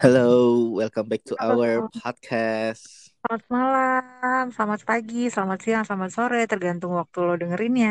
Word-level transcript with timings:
Hello, 0.00 0.28
welcome 0.80 1.08
back 1.12 1.22
to 1.28 1.36
Halo, 1.36 1.60
our 1.60 1.84
podcast. 1.92 3.12
selamat 3.20 3.44
malam, 3.52 4.44
selamat 4.56 4.80
pagi, 4.88 5.18
selamat 5.34 5.58
siang, 5.64 5.84
selamat 5.88 6.10
sore, 6.16 6.40
tergantung 6.52 6.92
waktu 7.00 7.18
lo 7.26 7.34
dengerinnya. 7.40 7.90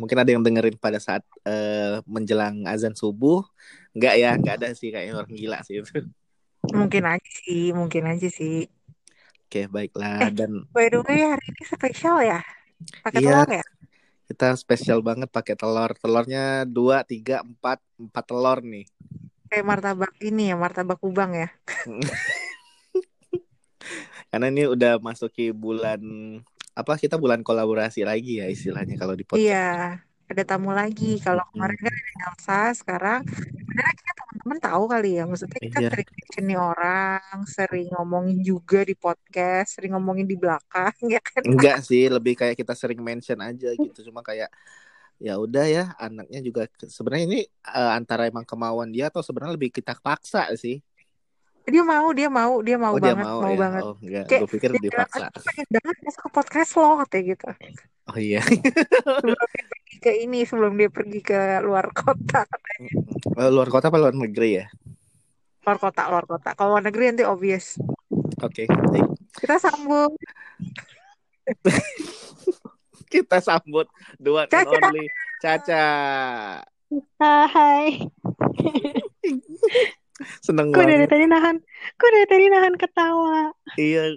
Mungkin 0.00 0.16
ada 0.20 0.30
yang 0.34 0.44
dengerin 0.44 0.76
pada 0.76 0.98
saat 1.00 1.22
eh, 1.48 2.00
menjelang 2.04 2.68
azan 2.68 2.92
subuh. 2.92 3.40
Enggak 3.96 4.14
ya, 4.20 4.36
enggak 4.36 4.54
ada 4.60 4.68
sih 4.76 4.88
kayaknya 4.92 5.14
orang 5.20 5.32
gila 5.32 5.58
sih 5.66 5.80
itu. 5.80 5.92
Mungkin 6.78 7.04
aja 7.12 7.30
sih, 7.42 7.62
mungkin 7.78 8.02
aja 8.12 8.28
sih. 8.38 8.54
Oke, 9.46 9.60
baiklah 9.74 10.14
Eh, 10.22 10.30
dan 10.38 10.52
by 10.74 10.86
the 10.92 11.00
way, 11.06 11.20
hari 11.32 11.44
ini 11.52 11.62
spesial 11.68 12.16
ya? 12.30 12.40
Pakai 13.04 13.20
iya 13.20 13.26
telur 13.26 13.48
ya? 13.58 13.64
kita 14.28 14.46
spesial 14.58 14.98
banget 15.08 15.28
pakai 15.30 15.54
telur. 15.60 15.90
Telurnya 16.02 16.66
dua, 16.66 16.96
tiga, 17.06 17.34
empat, 17.46 17.78
empat 18.02 18.24
telur 18.26 18.58
nih. 18.72 18.86
Kayak 19.46 19.66
martabak 19.66 20.12
ini 20.22 20.50
ya, 20.50 20.56
martabak 20.58 20.98
kubang 20.98 21.34
ya? 21.34 21.48
Karena 24.30 24.50
ini 24.50 24.66
udah 24.66 24.98
masuki 24.98 25.54
bulan 25.54 26.02
apa 26.76 26.92
kita 27.00 27.16
bulan 27.16 27.40
kolaborasi 27.40 28.04
lagi 28.04 28.42
ya 28.42 28.52
istilahnya 28.52 29.00
kalau 29.00 29.16
di 29.16 29.24
podcast. 29.24 29.40
Iya, 29.40 30.02
ada 30.28 30.42
tamu 30.44 30.74
lagi. 30.74 31.16
Kalau 31.22 31.40
kemarin 31.54 31.78
kan 31.80 31.94
ada 31.94 32.12
Elsa, 32.28 32.60
sekarang 32.76 33.20
sebenarnya 33.24 33.94
kita 33.96 34.12
teman-teman 34.18 34.58
tahu 34.60 34.84
kali 34.90 35.10
ya. 35.16 35.24
Maksudnya 35.24 35.60
kita 35.62 35.78
iya, 35.80 35.88
sering 35.88 36.08
nih 36.36 36.58
orang, 36.60 37.36
sering 37.48 37.88
ngomongin 37.96 38.38
juga 38.44 38.84
di 38.84 38.92
podcast, 38.92 39.78
sering 39.78 39.96
ngomongin 39.96 40.28
di 40.28 40.36
belakang, 40.36 40.92
ya 41.14 41.22
kan? 41.22 41.42
enggak 41.48 41.80
sih, 41.80 42.12
lebih 42.12 42.36
kayak 42.36 42.58
kita 42.58 42.76
sering 42.76 43.00
mention 43.00 43.40
aja 43.40 43.72
gitu. 43.72 44.12
Cuma 44.12 44.20
kayak 44.20 44.52
ya 45.16 45.40
udah 45.40 45.64
ya 45.64 45.84
anaknya 45.96 46.40
juga 46.44 46.68
sebenarnya 46.84 47.24
ini 47.24 47.40
eh, 47.48 47.90
antara 47.96 48.28
emang 48.28 48.44
kemauan 48.44 48.92
dia 48.92 49.08
atau 49.08 49.24
sebenarnya 49.24 49.56
lebih 49.56 49.72
kita 49.72 49.96
paksa 49.96 50.48
sih 50.54 50.80
Dia 51.66 51.82
mau, 51.82 52.14
dia 52.14 52.30
mau, 52.30 52.62
dia 52.62 52.78
mau 52.78 52.94
oh 52.94 53.02
dia 53.02 53.10
banget, 53.10 53.26
mau 53.26 53.38
mau 53.42 53.50
ya 53.50 53.58
banget. 53.58 53.82
oh 53.82 53.94
enggak 53.98 54.24
Kayak 54.30 54.40
gue 54.44 54.50
pikir 54.54 54.70
dia 54.76 54.82
dipaksa 54.86 55.26
pengen 55.34 55.66
banget 55.74 55.96
masuk 56.04 56.20
ke 56.22 56.30
podcast 56.30 56.70
lo, 56.78 56.88
katanya 57.02 57.24
gitu. 57.34 57.48
oh 58.06 58.18
iya 58.22 58.40
Sebelum 58.44 59.34
dia 59.50 59.64
pergi 59.66 59.96
ke 59.98 60.12
ini, 60.22 60.38
sebelum 60.46 60.72
dia 60.78 60.90
pergi 60.92 61.20
ke 61.24 61.40
luar 61.66 61.90
kota. 61.90 62.46
Eh, 63.34 63.50
luar 63.50 63.66
kota 63.66 63.90
apa 63.90 63.98
luar 63.98 64.14
negeri 64.14 64.62
ya 64.62 64.66
Luar 65.66 65.82
kota, 65.82 66.06
luar 66.06 66.22
kota. 66.30 66.54
Kalau 66.54 66.78
luar 66.78 66.84
negeri 66.86 67.10
nanti 67.10 67.26
obvious. 67.26 67.74
oke 68.38 68.70
Baik. 68.70 69.08
Kita 69.34 69.58
sambung. 69.58 70.14
kita 73.12 73.38
sambut 73.42 73.86
dua 74.18 74.50
and 74.50 74.68
only 74.68 75.06
Caca. 75.42 75.86
Hai, 77.20 77.98
seneng 80.40 80.70
gue 80.70 80.84
dari 80.86 81.06
tadi 81.10 81.26
nahan, 81.26 81.58
gue 81.98 82.08
dari 82.14 82.26
tadi 82.30 82.44
nahan 82.46 82.74
ketawa, 82.78 83.50
iya 83.74 84.14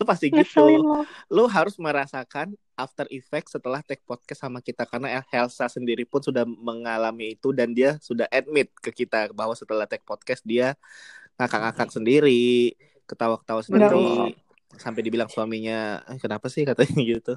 lu 0.00 0.04
pasti 0.08 0.32
ngeselin 0.32 0.80
gitu. 0.80 0.88
lo. 0.88 1.00
lu 1.28 1.44
harus 1.46 1.76
merasakan 1.76 2.56
after 2.74 3.04
effect 3.12 3.52
setelah 3.52 3.84
take 3.84 4.00
podcast 4.08 4.40
sama 4.40 4.64
kita 4.64 4.88
karena 4.88 5.20
Elsa 5.28 5.68
sendiri 5.68 6.08
pun 6.08 6.24
sudah 6.24 6.48
mengalami 6.48 7.36
itu 7.36 7.52
dan 7.52 7.76
dia 7.76 8.00
sudah 8.00 8.24
admit 8.32 8.72
ke 8.80 9.04
kita 9.04 9.28
bahwa 9.36 9.52
setelah 9.52 9.84
take 9.84 10.04
podcast 10.08 10.40
dia 10.42 10.72
ngakak-ngakak 11.36 11.88
sendiri, 11.88 12.76
ketawa-ketawa 13.08 13.64
sendiri, 13.64 14.36
sampai 14.76 15.00
dibilang 15.00 15.28
suaminya, 15.28 16.04
"Eh, 16.08 16.20
kenapa 16.20 16.52
sih? 16.52 16.68
katanya 16.68 17.00
gitu. 17.00 17.34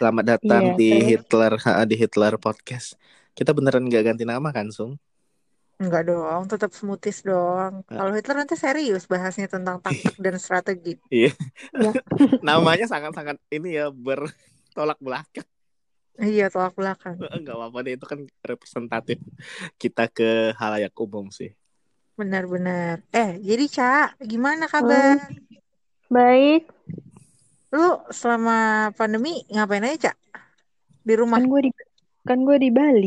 Selamat 0.00 0.24
datang 0.24 0.72
Iya, 0.72 0.76
di 0.80 0.90
terus? 0.90 1.04
Hitler 1.12 1.52
ha, 1.60 1.84
di 1.84 1.96
Hitler 2.00 2.34
podcast. 2.40 2.96
Kita 3.36 3.52
beneran 3.52 3.84
nggak 3.84 4.14
ganti 4.14 4.24
nama 4.24 4.48
kan, 4.54 4.72
Sung? 4.72 4.96
Enggak 5.76 6.08
dong, 6.08 6.48
tetap 6.48 6.72
smoothies 6.72 7.26
dong. 7.26 7.84
Eh. 7.90 7.98
Kalau 7.98 8.12
Hitler 8.14 8.36
nanti 8.40 8.56
serius 8.56 9.04
bahasnya 9.04 9.50
tentang 9.50 9.82
taktik 9.84 10.16
dan 10.16 10.40
strategi. 10.40 10.96
Iya. 11.12 11.34
Ya. 11.76 11.92
Namanya 12.46 12.88
sangat-sangat 12.88 13.36
ini 13.52 13.76
ya 13.76 13.92
bertolak 13.92 14.96
belakang. 15.02 15.44
Iya, 16.14 16.46
tolak 16.48 16.72
belakang. 16.78 17.18
Enggak 17.20 17.58
apa-apa 17.58 17.78
deh 17.84 17.92
itu 17.98 18.06
kan 18.06 18.20
representatif 18.46 19.18
kita 19.76 20.08
ke 20.08 20.54
halayak 20.56 20.94
umum 20.96 21.28
sih. 21.28 21.52
Benar-benar. 22.14 23.02
Eh, 23.10 23.42
jadi 23.42 23.64
Ca, 23.66 24.14
gimana 24.22 24.70
kabar? 24.70 25.26
Baik, 26.14 26.70
Lu 27.76 27.88
selama 28.18 28.54
pandemi 28.98 29.32
ngapain 29.52 29.84
aja, 29.88 29.96
Ca? 30.04 30.12
Di 31.08 31.14
rumah? 31.20 31.40
kan 31.40 31.42
gue 31.50 31.60
di, 31.66 31.70
kan 32.28 32.38
gue 32.46 32.56
di 32.64 32.68
Bali 32.78 33.06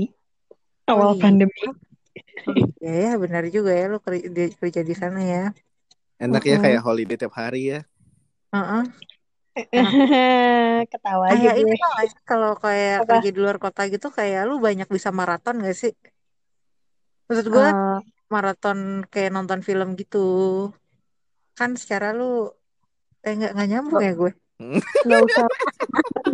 Oh, 0.93 1.01
awal 1.01 1.13
iya. 1.13 1.23
pandemi. 1.23 1.61
Ya, 2.83 2.89
ya, 3.03 3.09
benar 3.23 3.43
juga 3.55 3.71
ya 3.79 3.83
lu 3.91 3.97
kerja, 4.05 4.27
di- 4.37 4.55
kerja 4.61 4.81
di 4.89 4.93
sana 5.01 5.19
ya. 5.31 5.37
Enak 6.25 6.43
ya 6.51 6.57
kayak 6.63 6.81
holiday 6.85 7.17
tiap 7.21 7.33
hari 7.41 7.61
ya. 7.73 7.79
Heeh. 8.53 8.83
Ketawa 10.91 11.25
aja 11.33 11.47
Kayak 11.47 11.55
ini 11.61 11.71
gue. 11.71 11.77
sih 11.83 12.07
kalau 12.29 12.51
kayak 12.63 12.93
Apa? 13.01 13.05
kerja 13.07 13.29
di 13.33 13.39
luar 13.43 13.57
kota 13.63 13.81
gitu 13.93 14.07
kayak 14.17 14.39
lu 14.49 14.53
banyak 14.67 14.87
bisa 14.95 15.09
maraton 15.19 15.55
gak 15.65 15.75
sih? 15.81 15.91
Maksud 17.27 17.47
gue 17.55 17.65
Eh, 17.65 17.99
maraton 18.33 18.79
kayak 19.13 19.31
nonton 19.35 19.61
film 19.67 19.89
gitu. 20.01 20.17
Kan 21.57 21.71
secara 21.81 22.07
lu 22.19 22.25
eh 23.27 23.33
nggak 23.35 23.51
nggak 23.55 23.67
nyambung 23.71 24.01
ya 24.07 24.13
gue. 24.15 24.31
nggak 25.05 25.21
usah, 25.27 25.45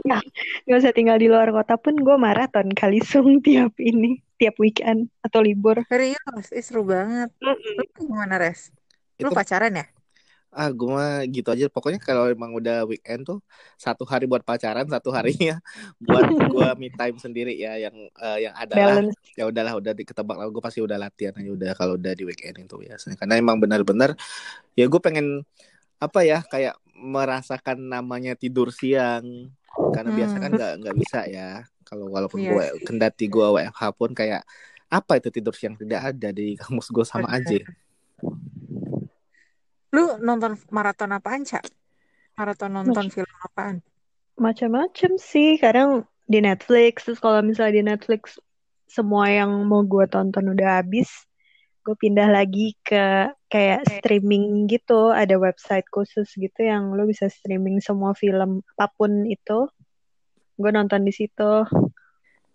ya, 0.08 0.18
nggak 0.70 0.78
usah 0.80 0.94
tinggal 0.96 1.18
di 1.20 1.28
luar 1.28 1.50
kota 1.52 1.76
pun 1.76 1.96
gue 2.00 2.16
maraton 2.16 2.70
kali 2.72 3.02
sung 3.04 3.42
tiap 3.46 3.74
ini, 3.82 4.22
tiap 4.40 4.56
weekend 4.62 5.10
atau 5.26 5.42
libur. 5.42 5.82
Serius, 5.90 6.46
ih, 6.54 6.64
seru 6.64 6.86
banget. 6.88 7.34
Lu 7.44 7.52
gimana 7.98 8.36
res? 8.40 8.70
Lu 9.20 9.28
Itu 9.28 9.36
pacaran 9.36 9.74
ya? 9.76 9.86
ah 10.54 10.70
gue 10.70 10.86
mah 10.86 11.26
gitu 11.34 11.50
aja. 11.50 11.66
Pokoknya 11.66 11.98
kalau 11.98 12.30
emang 12.30 12.54
udah 12.54 12.86
weekend 12.86 13.26
tuh 13.26 13.42
satu 13.74 14.06
hari 14.06 14.30
buat 14.30 14.46
pacaran, 14.46 14.86
satu 14.86 15.10
harinya 15.10 15.58
buat 15.98 16.30
gue 16.30 16.68
me 16.78 16.94
time 16.94 17.18
sendiri 17.18 17.58
ya 17.58 17.74
yang 17.90 17.96
eh, 18.22 18.38
yang 18.46 18.54
adalah 18.54 19.02
Balance. 19.02 19.18
ya 19.34 19.50
udahlah 19.50 19.74
udah 19.82 19.94
diketebak 19.98 20.38
lah 20.38 20.46
gue 20.54 20.62
pasti 20.62 20.80
udah 20.86 20.98
latihan 21.02 21.34
aja 21.34 21.50
udah 21.58 21.72
kalau 21.74 21.98
udah 21.98 22.14
di 22.14 22.24
weekend 22.30 22.62
itu 22.62 22.76
biasanya 22.78 23.18
karena 23.18 23.34
emang 23.42 23.58
benar-benar 23.58 24.14
ya 24.78 24.86
gue 24.86 25.02
pengen 25.02 25.42
apa 26.04 26.20
ya 26.28 26.44
kayak 26.44 26.76
merasakan 26.94 27.78
namanya 27.88 28.36
tidur 28.36 28.70
siang. 28.70 29.52
Karena 29.74 30.14
biasa 30.14 30.36
kan 30.38 30.52
Hmm. 30.54 30.58
nggak 30.60 30.74
nggak 30.84 30.96
bisa 31.00 31.20
ya. 31.26 31.50
Kalau 31.84 32.10
walaupun 32.10 32.40
Iya 32.42 32.52
gue 32.54 32.66
kendati 32.88 33.26
gue 33.28 33.44
WFH 33.44 33.84
pun 33.98 34.12
kayak 34.14 34.46
apa 34.94 35.18
itu 35.18 35.30
tidur 35.34 35.54
siang? 35.58 35.74
Tidak 35.74 36.02
ada 36.14 36.30
di 36.30 36.54
kamus 36.60 36.94
gue 36.94 37.06
sama 37.06 37.28
aja. 37.34 37.58
Lu 39.94 40.18
nonton 40.22 40.58
maraton 40.74 41.14
apaan, 41.14 41.46
Ca? 41.46 41.62
Maraton 42.38 42.74
nonton 42.74 43.14
film 43.14 43.30
apaan? 43.46 43.82
Macam-macam 44.34 45.12
sih, 45.22 45.62
kadang 45.62 46.10
di 46.26 46.42
Netflix, 46.42 47.06
terus 47.06 47.22
kalau 47.22 47.46
misalnya 47.46 47.74
di 47.78 47.84
Netflix 47.86 48.42
semua 48.90 49.30
yang 49.30 49.54
mau 49.70 49.86
gue 49.86 50.06
tonton 50.10 50.50
udah 50.54 50.82
habis, 50.82 51.30
gue 51.86 51.94
pindah 51.94 52.30
lagi 52.34 52.74
ke 52.82 53.30
kayak 53.54 53.86
streaming 53.86 54.66
gitu, 54.66 55.14
ada 55.14 55.38
website 55.38 55.86
khusus 55.94 56.26
gitu 56.34 56.66
yang 56.66 56.98
lo 56.98 57.06
bisa 57.06 57.30
streaming 57.30 57.78
semua 57.78 58.18
film 58.18 58.66
apa 58.74 58.90
pun 58.98 59.30
itu, 59.30 59.70
gue 60.58 60.72
nonton 60.74 61.06
di 61.06 61.14
situ, 61.14 61.62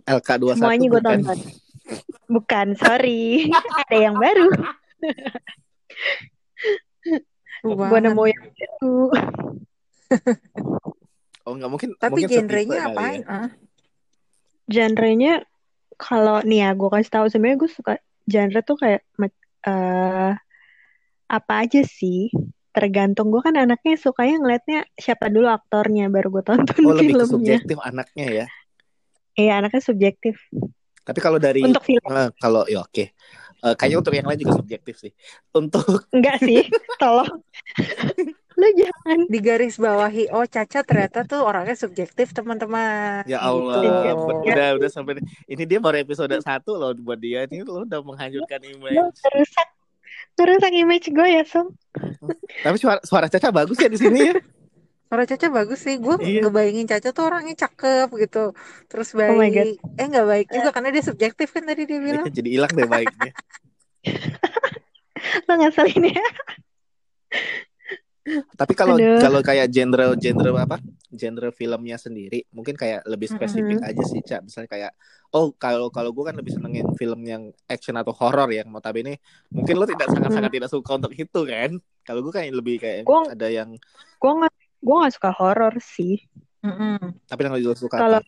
LK21 0.02 0.58
semuanya 0.58 0.86
gue 0.90 0.98
bukan? 0.98 1.06
tonton. 1.22 1.38
Bukan, 2.28 2.66
sorry, 2.74 3.46
ada 3.86 3.96
yang 3.96 4.18
baru, 4.18 4.50
gue 7.62 7.98
nemu 8.02 8.24
yang 8.26 8.44
baru. 8.50 9.00
oh 11.46 11.52
nggak 11.54 11.70
mungkin 11.70 11.90
Tapi 11.96 12.26
mungkin 12.26 12.28
genrenya 12.28 12.80
apaan? 12.90 13.14
ya. 13.14 13.24
Ah, 13.28 13.50
Genrenya 14.68 15.34
kalau 15.96 16.44
nih 16.44 16.60
ya 16.60 16.70
gue 16.76 16.88
kasih 16.92 17.12
tahu. 17.12 17.26
Sebenarnya 17.32 17.58
gue 17.64 17.70
suka 17.72 17.94
genre 18.28 18.60
tuh 18.60 18.76
kayak 18.76 19.00
eh 19.64 20.32
apa 21.28 21.64
aja 21.64 21.84
sih? 21.84 22.32
Tergantung. 22.72 23.28
Gue 23.28 23.44
kan 23.44 23.54
anaknya 23.54 23.94
sukanya 24.00 24.40
ngeliatnya 24.40 24.78
siapa 24.96 25.28
dulu 25.28 25.48
aktornya 25.48 26.08
baru 26.08 26.30
gue 26.30 26.44
tonton 26.46 26.78
oh 26.84 26.94
lebih 26.96 27.14
filmnya. 27.16 27.28
subjektif 27.28 27.76
anaknya 27.80 28.26
ya? 28.26 28.46
Iya 29.38 29.52
anaknya 29.62 29.82
subjektif. 29.82 30.34
Tapi 31.04 31.18
kalau 31.24 31.40
dari 31.40 31.64
untuk 31.64 31.80
film. 31.86 32.04
eh, 32.04 32.28
kalau 32.36 32.68
ya 32.68 32.84
oke. 32.84 33.04
Eh, 33.58 33.74
kayaknya 33.74 33.98
untuk 33.98 34.14
yang 34.14 34.26
lain 34.28 34.38
juga 34.38 34.54
subjektif 34.58 34.94
sih. 34.98 35.12
Untuk 35.50 35.82
enggak 36.16 36.38
sih 36.42 36.62
tolong. 36.96 37.42
Lu 38.58 38.68
jangan. 38.74 39.18
Di 39.30 39.38
garis 39.38 39.78
bawahi. 39.78 40.34
Oh, 40.34 40.42
Caca 40.42 40.82
ternyata 40.82 41.22
tuh 41.22 41.46
orangnya 41.46 41.78
subjektif, 41.78 42.34
teman-teman. 42.34 43.22
Ya 43.24 43.38
Gitu. 43.38 43.46
Allah, 43.46 43.78
ber- 44.18 44.42
udah 44.42 44.68
udah 44.82 44.90
sampai 44.90 45.22
ini 45.46 45.62
dia 45.62 45.78
baru 45.78 46.02
episode 46.02 46.34
satu 46.42 46.74
loh 46.74 46.90
buat 46.98 47.18
dia. 47.18 47.46
Ini 47.46 47.62
lo 47.62 47.86
udah 47.86 48.02
menghancurkan 48.02 48.58
lu 48.66 48.82
image. 48.82 49.18
merusak 49.22 49.68
merusak 50.38 50.72
image 50.72 51.10
gue 51.10 51.28
ya 51.28 51.42
Sung 51.42 51.74
Tapi 52.62 52.76
suara 52.78 53.02
suara 53.02 53.26
Caca 53.26 53.50
bagus 53.50 53.76
ya 53.76 53.90
di 53.90 53.98
sini 53.98 54.30
ya. 54.30 54.34
Suara 55.08 55.24
Caca 55.24 55.48
bagus 55.48 55.80
sih. 55.82 55.96
Gue 55.96 56.14
Iya. 56.20 56.46
ngebayangin 56.46 56.86
Caca 56.86 57.10
tuh 57.10 57.24
orangnya 57.26 57.56
cakep 57.58 58.08
gitu. 58.22 58.52
Terus 58.86 59.08
Oh 59.16 59.34
my 59.34 59.48
God. 59.48 59.72
baik. 59.74 59.98
eh 59.98 60.06
nggak 60.06 60.26
baik 60.28 60.46
juga 60.52 60.68
karena 60.70 60.88
dia 60.92 61.02
subjektif 61.02 61.48
kan 61.50 61.64
tadi 61.64 61.82
dia 61.88 61.98
bilang. 61.98 62.24
Jadi 62.28 62.48
hilang 62.52 62.70
deh 62.70 62.86
baiknya. 62.86 63.30
Lo 65.48 65.52
ngeselin 65.58 66.04
ya? 66.12 66.26
Tapi 68.28 68.72
kalau 68.76 69.00
Aduh. 69.00 69.16
kalau 69.18 69.40
kayak 69.40 69.72
genre 69.72 70.12
genre 70.20 70.50
apa? 70.60 70.76
Genre 71.08 71.48
filmnya 71.48 71.96
sendiri 71.96 72.44
mungkin 72.52 72.76
kayak 72.76 73.08
lebih 73.08 73.32
spesifik 73.32 73.80
Mm-mm. 73.80 73.88
aja 73.88 74.02
sih, 74.04 74.20
Cak. 74.20 74.44
Misalnya 74.44 74.68
kayak 74.68 74.92
oh 75.30 75.52
kalau 75.54 75.92
kalau 75.92 76.10
gue 76.10 76.24
kan 76.24 76.36
lebih 76.36 76.56
senengin 76.56 76.88
film 76.96 77.20
yang 77.24 77.42
action 77.68 77.96
atau 77.96 78.16
horror 78.16 78.48
yang 78.48 78.68
notabene 78.72 79.20
mungkin 79.52 79.76
lo 79.76 79.84
tidak 79.84 80.08
sangat-sangat 80.08 80.48
tidak 80.52 80.70
suka 80.72 80.96
untuk 80.96 81.12
itu 81.12 81.40
kan. 81.44 81.76
Kalau 82.04 82.24
gue 82.24 82.32
kayak 82.32 82.48
lebih 82.56 82.80
kayak 82.80 83.04
Gua- 83.04 83.28
ada 83.28 83.48
yang 83.52 83.76
Gue 84.16 84.32
nggak 84.34 84.54
gue 84.80 84.96
nggak 84.96 85.14
suka 85.14 85.30
horor 85.36 85.74
sih. 85.78 86.24
Mm-mm. 86.58 87.14
tapi 87.30 87.46
yang 87.46 87.54
lo 87.54 87.70
suka 87.76 87.96
Kalau 88.02 88.18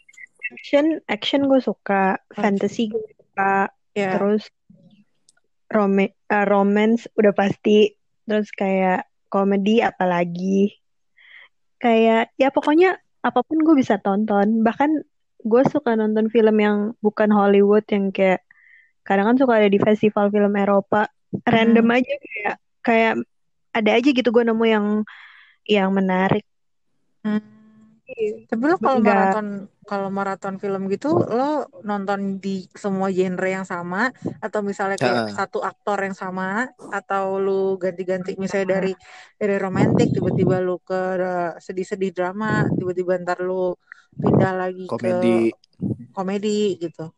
action 0.54 1.02
action 1.10 1.50
gue 1.50 1.58
suka, 1.58 2.14
fantasy 2.30 2.86
gue 2.86 3.02
suka, 3.18 3.66
Ya. 3.90 4.14
terus 4.14 4.46
rome 5.66 6.14
eh, 6.14 6.44
romance 6.46 7.10
udah 7.18 7.34
pasti, 7.34 7.90
terus 8.22 8.50
kayak 8.54 9.02
komedi 9.26 9.82
apalagi. 9.82 10.74
Kayak 11.80 12.30
ya 12.36 12.54
pokoknya 12.54 12.98
apa 13.24 13.40
pun 13.42 13.58
gue 13.62 13.74
bisa 13.74 13.98
tonton. 13.98 14.62
Bahkan 14.62 14.90
gue 15.44 15.62
suka 15.68 15.96
nonton 15.96 16.28
film 16.28 16.56
yang 16.60 16.76
bukan 17.00 17.32
Hollywood 17.32 17.84
yang 17.88 18.12
kayak 18.12 18.44
kadang 19.02 19.32
kan 19.32 19.36
suka 19.40 19.58
ada 19.60 19.68
di 19.68 19.80
festival 19.80 20.28
film 20.28 20.52
Eropa. 20.56 21.08
Random 21.46 21.86
Hmm. 21.86 21.96
aja 21.96 22.14
kayak 22.18 22.54
kayak 22.82 23.14
ada 23.70 23.90
aja 23.94 24.08
gitu 24.10 24.28
gue 24.28 24.44
nemu 24.44 24.64
yang 24.66 24.86
yang 25.64 25.90
menarik. 25.94 26.42
Hmm. 27.22 27.40
Tapi 28.50 28.62
lo 28.66 28.74
kalau 28.82 28.98
maraton 28.98 29.48
kalau 29.86 30.08
maraton 30.10 30.58
film 30.58 30.90
gitu 30.90 31.14
lo 31.14 31.70
nonton 31.86 32.42
di 32.42 32.66
semua 32.74 33.06
genre 33.06 33.46
yang 33.46 33.62
sama 33.62 34.10
atau 34.42 34.66
misalnya 34.66 34.98
kayak 34.98 35.30
Ha. 35.30 35.46
satu 35.46 35.62
aktor 35.62 36.02
yang 36.02 36.18
sama 36.18 36.66
atau 36.90 37.38
lu 37.38 37.78
ganti-ganti 37.78 38.34
misalnya 38.34 38.82
dari 38.82 38.92
dari 39.38 39.54
romantis 39.62 40.10
tiba-tiba 40.10 40.58
lu 40.58 40.82
ke 40.82 41.22
sedih-sedih 41.62 42.10
drama 42.10 42.66
tiba-tiba 42.74 43.14
ntar 43.22 43.38
lu 43.46 43.78
pindah 44.16 44.52
lagi 44.56 44.84
Komedi. 44.90 45.54
ke 45.54 46.12
komedi. 46.12 46.76
gitu. 46.80 47.10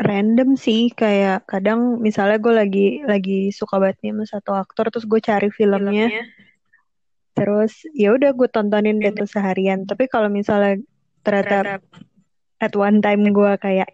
random 0.00 0.56
sih 0.56 0.88
kayak 0.96 1.44
kadang 1.44 2.00
misalnya 2.00 2.40
gue 2.40 2.54
lagi 2.56 2.86
lagi 3.04 3.52
suka 3.52 3.76
banget 3.76 4.00
nih 4.00 4.16
sama 4.16 4.24
satu 4.24 4.50
aktor 4.56 4.88
terus 4.88 5.04
gue 5.04 5.20
cari 5.20 5.52
filmnya. 5.52 6.08
Terus 7.36 7.84
ya 7.92 8.16
udah 8.16 8.32
gue 8.32 8.48
tontonin 8.48 8.96
deh 8.96 9.12
tuh 9.12 9.28
seharian. 9.28 9.84
Tapi 9.84 10.08
kalau 10.08 10.32
misalnya 10.32 10.80
ternyata 11.20 11.84
at 12.64 12.72
one 12.72 13.04
time 13.04 13.28
gue 13.28 13.52
kayak 13.60 13.92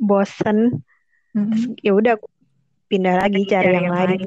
bosen 0.00 0.80
ya 1.84 1.92
udah 1.92 2.16
pindah 2.88 3.20
lagi 3.20 3.44
cari 3.44 3.72
yang 3.76 3.92
lain. 3.92 4.20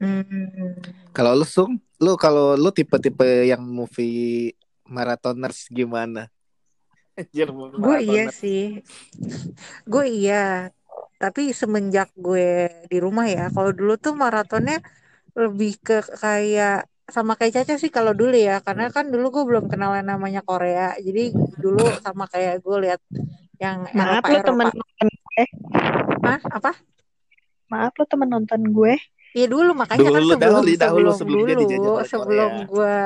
Hmm. 0.00 0.74
Kalau 1.12 1.38
lu 1.38 1.46
sung, 1.46 1.78
lu 2.00 2.16
kalau 2.16 2.56
lu 2.56 2.70
tipe-tipe 2.74 3.46
yang 3.46 3.60
movie 3.62 4.54
marathoners 4.90 5.70
gimana? 5.70 6.26
Gue 7.78 7.98
iya 8.02 8.28
sih. 8.34 8.82
Gue 9.86 10.10
iya. 10.10 10.74
Tapi 11.20 11.54
semenjak 11.54 12.10
gue 12.16 12.66
di 12.88 12.98
rumah 12.98 13.28
ya, 13.28 13.52
kalau 13.54 13.70
dulu 13.70 13.94
tuh 14.00 14.16
maratonnya 14.16 14.82
lebih 15.36 15.78
ke 15.78 16.00
kayak 16.18 16.88
sama 17.10 17.34
kayak 17.34 17.62
Caca 17.62 17.74
sih 17.76 17.90
kalau 17.92 18.16
dulu 18.16 18.34
ya, 18.34 18.58
karena 18.64 18.90
kan 18.90 19.06
dulu 19.08 19.30
gue 19.30 19.44
belum 19.46 19.64
kenal 19.70 19.94
yang 19.94 20.10
namanya 20.10 20.40
Korea. 20.42 20.96
Jadi 20.98 21.30
dulu 21.60 21.86
sama 22.02 22.24
kayak 22.26 22.64
gue 22.64 22.76
lihat 22.88 23.00
yang 23.60 23.84
maaf 23.92 24.24
Eropa 24.24 24.32
lo 24.32 24.40
temen 24.40 24.66
nonton 24.72 25.08
gue 25.12 25.42
Hah? 26.24 26.40
Apa? 26.48 26.72
maaf 27.70 27.92
lo 27.94 28.04
temen 28.08 28.28
nonton 28.32 28.60
gue 28.72 28.94
Iya 29.30 29.46
dulu 29.46 29.70
makanya 29.78 30.10
kan 30.10 30.22
Dulu, 30.26 30.32
sebelum 30.34 30.40
dahulu, 30.42 30.70
dahulu, 30.74 31.10
sebelum 31.14 31.14
sebelum 31.14 31.40
dia 31.46 31.54
dulu 31.54 31.92
sebelum 32.02 32.50
Korea. 32.50 32.66
gue 32.66 32.96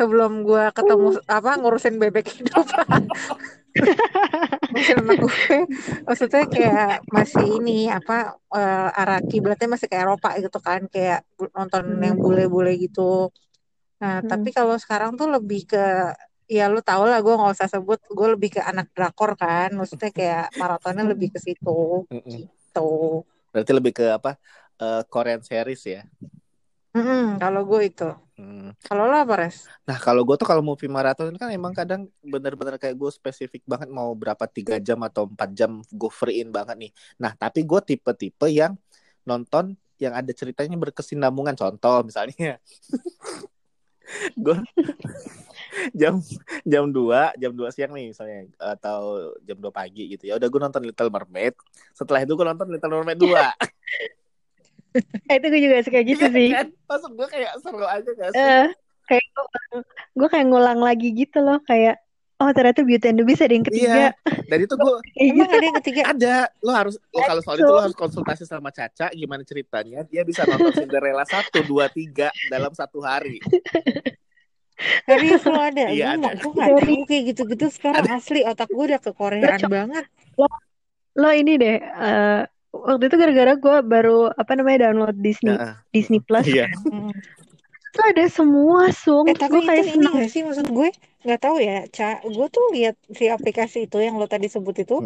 sebelum 0.00 0.32
gue 0.48 0.64
ketemu 0.78 1.06
apa 1.36 1.50
ngurusin 1.60 1.96
bebek 2.02 2.26
hidup 2.40 2.66
ngurusin 4.70 4.98
anak 5.02 5.16
gue 5.24 5.54
maksudnya 6.06 6.42
kayak 6.54 6.86
masih 7.16 7.44
ini 7.58 7.70
apa 7.96 8.12
eh, 8.56 8.98
arah 9.00 9.18
kiblatnya 9.30 9.68
masih 9.74 9.88
ke 9.92 9.96
Eropa 10.02 10.28
gitu 10.44 10.58
kan 10.66 10.80
kayak 10.94 11.18
nonton 11.56 11.84
yang 12.06 12.16
bule-bule 12.22 12.70
gitu 12.84 13.00
nah 14.02 14.16
Hmm. 14.22 14.30
tapi 14.30 14.48
kalau 14.56 14.76
sekarang 14.82 15.10
tuh 15.20 15.28
lebih 15.34 15.60
ke 15.70 15.78
ya 16.56 16.62
lu 16.72 16.80
tau 16.88 17.02
lah 17.10 17.18
gue 17.24 17.34
nggak 17.38 17.52
usah 17.56 17.68
sebut 17.74 17.98
gue 18.18 18.28
lebih 18.34 18.50
ke 18.56 18.60
anak 18.70 18.86
drakor 18.96 19.30
kan 19.42 19.68
maksudnya 19.78 20.10
kayak 20.18 20.44
maratonnya 20.60 21.04
lebih 21.12 21.28
ke 21.34 21.38
situ 21.46 21.70
Mm-mm. 22.12 22.36
gitu 22.36 22.80
Berarti 23.52 23.72
lebih 23.78 23.92
ke 23.98 24.04
apa? 24.18 24.30
Eh, 24.82 25.02
Korean 25.12 25.40
series 25.48 25.82
ya. 25.94 26.00
Mm-mm, 26.90 27.38
kalau 27.38 27.62
gue 27.66 27.80
itu 27.86 28.10
Hmm. 28.40 28.72
kalau 28.88 29.04
lo 29.04 29.20
apa 29.20 29.36
res 29.36 29.68
Nah 29.84 30.00
kalau 30.00 30.24
gue 30.24 30.32
tuh 30.40 30.48
kalau 30.48 30.64
movie 30.64 30.88
marathon 30.88 31.28
kan 31.36 31.52
emang 31.52 31.76
kadang 31.76 32.08
bener-bener 32.24 32.80
kayak 32.80 32.96
gue 32.96 33.10
spesifik 33.12 33.60
banget 33.68 33.92
mau 33.92 34.16
berapa 34.16 34.48
tiga 34.48 34.80
jam 34.80 34.96
atau 35.04 35.28
empat 35.28 35.52
jam 35.52 35.84
gue 35.84 36.08
freein 36.08 36.48
banget 36.48 36.88
nih. 36.88 36.92
Nah 37.20 37.36
tapi 37.36 37.68
gue 37.68 37.80
tipe-tipe 37.84 38.48
yang 38.48 38.80
nonton 39.28 39.76
yang 40.00 40.16
ada 40.16 40.32
ceritanya 40.32 40.72
berkesinambungan. 40.80 41.52
Contoh 41.52 42.00
misalnya 42.00 42.56
gue 44.44 44.56
jam 45.94 46.18
jam 46.66 46.84
2 46.88 47.36
jam 47.36 47.52
2 47.52 47.68
siang 47.70 47.92
nih 47.94 48.10
misalnya 48.16 48.48
atau 48.56 49.30
jam 49.44 49.60
2 49.60 49.70
pagi 49.70 50.16
gitu 50.16 50.32
ya 50.32 50.40
udah 50.40 50.48
gue 50.48 50.60
nonton 50.64 50.82
Little 50.82 51.12
Mermaid 51.12 51.54
setelah 51.94 52.24
itu 52.24 52.32
gue 52.34 52.46
nonton 52.46 52.66
Little 52.72 52.90
Mermaid 52.90 53.18
2 53.20 53.30
Eh, 53.30 54.08
itu 55.30 55.46
gue 55.46 55.60
juga 55.60 55.76
suka 55.80 56.00
gitu 56.02 56.24
Iya 56.24 56.32
sih 56.32 56.48
kan? 56.50 56.66
Maksud 56.84 57.10
gue 57.12 57.28
kayak 57.28 57.52
seru 57.58 57.82
aja 57.82 58.10
gak 58.10 58.30
sih? 58.30 58.38
eh 58.38 58.68
kayak 59.04 59.24
gue 60.12 60.28
kayak 60.28 60.46
ngulang 60.46 60.78
lagi 60.78 61.08
gitu 61.10 61.38
loh 61.38 61.58
kayak 61.60 61.98
oh 62.36 62.50
ternyata 62.50 62.80
Beauty 62.80 63.06
and 63.06 63.18
the 63.18 63.24
Beast 63.24 63.38
ada 63.38 63.52
yang 63.52 63.62
Iya. 63.62 63.68
ketiga 63.68 64.04
Dan 64.46 64.58
itu 64.60 64.74
gue 64.74 64.92
kayak 65.04 65.28
emang 65.30 65.50
ada 65.50 65.62
yang 65.62 65.76
ketiga 65.78 66.00
ada. 66.08 66.34
Lo 66.58 66.72
harus 66.72 66.94
lo 66.96 67.20
kalau 67.20 67.40
soal 67.40 67.56
itu 67.56 67.66
lo 67.66 67.80
harus 67.80 67.94
konsultasi 67.94 68.44
sama 68.44 68.70
Caca 68.70 69.12
gimana 69.12 69.42
ceritanya. 69.42 70.02
Dia 70.04 70.22
bisa 70.22 70.42
nonton 70.44 70.72
Cinderella 70.74 71.22
1, 71.22 71.52
2, 71.52 71.68
3 71.68 72.30
dalam 72.48 72.72
satu 72.72 72.98
hari. 73.00 73.38
Serius 75.04 75.44
lo 75.44 75.60
ada? 75.60 75.92
Iya, 75.92 76.16
gue 76.16 76.24
ada. 76.24 76.40
gue 76.40 76.50
gak 76.50 76.68
tahu 76.72 77.04
kayak 77.04 77.22
gitu-gitu 77.28 77.66
sekarang 77.68 78.06
asli 78.08 78.40
otak 78.42 78.66
gue 78.66 78.84
udah 78.86 78.98
ke 78.98 79.10
Koreaan 79.12 79.60
banget. 79.62 80.04
lo 81.12 81.28
ini 81.28 81.52
deh 81.54 81.76
eh, 81.76 82.42
waktu 82.70 83.10
itu 83.10 83.16
gara-gara 83.18 83.52
gue 83.58 83.76
baru 83.82 84.18
apa 84.30 84.52
namanya 84.54 84.90
download 84.90 85.18
Disney 85.18 85.54
Nah, 85.54 85.82
Disney 85.90 86.22
Plus 86.22 86.46
iya. 86.46 86.70
Hmm. 86.86 87.10
itu 87.90 88.00
ada 88.06 88.24
semua 88.30 88.94
sung 88.94 89.26
Eh 89.26 89.34
gue 89.34 89.42
tapi 89.42 89.58
itu 89.58 89.66
kayak 89.66 89.86
ini 89.98 90.06
gak 90.14 90.30
sih 90.30 90.42
maksud 90.46 90.70
gue 90.70 90.94
nggak 91.20 91.40
tahu 91.42 91.60
ya, 91.60 91.84
Ca. 91.92 92.22
Gue 92.24 92.48
tuh 92.48 92.64
lihat 92.72 92.96
si 93.12 93.28
aplikasi 93.28 93.84
itu 93.84 94.00
yang 94.00 94.16
lo 94.16 94.24
tadi 94.24 94.48
sebut 94.48 94.72
itu 94.78 95.04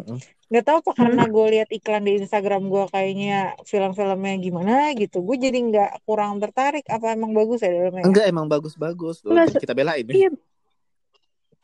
nggak 0.52 0.62
tahu 0.62 0.76
apa 0.84 0.90
Hmm. 0.94 1.00
karena 1.02 1.22
gue 1.26 1.46
lihat 1.58 1.68
iklan 1.74 2.04
di 2.06 2.20
Instagram 2.22 2.70
gue 2.70 2.84
kayaknya 2.92 3.56
film-filmnya 3.66 4.38
gimana 4.38 4.94
gitu. 4.94 5.24
Gue 5.26 5.40
jadi 5.42 5.58
nggak 5.58 6.06
kurang 6.06 6.38
tertarik. 6.38 6.86
Apa 6.86 7.18
emang 7.18 7.34
bagus 7.34 7.64
ya 7.66 7.72
dalamnya? 7.72 8.04
Enggak 8.06 8.30
emang 8.30 8.46
bagus-bagus. 8.46 9.26
Loh, 9.26 9.42
kita 9.48 9.74
belain 9.74 10.06
ya. 10.06 10.14
iya 10.14 10.30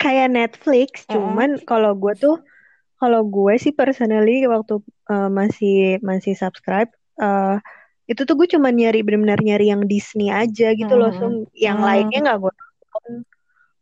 kayak 0.01 0.29
Netflix 0.33 1.05
Heeh. 1.05 1.13
cuman 1.15 1.61
kalau 1.69 1.93
gue 1.93 2.17
tuh 2.17 2.37
kalau 3.01 3.25
gue 3.25 3.55
sih 3.57 3.73
personally 3.73 4.45
waktu 4.45 4.79
eh, 5.11 5.31
masih 5.33 5.99
masih 6.05 6.37
subscribe 6.37 6.93
eh, 7.19 7.57
itu 8.11 8.27
tuh 8.27 8.35
gue 8.37 8.49
cuma 8.51 8.69
nyari 8.75 9.01
benar-benar 9.07 9.41
nyari 9.41 9.71
yang 9.73 9.87
Disney 9.89 10.29
aja 10.29 10.75
gitu 10.77 10.95
loh 10.99 11.11
Hmm. 11.15 11.19
Sung 11.19 11.35
yang 11.57 11.81
Hmm. 11.81 11.89
lainnya 11.89 12.19
nggak 12.29 12.39
gue 12.45 12.53
tonton 12.53 13.15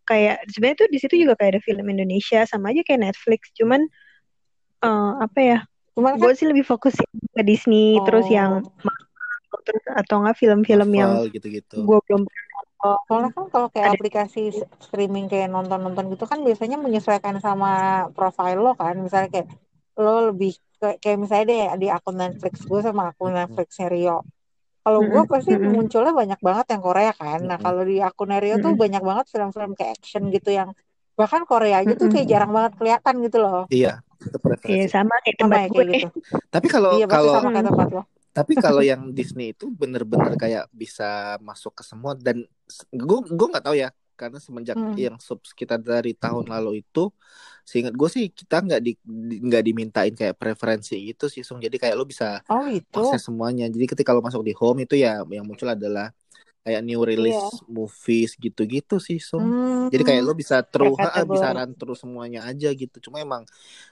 kayak 0.08 0.36
sebenarnya 0.48 0.78
tuh 0.84 0.88
di 0.88 0.98
situ 1.02 1.14
juga 1.20 1.34
kayak 1.36 1.58
ada 1.58 1.62
film 1.64 1.86
Indonesia 1.90 2.40
sama 2.48 2.72
aja 2.72 2.80
kayak 2.86 3.12
Netflix 3.12 3.52
cuman 3.58 3.84
eh, 4.84 5.12
apa 5.20 5.40
ya 5.42 5.58
Cuman 5.98 6.14
kan 6.14 6.20
gue 6.22 6.32
sih 6.38 6.46
lebih 6.46 6.62
fokus 6.62 6.94
ke 7.34 7.42
Disney 7.42 7.98
terus 8.06 8.30
yang 8.30 8.62
oh. 8.62 8.96
Terus 9.64 9.80
atau 9.96 10.20
enggak 10.20 10.36
film-film 10.36 10.90
yang 10.92 11.24
gue 11.72 11.98
belum 12.04 12.22
pernah 12.28 12.67
Soalnya 13.06 13.30
kan 13.36 13.44
kalau 13.52 13.68
kayak 13.72 13.86
ada 13.90 13.96
aplikasi 13.98 14.40
streaming 14.86 15.26
kayak 15.32 15.48
nonton-nonton 15.54 16.04
gitu 16.14 16.24
kan 16.30 16.38
biasanya 16.46 16.76
menyesuaikan 16.78 17.36
sama 17.46 17.68
profile 18.16 18.58
lo 18.64 18.72
kan. 18.78 18.94
Misalnya 19.04 19.28
kayak 19.34 19.48
lo 19.98 20.30
lebih 20.30 20.52
ke- 20.78 20.96
kayak 21.02 21.18
misalnya 21.22 21.44
deh 21.52 21.62
di 21.82 21.86
akun 21.96 22.16
Netflix 22.22 22.54
gue 22.70 22.80
sama 22.86 23.02
akun 23.10 23.34
Netflixnya 23.34 23.86
Rio. 23.90 24.16
Kalau 24.84 25.00
gue 25.04 25.22
pasti 25.32 25.52
munculnya 25.58 26.12
banyak 26.20 26.40
banget 26.40 26.66
yang 26.72 26.82
Korea 26.86 27.12
kan. 27.12 27.38
Nah 27.50 27.58
kalau 27.64 27.82
di 27.90 27.96
akun 28.08 28.30
Rio 28.44 28.56
tuh 28.64 28.72
banyak 28.82 29.02
banget 29.08 29.26
film-film 29.32 29.70
kayak 29.78 29.90
action 29.98 30.22
gitu 30.30 30.50
yang 30.58 30.70
bahkan 31.18 31.42
Korea 31.50 31.82
aja 31.82 31.92
tuh 31.98 32.08
kayak 32.14 32.26
jarang 32.30 32.50
banget 32.56 32.72
kelihatan 32.78 33.14
gitu 33.26 33.38
loh. 33.42 33.66
Iya, 33.74 33.92
itu 34.22 34.38
Iya 34.70 34.84
sama 34.94 35.14
kayak 35.24 35.36
Sama 35.38 35.50
tempat 35.50 35.58
ya 35.58 35.68
gue 35.68 35.74
kayak 35.74 35.90
gitu. 35.92 36.06
Tapi 36.54 36.66
kalau 36.70 36.90
Iya 36.94 37.04
kalau 37.10 37.32
sama 37.34 37.48
kayak 37.54 37.66
tempat 37.68 37.88
lo. 37.96 38.02
Tapi 38.38 38.52
kalau 38.54 38.82
yang 38.82 39.10
Disney 39.12 39.52
itu 39.52 39.66
bener-bener 39.70 40.32
kayak 40.38 40.64
bisa 40.72 41.36
masuk 41.42 41.72
ke 41.78 41.82
semua 41.82 42.12
dan 42.14 42.46
gue 42.90 43.18
gue 43.28 43.46
nggak 43.52 43.64
tahu 43.66 43.76
ya 43.76 43.90
karena 44.18 44.38
semenjak 44.42 44.74
Hmm. 44.74 44.98
yang 44.98 45.16
sub 45.22 45.38
kita 45.54 45.78
dari 45.78 46.10
tahun 46.14 46.50
lalu 46.50 46.82
itu 46.82 47.06
seingat 47.62 47.94
gue 47.94 48.08
sih 48.10 48.24
kita 48.34 48.64
nggak 48.66 48.80
di 48.82 48.92
di- 49.04 49.40
nggak 49.46 49.62
dimintain 49.62 50.12
kayak 50.16 50.34
preferensi 50.40 50.94
gitu 51.14 51.30
sih 51.30 51.46
Sung. 51.46 51.62
Jadi 51.62 51.76
kayak 51.78 51.94
lo 51.94 52.02
bisa 52.02 52.42
Oh 52.50 52.66
akses 53.14 53.22
semuanya. 53.28 53.70
Jadi 53.70 53.84
ketika 53.86 54.10
lo 54.10 54.20
masuk 54.24 54.42
di 54.42 54.54
home 54.58 54.82
itu 54.88 54.98
ya 54.98 55.22
yang 55.28 55.46
muncul 55.46 55.68
adalah 55.70 56.10
kayak 56.68 56.84
new 56.84 57.00
release 57.00 57.40
movies 57.64 58.36
gitu-gitu 58.36 59.00
sih 59.00 59.16
Sung 59.16 59.48
Hmm. 59.48 59.88
jadi 59.88 60.04
kayak 60.04 60.20
lo 60.20 60.36
bisa 60.36 60.60
terus 60.60 60.92
kategori. 60.92 61.32
bisa 61.32 61.48
run 61.56 61.72
terus 61.72 61.98
semuanya 62.04 62.44
aja 62.44 62.68
gitu 62.76 63.08
cuma 63.08 63.24
emang 63.24 63.48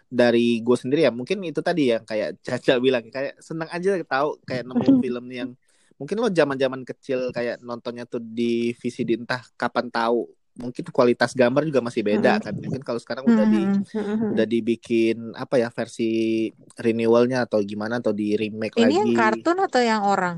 dari 0.06 0.60
gue 0.60 0.76
sendiri 0.76 1.08
ya 1.08 1.12
mungkin 1.12 1.40
itu 1.40 1.64
tadi 1.64 1.88
yang 1.96 2.04
kayak 2.04 2.36
Caca 2.44 2.76
bilang 2.76 3.08
kayak 3.08 3.40
seneng 3.40 3.72
aja 3.72 3.96
tahu 4.04 4.36
kayak 4.44 4.68
nemu 4.68 5.00
film 5.00 5.24
yang 5.32 5.50
mungkin 5.96 6.16
lo 6.20 6.28
zaman-zaman 6.28 6.84
kecil 6.84 7.32
kayak 7.32 7.64
nontonnya 7.64 8.04
tuh 8.04 8.20
di 8.20 8.76
VCD 8.76 9.16
entah 9.16 9.40
kapan 9.56 9.88
tahu 9.88 10.28
mungkin 10.56 10.84
kualitas 10.88 11.32
gambar 11.36 11.68
juga 11.68 11.80
masih 11.84 12.00
beda 12.00 12.40
kan 12.40 12.52
mungkin 12.56 12.80
kalau 12.84 13.00
sekarang 13.00 13.24
udah 13.28 13.44
di 13.48 13.60
Hmm. 13.96 14.32
udah 14.32 14.46
dibikin 14.48 15.32
apa 15.32 15.60
ya 15.60 15.68
versi 15.72 16.48
renewalnya 16.76 17.44
atau 17.48 17.60
gimana 17.64 18.00
atau 18.00 18.12
di 18.12 18.36
remake 18.36 18.76
Ini 18.76 18.84
lagi 18.84 18.96
yang 18.96 19.12
kartun 19.16 19.58
atau 19.60 19.80
yang 19.80 20.02
orang? 20.04 20.36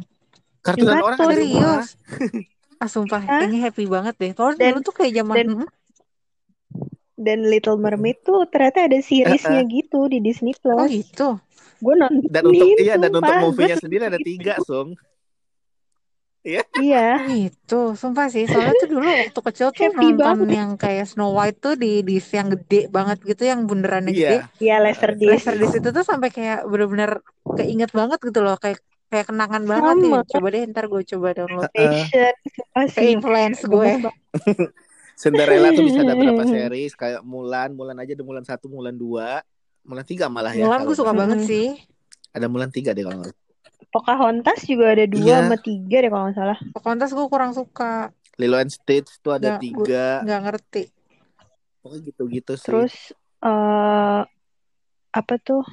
Kartunan 0.68 0.92
Yang 0.92 1.02
orang 1.02 1.18
kartun. 1.18 1.26
ada 1.26 1.36
Serius? 1.38 1.88
Ah 2.78 2.86
sumpah, 2.86 3.18
Hah? 3.20 3.42
ini 3.42 3.58
happy 3.58 3.84
banget 3.84 4.14
deh. 4.14 4.30
Soalnya 4.32 4.58
Dan- 4.60 4.70
dulu 4.72 4.86
tuh 4.86 4.94
kayak 4.94 5.12
zaman 5.16 5.34
dan-? 5.36 5.66
Dan 7.18 7.38
Little 7.42 7.74
Mermaid 7.76 8.22
tuh 8.22 8.46
ternyata 8.46 8.86
ada 8.86 8.98
seriesnya 9.00 9.66
gitu 9.66 10.06
di 10.06 10.22
Disney 10.22 10.54
Oh 10.54 10.78
Plus. 10.78 10.90
gitu. 10.94 11.28
Gue 11.78 11.94
nonton. 11.94 12.22
dan 12.26 12.42
untuk 12.44 12.66
iya 12.74 12.94
dan 12.94 13.10
untuk 13.10 13.26
sumpah. 13.26 13.42
movie-nya 13.44 13.76
sendiri 13.76 14.02
ada 14.04 14.18
tiga 14.18 14.58
sung 14.62 14.94
Iya. 16.46 16.62
Oh 16.64 17.28
gitu. 17.28 17.80
Sumpah 17.92 18.30
sih. 18.30 18.46
Soalnya 18.46 18.72
tuh 18.78 18.88
dulu 18.88 19.04
waktu 19.04 19.40
kecil 19.42 19.68
tuh 19.68 19.84
Happy 19.84 20.06
nonton 20.08 20.16
banget. 20.16 20.48
yang 20.54 20.70
kayak 20.74 21.04
Snow 21.04 21.34
White 21.34 21.58
tuh 21.58 21.74
di 21.74 22.00
di 22.00 22.22
yang 22.22 22.48
gede 22.48 22.88
banget 22.88 23.18
gitu, 23.20 23.42
yang 23.42 23.66
bunderannya 23.66 24.14
Iya. 24.14 24.16
gede. 24.16 24.36
Iya, 24.62 24.76
Laserdisc. 24.80 25.28
Laserdisc 25.44 25.74
itu 25.76 25.88
tuh 25.90 26.04
sampai 26.06 26.30
kayak 26.30 26.64
bener-bener 26.64 27.20
keinget 27.52 27.90
banget 27.90 28.22
gitu 28.22 28.40
loh, 28.40 28.56
kayak 28.56 28.78
kayak 29.08 29.26
kenangan 29.26 29.62
banget 29.64 29.94
nih. 29.98 30.12
Sama. 30.12 30.28
Coba 30.28 30.46
deh 30.48 30.62
ntar 30.68 30.84
gue 30.86 31.02
coba 31.06 31.28
download. 31.32 31.70
Fashion. 31.70 32.34
Sumpah 32.46 32.84
Ke 32.88 33.02
influence 33.04 33.60
gue. 33.64 33.88
Cinderella 35.20 35.74
tuh 35.74 35.82
bisa 35.82 36.00
ada 36.00 36.14
berapa 36.14 36.44
series 36.54 36.92
kayak 36.94 37.20
Mulan, 37.22 37.74
Mulan 37.74 37.98
aja 37.98 38.14
ada 38.14 38.22
Mulan 38.22 38.44
satu, 38.44 38.70
Mulan 38.70 38.94
dua, 38.94 39.42
Mulan 39.82 40.06
tiga 40.06 40.30
malah 40.30 40.54
ya. 40.54 40.62
Mulan 40.62 40.86
gue 40.86 40.94
suka 40.94 41.10
nggak 41.10 41.18
banget 41.18 41.38
Hmm. 41.42 41.48
sih. 41.48 41.68
Ada 42.30 42.46
Mulan 42.46 42.70
tiga 42.70 42.92
deh 42.92 43.02
kalau 43.02 43.18
nggak 43.18 43.32
salah. 43.32 43.46
Pocahontas 43.88 44.58
juga 44.62 44.92
ada 44.92 45.04
dua 45.08 45.24
Iya. 45.24 45.36
sama 45.42 45.56
tiga 45.58 45.96
deh 45.98 46.10
kalau 46.12 46.24
nggak 46.28 46.36
salah. 46.36 46.58
Pocahontas 46.70 47.10
gue 47.10 47.26
kurang 47.26 47.52
suka. 47.52 48.12
Lilo 48.38 48.56
and 48.56 48.70
Stitch 48.70 49.18
tuh 49.18 49.34
ada 49.34 49.56
Nggak, 49.56 49.62
tiga. 49.64 50.04
Nggak 50.22 50.40
ngerti. 50.46 50.82
Pokoknya 51.80 52.00
gitu-gitu 52.06 52.52
sih. 52.54 52.66
Terus 52.68 52.94
eh 53.40 54.22
apa 55.10 55.34
tuh? 55.40 55.64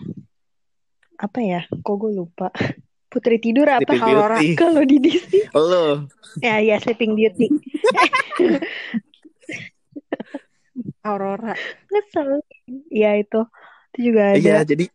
Apa 1.16 1.40
ya? 1.40 1.62
Kok 1.70 1.96
gue 2.00 2.12
lupa. 2.16 2.50
Putri 3.16 3.40
tidur 3.40 3.64
apa? 3.72 3.80
Sleeping 3.80 4.04
Aurora. 4.04 4.36
Beauty. 4.44 4.60
Kalau 4.60 4.84
di 4.84 4.98
Disney. 5.00 5.48
Lo 5.56 6.04
Ya, 6.44 6.60
ya 6.60 6.76
Sleeping 6.84 7.16
Beauty. 7.16 7.48
Aurora. 11.08 11.56
Ngesel. 11.88 12.44
Iya 12.92 13.24
itu. 13.24 13.48
Itu 13.96 14.12
juga 14.12 14.36
ada. 14.36 14.44
iya 14.44 14.68
jadi 14.68 14.92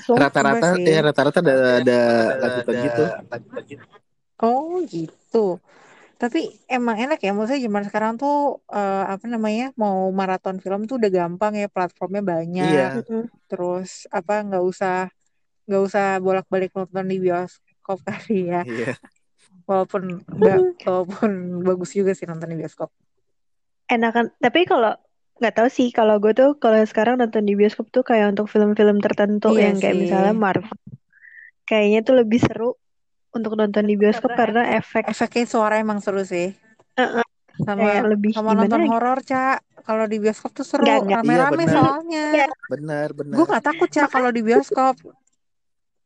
Sung. 0.00 0.16
rata-rata 0.16 0.80
sih. 0.80 0.88
ya 0.88 1.04
rata-rata 1.04 1.38
ada 1.44 1.54
ada 1.84 1.98
lanjutan 2.40 2.74
gitu. 2.88 3.04
Oh 4.40 4.80
gitu. 4.88 5.60
Tapi 6.16 6.56
emang 6.72 6.96
enak 6.96 7.20
ya, 7.20 7.36
maksudnya 7.36 7.68
zaman 7.68 7.84
sekarang 7.84 8.12
tuh 8.16 8.64
eh, 8.72 9.04
apa 9.12 9.28
namanya 9.28 9.76
mau 9.76 10.08
maraton 10.08 10.56
film 10.56 10.88
tuh 10.88 10.96
udah 10.96 11.10
gampang 11.12 11.52
ya, 11.60 11.68
platformnya 11.68 12.24
banyak. 12.24 12.64
Iya. 12.64 12.88
Terus 13.44 14.08
apa 14.08 14.40
nggak 14.40 14.64
usah 14.64 15.12
nggak 15.64 15.82
usah 15.82 16.20
bolak-balik 16.20 16.70
nonton 16.76 17.04
di 17.08 17.16
bioskop 17.20 17.98
kali 18.08 18.52
ya. 18.52 18.62
Iya. 18.64 18.94
Walaupun 19.64 20.20
nggak 20.28 20.84
walaupun 20.84 21.30
bagus 21.64 21.96
juga 21.96 22.12
sih 22.12 22.28
nonton 22.28 22.52
di 22.52 22.58
bioskop. 22.60 22.92
Enakan. 23.88 24.32
Tapi 24.40 24.68
kalau 24.68 24.92
nggak 25.34 25.54
tahu 25.56 25.68
sih 25.72 25.90
kalau 25.90 26.22
gue 26.22 26.30
tuh 26.30 26.54
kalau 26.62 26.78
sekarang 26.86 27.18
nonton 27.18 27.42
di 27.42 27.58
bioskop 27.58 27.90
tuh 27.90 28.06
kayak 28.06 28.36
untuk 28.36 28.46
film-film 28.46 29.02
tertentu 29.02 29.50
Iya 29.56 29.72
yang 29.72 29.76
kayak 29.80 29.96
sih. 29.96 30.02
misalnya 30.06 30.34
Marvel. 30.36 30.76
Kayaknya 31.64 32.00
tuh 32.04 32.14
lebih 32.20 32.40
seru 32.44 32.70
untuk 33.34 33.58
nonton 33.58 33.88
di 33.88 33.96
bioskop 33.98 34.36
karena 34.36 34.78
efek 34.78 35.10
Efeknya 35.10 35.44
suara 35.48 35.80
emang 35.80 35.98
seru 36.04 36.22
sih. 36.22 36.54
Heeh. 36.94 37.24
Sama 37.62 37.86
kayak 37.86 38.04
lebih 38.10 38.32
sama 38.34 38.50
gimana 38.52 38.66
nonton 38.66 38.82
horor, 38.90 39.18
Cak. 39.22 39.58
Kalau 39.84 40.04
di 40.08 40.16
bioskop 40.16 40.50
tuh 40.56 40.66
seru, 40.66 40.82
nggak. 40.86 41.22
rame-rame 41.22 41.64
Iya, 41.68 41.74
soalnya. 41.76 42.26
Iya. 42.34 42.48
Benar, 42.72 43.08
benar. 43.14 43.34
Gue 43.36 43.44
nggak 43.46 43.64
takut, 43.64 43.88
Cak, 43.92 44.08
kalau 44.10 44.30
di 44.32 44.42
bioskop. 44.42 44.94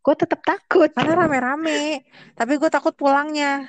Gue 0.09 0.17
tetap 0.17 0.41
takut. 0.41 0.89
Karena 0.89 1.29
rame-rame. 1.29 2.01
Tapi 2.33 2.57
gue 2.57 2.71
takut 2.73 2.97
pulangnya. 2.97 3.69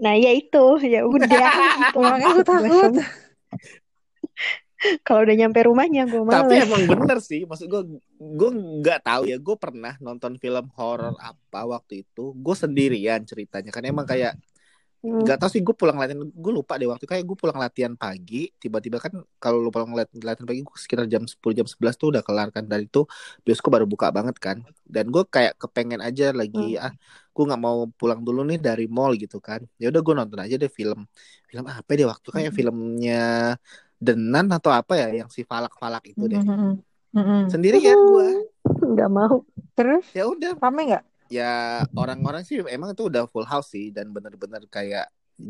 Nah 0.00 0.16
ya 0.16 0.32
itu 0.32 0.80
ya 0.80 1.04
udah 1.04 1.28
gitu. 1.28 1.92
Pulangnya 1.92 2.32
gue 2.32 2.44
Gua 2.48 2.54
takut. 2.56 2.92
Kalau 5.02 5.26
udah 5.26 5.36
nyampe 5.36 5.58
rumahnya 5.66 6.06
gue 6.06 6.22
Tapi 6.22 6.54
males. 6.54 6.64
emang 6.64 6.82
bener 6.86 7.18
sih, 7.18 7.42
maksud 7.42 7.66
gue, 7.66 7.98
gue 8.16 8.50
nggak 8.78 9.04
tahu 9.04 9.26
ya. 9.26 9.36
Gue 9.36 9.58
pernah 9.58 9.98
nonton 9.98 10.38
film 10.38 10.70
horor 10.78 11.18
apa 11.18 11.66
waktu 11.66 12.06
itu. 12.06 12.30
Gue 12.38 12.54
sendirian 12.54 13.26
ceritanya, 13.26 13.74
kan 13.74 13.82
emang 13.82 14.06
kayak 14.06 14.38
Hmm. 14.98 15.22
nggak 15.22 15.36
tahu 15.40 15.50
sih 15.54 15.62
gue 15.66 15.74
pulang 15.80 15.96
latihan. 16.00 16.20
Gue 16.44 16.52
lupa 16.58 16.72
deh 16.80 16.88
waktu 16.92 17.06
kayak 17.10 17.24
gue 17.28 17.36
pulang 17.42 17.58
latihan 17.64 17.94
pagi. 18.02 18.36
Tiba-tiba 18.62 18.98
kan 19.04 19.12
kalau 19.42 19.58
lu 19.64 19.70
pulang 19.74 19.90
lat- 19.98 20.10
latihan 20.26 20.46
pagi, 20.50 20.60
gue 20.66 20.76
sekitar 20.84 21.06
jam 21.12 21.22
10 21.30 21.54
jam 21.58 21.66
11 21.70 21.94
tuh 22.00 22.08
udah 22.12 22.22
kelar 22.26 22.48
kan. 22.56 22.64
Dari 22.66 22.84
itu 22.90 23.00
bioskop 23.46 23.70
baru 23.74 23.86
buka 23.86 24.06
banget 24.16 24.36
kan. 24.42 24.56
Dan 24.94 25.04
gue 25.14 25.22
kayak 25.34 25.54
kepengen 25.62 26.00
aja 26.02 26.24
lagi 26.40 26.60
ah, 26.84 26.92
gue 27.34 27.42
nggak 27.48 27.60
mau 27.66 27.78
pulang 27.98 28.20
dulu 28.26 28.40
nih 28.48 28.58
dari 28.66 28.84
mall 28.96 29.12
gitu 29.22 29.38
kan. 29.48 29.60
Ya 29.80 29.86
udah 29.90 30.00
gue 30.06 30.14
nonton 30.18 30.38
aja 30.44 30.54
deh 30.62 30.70
film. 30.78 30.98
Film 31.50 31.64
apa 31.70 31.90
deh 31.98 32.06
waktu 32.12 32.28
kayak 32.34 32.52
filmnya 32.58 33.14
Denan 33.98 34.46
atau 34.54 34.70
apa 34.70 34.94
ya 34.94 35.06
yang 35.24 35.28
si 35.34 35.42
falak-falak 35.42 36.02
itu 36.12 36.24
deh. 36.30 36.38
Mm-mm. 36.38 36.78
Mm-mm. 37.16 37.40
Sendirian 37.50 37.98
gue. 38.06 38.28
Nggak 38.64 39.10
mau. 39.10 39.36
Terus 39.74 40.04
Ya 40.14 40.24
udah 40.28 40.52
rame 40.60 40.80
nggak? 40.92 41.04
Ya 41.36 41.44
orang-orang 42.00 42.42
sih 42.48 42.56
emang 42.76 42.90
itu 42.94 43.02
udah 43.10 43.22
full 43.32 43.46
house 43.52 43.68
sih 43.74 43.84
dan 43.96 44.06
bener-bener 44.14 44.62
kayak 44.74 45.04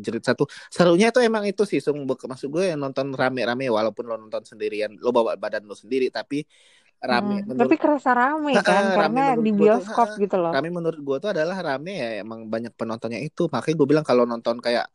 jerit 0.05 0.21
satu 0.29 0.43
serunya 0.75 1.09
itu 1.09 1.19
emang 1.29 1.43
itu 1.49 1.63
sih 1.71 1.79
sung 1.85 1.99
maksud 2.05 2.47
gue 2.53 2.63
yang 2.71 2.79
nonton 2.83 3.07
rame-rame 3.21 3.65
walaupun 3.77 4.03
lo 4.09 4.15
nonton 4.21 4.43
sendirian 4.45 4.91
lo 5.03 5.09
bawa 5.15 5.33
badan 5.43 5.63
lo 5.69 5.73
sendiri 5.73 6.05
tapi 6.13 6.45
rame 7.11 7.35
Hmm, 7.35 7.49
menurut 7.49 7.59
Tapi 7.59 7.75
kerasa 7.81 8.09
rame 8.19 8.51
kan 8.67 8.83
rame 8.99 9.19
karena 9.19 9.21
menurut 9.27 9.45
di 9.45 9.49
tuh, 9.57 9.59
bioskop 9.59 10.07
ha-ha. 10.07 10.09
gitu 10.21 10.35
loh. 10.43 10.55
rame 10.55 10.67
menurut 10.77 10.99
gue 11.07 11.15
tuh 11.23 11.29
adalah 11.33 11.57
rame 11.67 11.91
ya 12.01 12.07
emang 12.23 12.39
banyak 12.53 12.73
penontonnya 12.79 13.19
itu 13.27 13.41
makanya 13.53 13.75
gue 13.79 13.87
bilang 13.91 14.05
kalau 14.09 14.23
nonton 14.31 14.57
kayak 14.65 14.85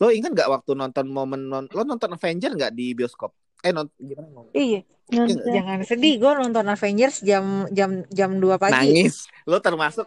lo 0.00 0.06
ingat 0.16 0.30
nggak 0.36 0.48
waktu 0.54 0.70
nonton 0.80 1.06
momen 1.16 1.40
non- 1.50 1.70
lo 1.76 1.80
nonton 1.90 2.10
Avenger 2.16 2.50
nggak 2.56 2.72
di 2.78 2.82
bioskop 2.98 3.30
eh 3.60 3.70
nonton 3.70 3.94
gimana 3.98 4.28
ngomong? 4.28 4.52
Iya, 4.52 4.80
Nonton. 5.10 5.42
jangan 5.46 5.78
sedih. 5.82 6.14
Gue 6.16 6.32
nonton 6.32 6.64
Avengers 6.64 7.20
jam 7.20 7.44
jam 7.68 7.90
jam 8.08 8.30
2 8.34 8.56
pagi. 8.56 8.72
nangis 8.72 9.14
lo 9.44 9.58
termasuk 9.58 10.06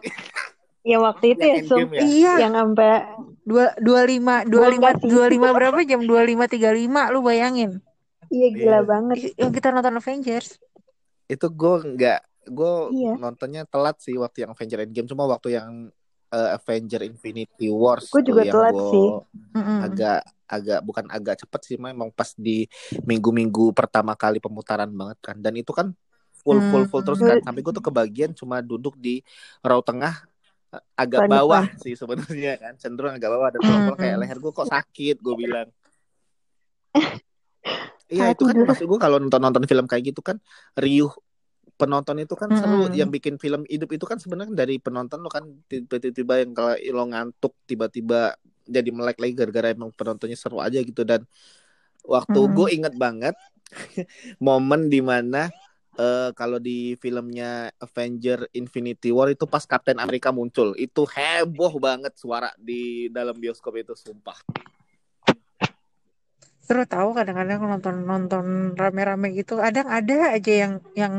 Ya 0.82 1.00
waktu 1.00 1.32
itu 1.32 1.42
ya. 1.42 1.54
Endgame 1.56 1.92
ya 1.92 2.00
Iya, 2.02 2.32
Yang 2.40 2.54
sampai 2.54 2.92
dua 3.40 3.64
dua 3.78 4.00
lima 4.04 4.44
dua 4.44 4.68
lima 4.68 4.88
dua 4.94 5.26
lima 5.26 5.48
berapa 5.50 5.80
jam 5.82 6.00
dua 6.00 6.20
lima 6.22 6.44
tiga 6.44 6.70
lima 6.70 7.08
lu 7.08 7.20
bayangin 7.20 7.80
iya 8.28 8.48
gila 8.50 8.64
Iya. 8.74 8.80
banget. 8.82 9.16
Yang 9.34 9.50
kita 9.54 9.68
nonton 9.70 9.94
Avengers 9.94 10.48
itu 11.24 11.46
gue 11.46 11.74
nggak 11.90 12.20
gue 12.46 12.72
Iya. 12.92 13.12
nontonnya 13.16 13.64
telat 13.64 13.96
sih 13.98 14.12
waktu 14.14 14.44
yang 14.44 14.52
Avenger 14.52 14.78
Endgame 14.82 15.08
cuma 15.08 15.24
waktu 15.24 15.48
yang 15.52 15.88
eh, 16.34 16.56
Avenger 16.58 17.00
Infinity 17.06 17.70
Wars 17.70 18.10
tuh 18.10 18.24
juga 18.26 18.42
telat 18.42 18.74
gua 18.74 18.90
sih. 18.90 19.08
Mm-mm. 19.54 19.78
agak 19.86 20.20
agak 20.44 20.80
bukan 20.84 21.04
agak 21.08 21.40
cepet 21.40 21.60
sih 21.64 21.76
memang 21.80 22.12
pas 22.12 22.34
di 22.36 22.68
minggu-minggu 23.06 23.72
pertama 23.72 24.12
kali 24.18 24.42
pemutaran 24.42 24.90
banget 24.90 25.18
kan. 25.22 25.36
Dan 25.38 25.56
itu 25.56 25.70
kan 25.70 25.94
full 26.44 26.60
full 26.68 26.84
full 26.90 27.02
terus 27.06 27.22
kan. 27.22 27.40
Sampai 27.40 27.62
gue 27.64 27.72
tuh 27.72 27.84
kebagian 27.84 28.36
cuma 28.36 28.60
duduk 28.60 28.98
di 28.98 29.24
row 29.64 29.80
tengah 29.80 30.26
eh, 30.74 30.82
agak 30.98 31.24
Panik 31.24 31.32
bawah 31.32 31.64
banget. 31.70 31.80
sih 31.80 31.94
sebenarnya 31.96 32.52
kan. 32.60 32.72
Cenderung 32.76 33.14
agak 33.16 33.30
bawah 33.30 33.48
dan 33.54 33.60
pulang-pulang 33.62 34.00
kayak 34.00 34.16
leher 34.20 34.38
gue 34.42 34.52
kok 34.52 34.68
sakit 34.68 35.16
gue 35.22 35.34
bilang. 35.38 35.68
Iya 38.04 38.36
itu 38.36 38.44
kan 38.44 38.52
maksud 38.68 38.84
gue 38.84 39.00
kalau 39.00 39.16
nonton 39.16 39.40
nonton 39.40 39.64
film 39.64 39.88
kayak 39.88 40.12
gitu 40.12 40.20
kan 40.20 40.36
riuh 40.76 41.08
penonton 41.74 42.22
itu 42.22 42.34
kan 42.38 42.54
seru 42.54 42.86
Mm-mm. 42.86 42.94
yang 42.94 43.10
bikin 43.10 43.34
film 43.36 43.66
hidup 43.66 43.90
itu 43.90 44.06
kan 44.06 44.18
sebenarnya 44.22 44.54
dari 44.54 44.78
penonton 44.78 45.18
lo 45.22 45.30
kan 45.30 45.44
tiba-tiba 45.66 46.42
yang 46.42 46.54
kalau 46.54 46.74
lo 46.78 47.04
ngantuk 47.10 47.52
tiba-tiba 47.66 48.38
jadi 48.64 48.88
melek 48.94 49.18
lagi 49.20 49.34
gara-gara 49.36 49.68
emang 49.74 49.90
penontonnya 49.92 50.38
seru 50.38 50.62
aja 50.62 50.78
gitu 50.80 51.02
dan 51.02 51.26
waktu 52.06 52.38
Mm-mm. 52.38 52.54
gue 52.56 52.68
inget 52.78 52.94
banget 52.94 53.34
momen 54.46 54.86
di 54.86 55.00
mana 55.02 55.50
eh 55.94 56.30
kalau 56.34 56.58
di 56.58 56.98
filmnya 56.98 57.70
Avenger 57.78 58.50
Infinity 58.54 59.14
War 59.14 59.30
itu 59.30 59.46
pas 59.46 59.62
Captain 59.62 59.98
America 60.02 60.34
muncul 60.34 60.74
itu 60.74 61.06
heboh 61.06 61.78
banget 61.78 62.14
suara 62.18 62.50
di 62.58 63.06
dalam 63.14 63.38
bioskop 63.38 63.74
itu 63.78 63.94
sumpah 63.94 64.38
seru 66.64 66.82
tahu 66.84 67.12
kadang-kadang 67.12 67.60
nonton 67.60 67.94
nonton 68.02 68.44
rame-rame 68.72 69.30
gitu 69.32 69.56
kadang 69.56 69.84
ada 69.86 70.32
aja 70.32 70.52
yang 70.64 70.72
yang 70.96 71.14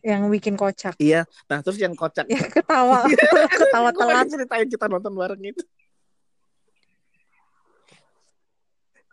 yang 0.00 0.20
bikin 0.28 0.52
kocak 0.52 0.92
Iya. 0.96 1.24
Nah 1.48 1.58
terus 1.60 1.76
yang 1.76 1.96
kocak. 1.96 2.28
ya 2.28 2.38
ketawa 2.44 3.08
ketawa 3.60 3.88
Gue 3.88 3.98
telat 3.98 4.26
ceritain 4.28 4.68
kita 4.68 4.86
nonton 4.86 5.12
bareng 5.12 5.40
itu. 5.42 5.64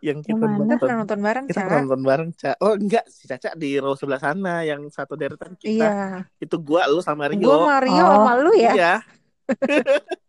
Yang 0.00 0.18
kita 0.24 0.32
Yang 0.32 0.40
mana? 0.40 0.48
kita 0.48 0.60
nonton. 0.64 0.78
pernah 0.80 0.96
nonton 0.98 1.20
bareng 1.20 1.44
Kita 1.44 1.54
Ca 1.54 1.62
pernah 1.62 1.80
nonton 1.82 2.02
bareng, 2.02 2.30
Ca. 2.32 2.50
Oh 2.58 2.72
enggak, 2.72 3.04
si 3.06 3.24
Caca 3.24 3.50
di 3.52 3.70
row 3.76 3.92
sebelah 3.92 4.16
sana 4.18 4.54
yang 4.62 4.80
satu 4.88 5.12
deretan 5.12 5.52
kita. 5.54 5.68
iya 5.68 5.92
Itu 6.36 6.56
gua, 6.56 6.88
lu 6.88 7.00
sama 7.00 7.28
Rio. 7.28 7.40
gue 7.40 7.56
Mario 7.62 8.00
Oh. 8.00 8.12
sama 8.18 8.32
lu 8.38 8.52
ya 8.52 8.72
Iya. 8.72 8.94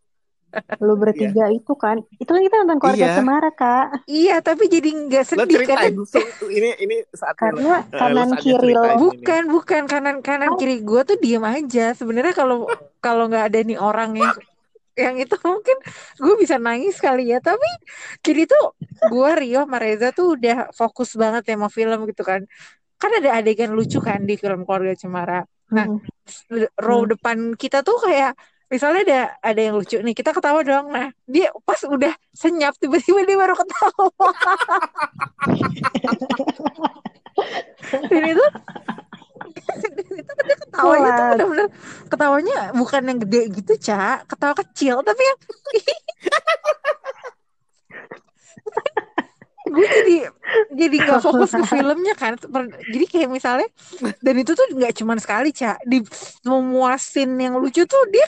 Lu 0.79 0.93
bertiga 0.95 1.47
itu 1.47 1.73
kan. 1.73 2.03
Itu 2.15 2.27
kan 2.27 2.41
kita 2.41 2.55
nonton 2.63 2.77
keluarga 2.77 3.05
Iya. 3.07 3.15
Cemara, 3.17 3.49
Kak. 3.51 3.85
iya 4.05 4.35
tapi 4.39 4.67
jadi 4.67 4.89
nggak 4.89 5.23
Lo 5.23 5.27
sedih 5.43 5.57
kan 5.63 5.87
ceritain 5.87 5.95
so, 6.03 6.19
ini 6.47 6.69
ini 6.77 6.95
saat 7.11 7.35
Karena 7.35 7.81
Eh, 7.81 7.95
kanan 7.95 8.29
lo 8.29 8.37
kiri 8.37 8.71
lo. 8.71 8.83
ini. 8.83 8.95
bukan 8.99 9.41
bukan 9.47 9.81
kanan 9.85 10.17
kanan 10.19 10.51
kiri 10.55 10.81
gue 10.81 11.01
tuh 11.03 11.17
diem 11.17 11.41
aja 11.41 11.91
sebenarnya 11.91 12.31
kalau 12.31 12.67
kalau 12.99 13.25
nggak 13.25 13.47
ada 13.47 13.59
nih 13.61 13.77
orang 13.77 14.11
yang 14.15 14.33
yang 14.93 15.15
itu 15.15 15.39
mungkin 15.39 15.77
gue 16.19 16.33
bisa 16.35 16.59
nangis 16.59 16.99
kali 16.99 17.31
ya 17.31 17.39
tapi 17.39 17.63
kiri 18.19 18.43
tuh 18.43 18.75
gue 19.07 19.29
Rio 19.39 19.63
sama 19.63 19.79
Reza 19.79 20.11
tuh 20.11 20.35
udah 20.35 20.67
fokus 20.71 21.15
banget 21.15 21.47
ya 21.47 21.55
sama 21.55 21.71
film 21.71 22.03
gitu 22.05 22.21
kan 22.21 22.43
kan 22.95 23.11
ada 23.17 23.39
adegan 23.39 23.71
lucu 23.71 23.97
kan 23.97 24.21
di 24.21 24.35
film 24.35 24.67
keluarga 24.67 24.93
Cemara 24.93 25.41
Nah, 25.71 25.87
Mm. 25.87 26.67
row 26.75 27.07
Hmm. 27.07 27.11
depan 27.15 27.37
kita 27.55 27.79
tuh 27.79 27.95
kayak 27.97 28.35
misalnya 28.71 29.01
ada 29.03 29.19
ada 29.43 29.59
yang 29.59 29.75
lucu 29.75 29.99
nih 29.99 30.15
kita 30.15 30.31
ketawa 30.31 30.63
dong 30.63 30.95
nah 30.95 31.11
dia 31.27 31.51
pas 31.67 31.83
udah 31.83 32.15
senyap 32.31 32.71
tiba-tiba 32.79 33.27
dia 33.27 33.35
baru 33.35 33.55
ketawa. 33.59 34.07
Dan 37.91 38.23
itu 38.31 38.45
dan 39.71 40.07
itu 40.15 40.31
dia 40.47 40.55
ketawanya 40.55 41.09
tuh 41.11 41.19
Kuat. 41.19 41.31
bener-bener 41.35 41.67
ketawanya 42.07 42.57
bukan 42.71 43.01
yang 43.03 43.19
gede 43.27 43.41
gitu 43.59 43.73
cak 43.91 44.23
ketawa 44.31 44.55
kecil 44.55 45.03
tapi 45.03 45.19
yang 45.19 45.39
gue 49.71 49.87
jadi 49.87 50.15
jadi 50.75 50.95
nggak 50.99 51.21
fokus 51.23 51.55
ke 51.55 51.63
filmnya 51.63 52.11
kan. 52.11 52.35
Jadi 52.91 53.05
kayak 53.07 53.29
misalnya 53.31 53.67
dan 54.19 54.35
itu 54.35 54.51
tuh 54.51 54.67
nggak 54.75 54.99
cuman 54.99 55.15
sekali 55.15 55.55
cak 55.55 55.79
di 55.87 56.03
semua 56.43 56.99
scene 56.99 57.39
yang 57.39 57.55
lucu 57.55 57.87
tuh 57.87 58.03
dia 58.11 58.27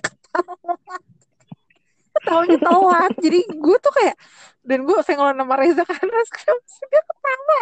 ketawanya 2.13 2.57
telat 2.61 3.13
jadi 3.17 3.39
gue 3.49 3.77
tuh 3.81 3.93
kayak 3.93 4.15
dan 4.63 4.79
gue 4.87 4.97
senggol 5.03 5.33
sama 5.35 5.55
Reza 5.59 5.83
karena 5.83 6.19
sekarang 6.29 6.59
dia 6.87 7.01
ketawa. 7.03 7.57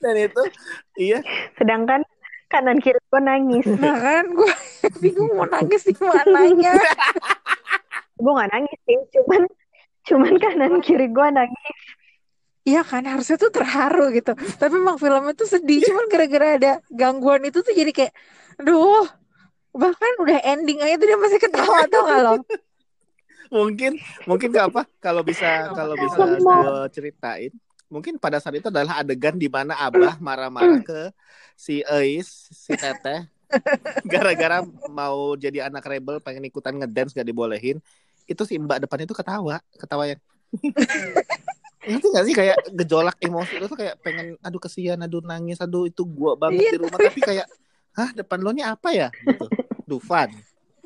Dan 0.00 0.14
itu 0.16 0.42
iya, 0.96 1.18
Sedangkan 1.60 2.00
kanan 2.48 2.80
kiri 2.80 2.96
gue 2.96 3.20
nangis. 3.20 3.66
nah 3.76 4.00
kan 4.00 4.24
gue 4.32 4.52
bingung 5.04 5.36
mau 5.36 5.44
nangis 5.44 5.84
di 5.84 5.92
mananya. 6.00 6.72
Gue 8.16 8.32
gak 8.32 8.48
nangis 8.48 8.78
sih, 8.88 8.96
cuman 9.12 9.42
cuman 10.08 10.34
kanan 10.40 10.74
kiri 10.80 11.12
gue 11.12 11.28
nangis. 11.28 11.78
Iya 12.66 12.82
kan 12.82 13.04
harusnya 13.06 13.36
tuh 13.38 13.52
terharu 13.52 14.10
gitu. 14.10 14.32
Tapi 14.34 14.74
emang 14.74 14.98
filmnya 14.98 15.36
tuh 15.38 15.46
sedih. 15.46 15.84
Cuman 15.86 16.10
gara-gara 16.10 16.48
ada 16.58 16.72
gangguan 16.90 17.44
itu 17.46 17.62
tuh 17.62 17.70
jadi 17.70 17.92
kayak 17.94 18.12
aduh 18.58 19.06
bahkan 19.76 20.12
udah 20.20 20.38
ending 20.42 20.80
aja 20.80 20.96
tuh 20.96 21.06
dia 21.06 21.18
masih 21.20 21.38
ketawa 21.38 21.78
tuh 21.86 22.02
kalau 22.02 22.34
mungkin 23.46 23.94
mungkin 24.26 24.48
gak 24.50 24.74
apa 24.74 24.82
kalau 24.98 25.22
bisa 25.22 25.70
kalau 25.70 25.94
bisa 25.94 26.18
gue 26.18 26.74
ceritain 26.90 27.52
mungkin 27.86 28.18
pada 28.18 28.42
saat 28.42 28.58
itu 28.58 28.66
adalah 28.66 28.98
adegan 28.98 29.38
di 29.38 29.46
mana 29.46 29.78
abah 29.78 30.18
marah-marah 30.18 30.82
ke 30.82 31.14
si 31.54 31.86
Eis 31.86 32.26
si 32.50 32.74
Teteh 32.74 33.30
gara-gara 34.10 34.58
mau 34.90 35.38
jadi 35.38 35.70
anak 35.70 35.86
rebel 35.86 36.18
pengen 36.18 36.42
ikutan 36.50 36.74
ngedance 36.74 37.14
gak 37.14 37.22
dibolehin. 37.22 37.78
Itu 38.26 38.42
si 38.42 38.58
mbak 38.58 38.82
depan 38.82 39.06
itu 39.06 39.14
ketawa 39.14 39.62
ketawa 39.78 40.10
yang 40.10 40.18
ngerti 41.86 42.06
gak 42.10 42.24
sih? 42.26 42.34
Kayak 42.34 42.58
gejolak 42.74 43.14
emosi 43.22 43.62
itu 43.62 43.70
tuh 43.70 43.78
kayak 43.78 44.02
pengen 44.02 44.34
aduh 44.42 44.58
kesian 44.58 44.98
aduh 44.98 45.22
nangis 45.22 45.62
aduh 45.62 45.86
itu 45.86 46.02
gua 46.02 46.34
banget 46.34 46.66
Iya, 46.66 46.70
di 46.74 46.78
rumah. 46.82 46.98
tapi 46.98 47.22
kayak 47.22 47.46
hah 47.94 48.10
depan 48.18 48.42
lo 48.42 48.50
nih 48.50 48.66
apa 48.66 48.88
ya? 48.90 49.08
Gitu 49.14 49.46
Dufan. 49.86 50.28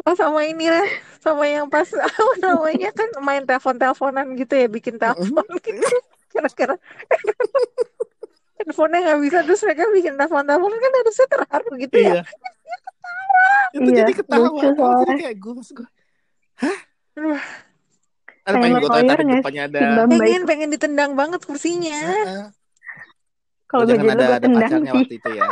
Oh 0.05 0.17
sama 0.17 0.45
ini 0.45 0.69
lah. 0.69 0.87
Sama 1.21 1.45
yang 1.45 1.69
pas 1.69 1.89
apa 2.07 2.33
namanya 2.41 2.89
kan 2.93 3.09
main 3.21 3.45
telepon-teleponan 3.45 4.33
gitu 4.37 4.55
ya 4.57 4.69
bikin 4.69 4.97
telepon 4.97 5.45
gitu. 5.61 5.89
Kira-kira. 6.31 6.77
Handphonenya 8.61 9.01
nggak 9.09 9.21
bisa 9.25 9.39
terus 9.45 9.61
mereka 9.65 9.89
bikin 9.89 10.15
telepon-teleponan 10.17 10.79
kan 10.79 10.93
harusnya 11.01 11.27
terharu 11.29 11.71
gitu 11.81 11.97
ya. 11.97 12.13
Iya. 12.21 12.23
Itu 13.77 13.87
Iya, 13.87 13.97
jadi 14.05 14.13
ketawa. 14.19 14.47
lucu 14.51 14.67
Aku 14.69 14.95
jadi 15.07 15.15
kayak 15.17 15.37
gue 15.39 15.53
maksud 15.55 15.75
gue 15.81 15.89
hah? 16.61 16.79
Ada 18.41 18.57
Pengen 18.57 18.61
pengen 18.61 18.73
gue 18.73 18.89
nggak 18.89 19.41
depannya 19.41 19.63
ada 19.69 19.81
pengen 20.11 20.43
pengen 20.49 20.69
ditendang 20.73 21.13
banget 21.17 21.41
kursinya. 21.47 21.97
Heeh. 21.97 22.45
Kalau 23.65 23.85
gue 23.87 23.95
jadi 23.95 24.07
ada 24.13 24.25
ada 24.37 24.39
tendang 24.43 24.61
pacarnya 24.67 24.91
sih. 24.91 24.99
waktu 24.99 25.15
itu 25.17 25.31
ya. 25.31 25.49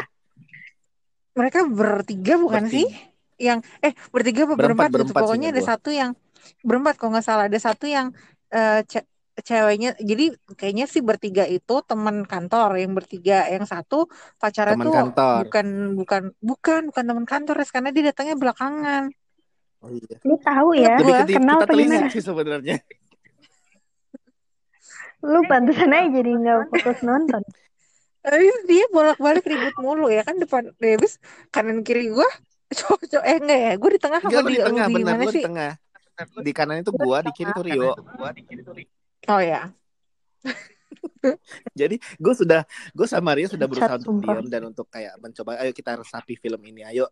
Mereka 1.39 1.59
bertiga 1.71 2.35
bukan 2.37 2.63
Bertiga. 2.67 2.75
sih 2.75 2.89
yang 3.39 3.59
eh 3.87 3.95
bertiga 4.15 4.45
apa 4.47 4.55
Berempat, 4.59 4.89
berempat, 4.89 4.89
gitu 4.91 5.13
berempat 5.15 5.23
pokoknya 5.23 5.49
seingat 5.49 5.55
ada 5.55 5.63
gua. 5.63 5.71
satu 5.75 5.91
yang 5.95 6.11
berempat 6.67 6.95
kalau 6.99 7.11
nggak 7.15 7.27
salah 7.27 7.45
ada 7.47 7.59
satu 7.59 7.85
yang 7.87 8.07
eh, 8.51 8.81
ce- 8.91 9.07
ceweknya 9.39 9.95
jadi 10.03 10.35
kayaknya 10.59 10.87
sih 10.91 10.99
bertiga 10.99 11.47
itu 11.47 11.75
teman 11.87 12.27
kantor 12.27 12.75
yang 12.83 12.91
bertiga 12.99 13.47
yang 13.47 13.63
satu 13.71 14.11
pacarnya 14.43 14.75
Teman 14.75 14.87
tuh 14.87 14.95
kantor. 14.99 15.43
bukan 15.47 15.67
bukan 15.95 16.23
bukan 16.43 16.81
bukan 16.91 17.05
teman 17.07 17.27
kantor 17.27 17.55
Res, 17.63 17.71
karena 17.71 17.95
dia 17.95 18.11
datangnya 18.11 18.35
belakangan 18.35 19.03
oh, 19.83 19.91
iya. 19.95 20.17
Lu 20.27 20.35
tahu 20.43 20.69
ya, 20.75 20.99
lebih 20.99 21.15
kenal 21.39 21.59
kita 21.63 21.75
gimana? 21.79 22.07
sih 22.11 22.23
sebenarnya 22.23 22.77
Lu 25.23 25.41
pantesan 25.51 25.91
aja 25.95 26.09
jadi 26.15 26.31
nggak 26.31 26.59
fokus 26.71 26.99
nonton. 27.07 27.43
Habis 28.27 28.57
dia 28.67 28.85
bolak-balik 28.91 29.45
ribut 29.47 29.75
mulu 29.79 30.11
ya 30.11 30.23
kan 30.27 30.37
depan 30.37 30.69
ya, 30.83 30.99
habis 30.99 31.17
kanan 31.55 31.81
kiri 31.87 32.11
gua 32.11 32.27
cowok 32.69 33.01
eh 33.25 33.37
enggak 33.41 33.61
ya? 33.61 33.73
Gue 33.81 33.91
di 33.97 34.01
tengah 34.01 34.21
Enggak 34.21 34.45
di 34.45 34.53
di 34.53 34.59
tengah 34.61 34.87
di 34.87 34.95
benar 34.95 35.15
lu 35.17 35.31
di 35.33 35.43
tengah. 35.45 35.73
Di 36.19 36.53
kanan 36.53 36.77
itu 36.83 36.91
gua 36.91 37.19
di 37.23 37.31
kiri 37.31 37.51
tuh 37.55 37.65
Rio. 37.65 37.93
oh 39.29 39.41
ya. 39.41 39.71
Jadi 41.81 41.97
gue 41.99 42.35
sudah 42.35 42.63
gue 42.95 43.07
sama 43.07 43.35
Rio 43.35 43.49
sudah 43.51 43.67
berusaha 43.67 43.97
Cat, 43.97 44.01
untuk 44.03 44.23
sumpah. 44.23 44.39
diam 44.39 44.47
dan 44.51 44.63
untuk 44.71 44.87
kayak 44.91 45.15
mencoba 45.19 45.59
ayo 45.63 45.73
kita 45.75 45.99
resapi 45.99 46.39
film 46.39 46.59
ini 46.67 46.83
ayo 46.87 47.11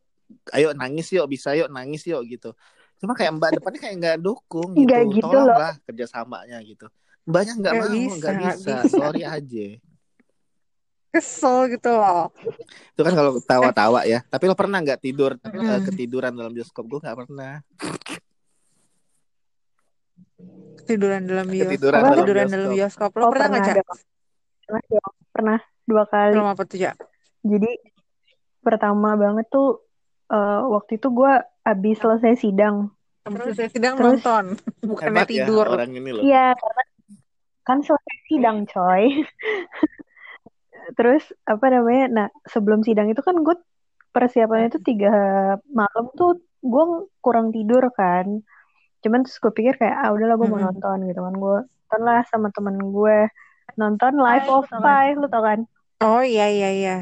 ayo 0.55 0.75
nangis 0.75 1.11
yuk 1.15 1.27
bisa 1.31 1.55
yuk 1.55 1.71
nangis 1.71 2.03
yuk 2.07 2.23
gitu. 2.27 2.51
Cuma 2.97 3.13
kayak 3.13 3.37
mbak 3.37 3.51
depannya 3.61 3.81
kayak 3.83 3.97
nggak 4.01 4.19
dukung 4.23 4.73
gitu, 4.75 4.89
Nggak 4.89 5.03
gitu 5.13 5.25
tolonglah 5.29 5.75
kerjasamanya 5.85 6.59
gitu. 6.65 6.87
Mbaknya 7.27 7.53
nggak 7.59 7.75
mau 7.75 7.87
nggak 7.91 8.35
bisa 8.39 8.75
bisa. 8.87 8.91
sorry 8.91 9.23
aja 9.27 9.67
kesel 11.09 11.69
gitu 11.69 11.91
loh. 11.91 12.29
Itu 12.93 13.01
kan 13.01 13.13
kalau 13.13 13.33
tawa-tawa 13.41 14.03
ya. 14.03 14.21
Tapi 14.23 14.45
lo 14.45 14.55
pernah 14.55 14.79
nggak 14.79 15.01
tidur? 15.01 15.37
Eh, 15.39 15.51
Hmm. 15.51 15.85
ketiduran 15.85 16.33
dalam 16.33 16.51
bioskop? 16.51 16.85
Gue 16.85 16.99
nggak 16.99 17.19
pernah. 17.19 17.61
Tiduran 20.87 21.23
dalam 21.25 21.47
bioskop 21.47 21.73
Ketiduran 21.73 22.01
dalam 22.01 22.17
tiduran 22.17 22.47
dalam 22.47 22.69
bioskop. 22.71 23.11
lo 23.13 23.23
Oh, 23.23 23.31
pernah 23.31 23.47
nggak 23.49 23.65
cak. 23.65 23.77
Pernah. 24.63 24.83
Pernah 25.29 25.59
dua 25.85 26.05
kali. 26.05 26.33
film 26.33 26.47
apa 26.47 26.63
tuh 26.63 26.79
cak? 26.79 26.95
Jadi 27.43 27.71
pertama 28.61 29.15
banget 29.15 29.47
tuh 29.49 29.83
eh, 30.27 30.61
waktu 30.65 30.97
itu 30.97 31.09
gue 31.09 31.33
abis 31.65 31.97
selesai 31.99 32.35
sidang. 32.37 32.91
Terus 33.23 33.55
saya 33.55 33.67
sedang 33.69 33.95
Terus- 33.97 34.23
nonton. 34.23 34.45
Bukannya 34.81 35.11
hebat 35.17 35.27
ya 35.27 35.43
tidur. 35.43 35.67
orang 35.67 35.91
ini 35.93 36.11
loh. 36.13 36.23
Iya, 36.23 36.55
karena 36.55 36.83
kan 37.63 37.79
selesai 37.81 38.17
sidang 38.29 38.59
coy. 38.65 39.05
Terus 40.97 41.23
apa 41.45 41.67
namanya? 41.69 42.05
Nah 42.09 42.27
sebelum 42.45 42.81
sidang 42.81 43.07
itu 43.07 43.21
kan 43.21 43.37
gue 43.39 43.57
persiapannya 44.11 44.73
itu 44.73 44.81
tiga 44.81 45.13
malam 45.69 46.09
tuh 46.17 46.41
gue 46.61 46.85
kurang 47.21 47.53
tidur 47.53 47.85
kan. 47.93 48.41
Cuman 49.05 49.23
terus 49.23 49.37
gue 49.39 49.53
pikir 49.53 49.77
kayak 49.77 49.93
ah 49.95 50.11
udahlah 50.11 50.35
gue 50.35 50.49
mau 50.49 50.59
nonton 50.59 50.99
gitu 51.05 51.21
kan 51.21 51.35
gue 51.37 51.57
nonton 51.63 52.01
lah 52.03 52.21
sama 52.27 52.49
temen 52.51 52.75
gue 52.91 53.19
nonton 53.77 54.13
Life 54.17 54.49
of 54.49 54.67
Pi 54.67 55.15
lu 55.15 55.29
tau 55.29 55.45
kan? 55.45 55.61
oh 55.99 56.21
iya 56.21 56.49
iya 56.49 56.71
iya 56.73 56.97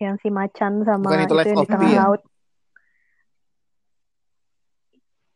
Yang 0.00 0.16
si 0.24 0.28
Macan 0.32 0.80
sama 0.80 1.04
Bukan 1.04 1.28
itu 1.28 1.34
itu, 1.34 1.48
yang 1.50 1.58
of 1.60 1.66
di 1.66 1.68
tengah 1.68 1.84
Pi 1.84 1.92
ya? 1.92 1.98
laut. 2.00 2.20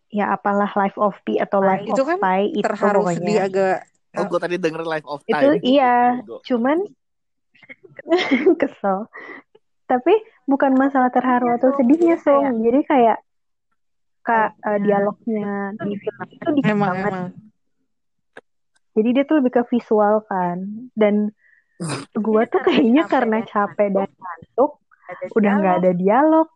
Ya 0.09 0.27
apalah 0.31 0.71
Life 0.73 0.95
of 0.97 1.19
Pi 1.27 1.43
atau 1.43 1.59
Life 1.59 1.85
Itu 1.85 2.01
of 2.01 2.09
kan 2.09 2.19
Pi 2.23 2.41
itu 2.55 2.65
terharu 2.65 3.03
pokoknya. 3.03 3.19
sedih 3.19 3.39
agak 3.43 3.77
oh 4.15 4.25
gue 4.31 4.41
tadi 4.41 4.57
denger 4.59 4.83
Life 4.87 5.07
of 5.07 5.21
Itu 5.27 5.35
Time 5.35 5.59
iya, 5.63 6.23
cuman 6.47 6.79
kesel. 8.61 9.09
Tapi 9.85 10.15
bukan 10.49 10.73
masalah 10.77 11.13
terharu 11.13 11.53
atau 11.57 11.77
sedihnya, 11.77 12.17
Song. 12.21 12.65
Jadi 12.65 12.81
kayak 12.89 13.19
kak 14.25 14.57
eh, 14.57 14.81
dialognya 14.81 15.77
di 15.85 16.01
film 16.01 16.27
itu 16.33 16.49
dikit 16.57 16.73
emang 16.73 16.97
banget. 16.97 17.13
emang 17.13 17.29
Jadi 18.95 19.09
dia 19.11 19.25
tuh 19.27 19.37
lebih 19.43 19.53
ke 19.61 19.63
visual 19.69 20.25
kan. 20.25 20.59
Dan 20.95 21.35
gue 22.27 22.43
tuh 22.49 22.61
kayaknya 22.63 23.05
karena 23.11 23.43
capek 23.45 23.89
dan 23.93 24.09
ngantuk, 24.09 24.81
udah 25.35 25.53
nggak 25.61 25.77
ada 25.85 25.93
dialog. 25.93 26.49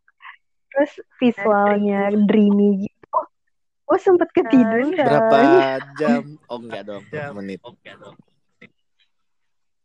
Terus 0.73 0.93
visualnya 1.19 2.15
dreamy 2.15 2.87
gitu. 2.87 2.98
Gue 3.89 3.99
sempet 3.99 4.29
ketiduran. 4.31 4.93
Berapa 4.93 5.39
jam? 5.97 6.37
Oh 6.47 6.61
enggak 6.61 6.83
dong, 6.85 7.03
menit. 7.35 7.59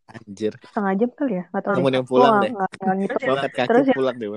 Anjir. 0.03 0.53
Setengah 0.61 0.93
jam 0.93 1.09
kali 1.09 1.33
ya? 1.39 1.43
Gak 1.49 1.61
tau 1.63 1.73
Kamu 1.73 1.87
deh. 1.87 1.95
yang 1.95 2.05
pulang 2.05 2.29
Gua 2.29 2.43
deh. 2.43 2.51
nggak- 2.51 2.71
nggak 2.75 2.95
ngitung. 2.99 3.23
Gua 3.23 3.33
angkat 3.33 3.51
kaki 3.55 3.67
Terus 3.71 3.85
ya- 3.87 3.95
pulang 3.95 4.15
deh. 4.15 4.29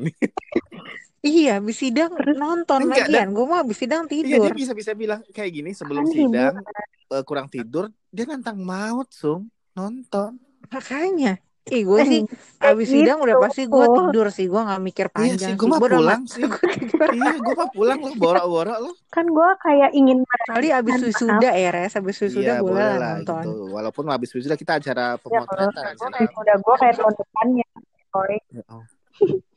Iya, 1.27 1.53
habis 1.59 1.77
sidang 1.77 2.11
nonton 2.33 2.81
Enggak, 2.87 3.11
lagian. 3.11 3.29
Gue 3.35 3.45
mau 3.45 3.59
habis 3.59 3.77
sidang 3.77 4.07
Iya 4.07 4.13
tidur. 4.15 4.47
dia 4.47 4.55
bisa-bisa 4.55 4.93
bilang 4.95 5.21
kayak 5.27 5.51
gini 5.53 5.71
sebelum 5.75 6.07
Kan 6.07 6.15
sidang 6.15 6.55
eh, 7.09 7.23
kurang 7.27 7.51
tidur 7.51 7.91
dia 8.09 8.25
nantang 8.25 8.57
maut 8.57 9.11
sung 9.11 9.51
nonton. 9.75 10.39
Makanya. 10.71 11.37
Ih, 11.67 11.83
gue 11.83 12.01
sih 12.03 12.21
Eh, 12.57 12.73
habis 12.73 12.89
sidang 12.89 13.19
udah 13.19 13.37
gitu. 13.37 13.45
pasti 13.45 13.63
gue 13.65 13.85
tidur 13.87 14.27
sih. 14.31 14.47
Gue 14.47 14.59
gak 14.61 14.81
mikir 14.81 15.07
Iya 15.07 15.13
panjang 15.13 15.37
sih, 15.37 15.47
sih. 15.47 15.55
gue 15.55 15.67
mah 15.67 15.77
Gua 15.77 15.87
udah 15.87 15.99
pulang 15.99 16.23
nggak- 16.23 16.33
sih. 16.33 16.43
iya, 17.19 17.33
gue 17.37 17.55
mah 17.55 17.69
pulang 17.69 17.99
lo 18.01 18.11
borok-borok 18.17 18.77
lo. 18.81 18.91
Kan 19.09 19.27
gue 19.29 19.49
kayak 19.61 19.91
ingin 19.93 20.19
Kali 20.47 20.69
abis 20.71 20.97
wisuda 21.03 21.51
ya, 21.53 21.71
Res. 21.71 21.93
Abis 21.95 22.17
wisuda 22.19 22.55
Iya, 22.57 22.63
boleh 22.63 22.91
lah 22.97 23.13
nonton. 23.17 23.43
gitu. 23.43 23.53
Walaupun 23.71 24.05
habis 24.09 24.31
wisuda 24.31 24.55
kita 24.55 24.73
acara 24.77 25.05
ya 25.09 25.21
pemotretan. 25.21 25.69
gue 25.69 25.85
acara- 25.93 26.15
kayak 26.17 26.33
udah 26.35 26.57
gue 26.57 26.75
kayak 26.79 26.95
tahun 26.97 27.15
depannya. 27.15 27.69
Sorry. 28.09 28.39
Ya. 28.49 28.65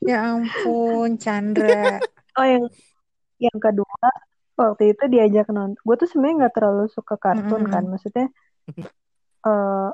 Ya 0.01 0.19
ampun, 0.33 1.09
Chandra. 1.15 1.99
Oh 2.31 2.45
yang 2.45 2.63
yang 3.37 3.57
kedua 3.57 4.07
waktu 4.55 4.91
itu 4.91 5.03
diajak 5.07 5.47
nonton. 5.49 5.75
Gue 5.77 5.95
tuh 5.95 6.07
sebenarnya 6.07 6.35
nggak 6.41 6.55
terlalu 6.55 6.87
suka 6.87 7.15
kartun 7.15 7.63
Mm-mm. 7.63 7.67
kan, 7.69 7.83
maksudnya. 7.85 8.27
eh 9.41 9.89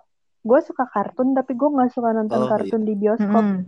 gue 0.46 0.60
suka 0.62 0.86
kartun 0.86 1.34
tapi 1.34 1.52
gue 1.52 1.66
nggak 1.68 1.90
suka 1.90 2.14
nonton 2.14 2.40
Oh, 2.40 2.48
kartun 2.48 2.82
di 2.82 2.94
bioskop. 2.94 3.42
Mm-mm. 3.42 3.66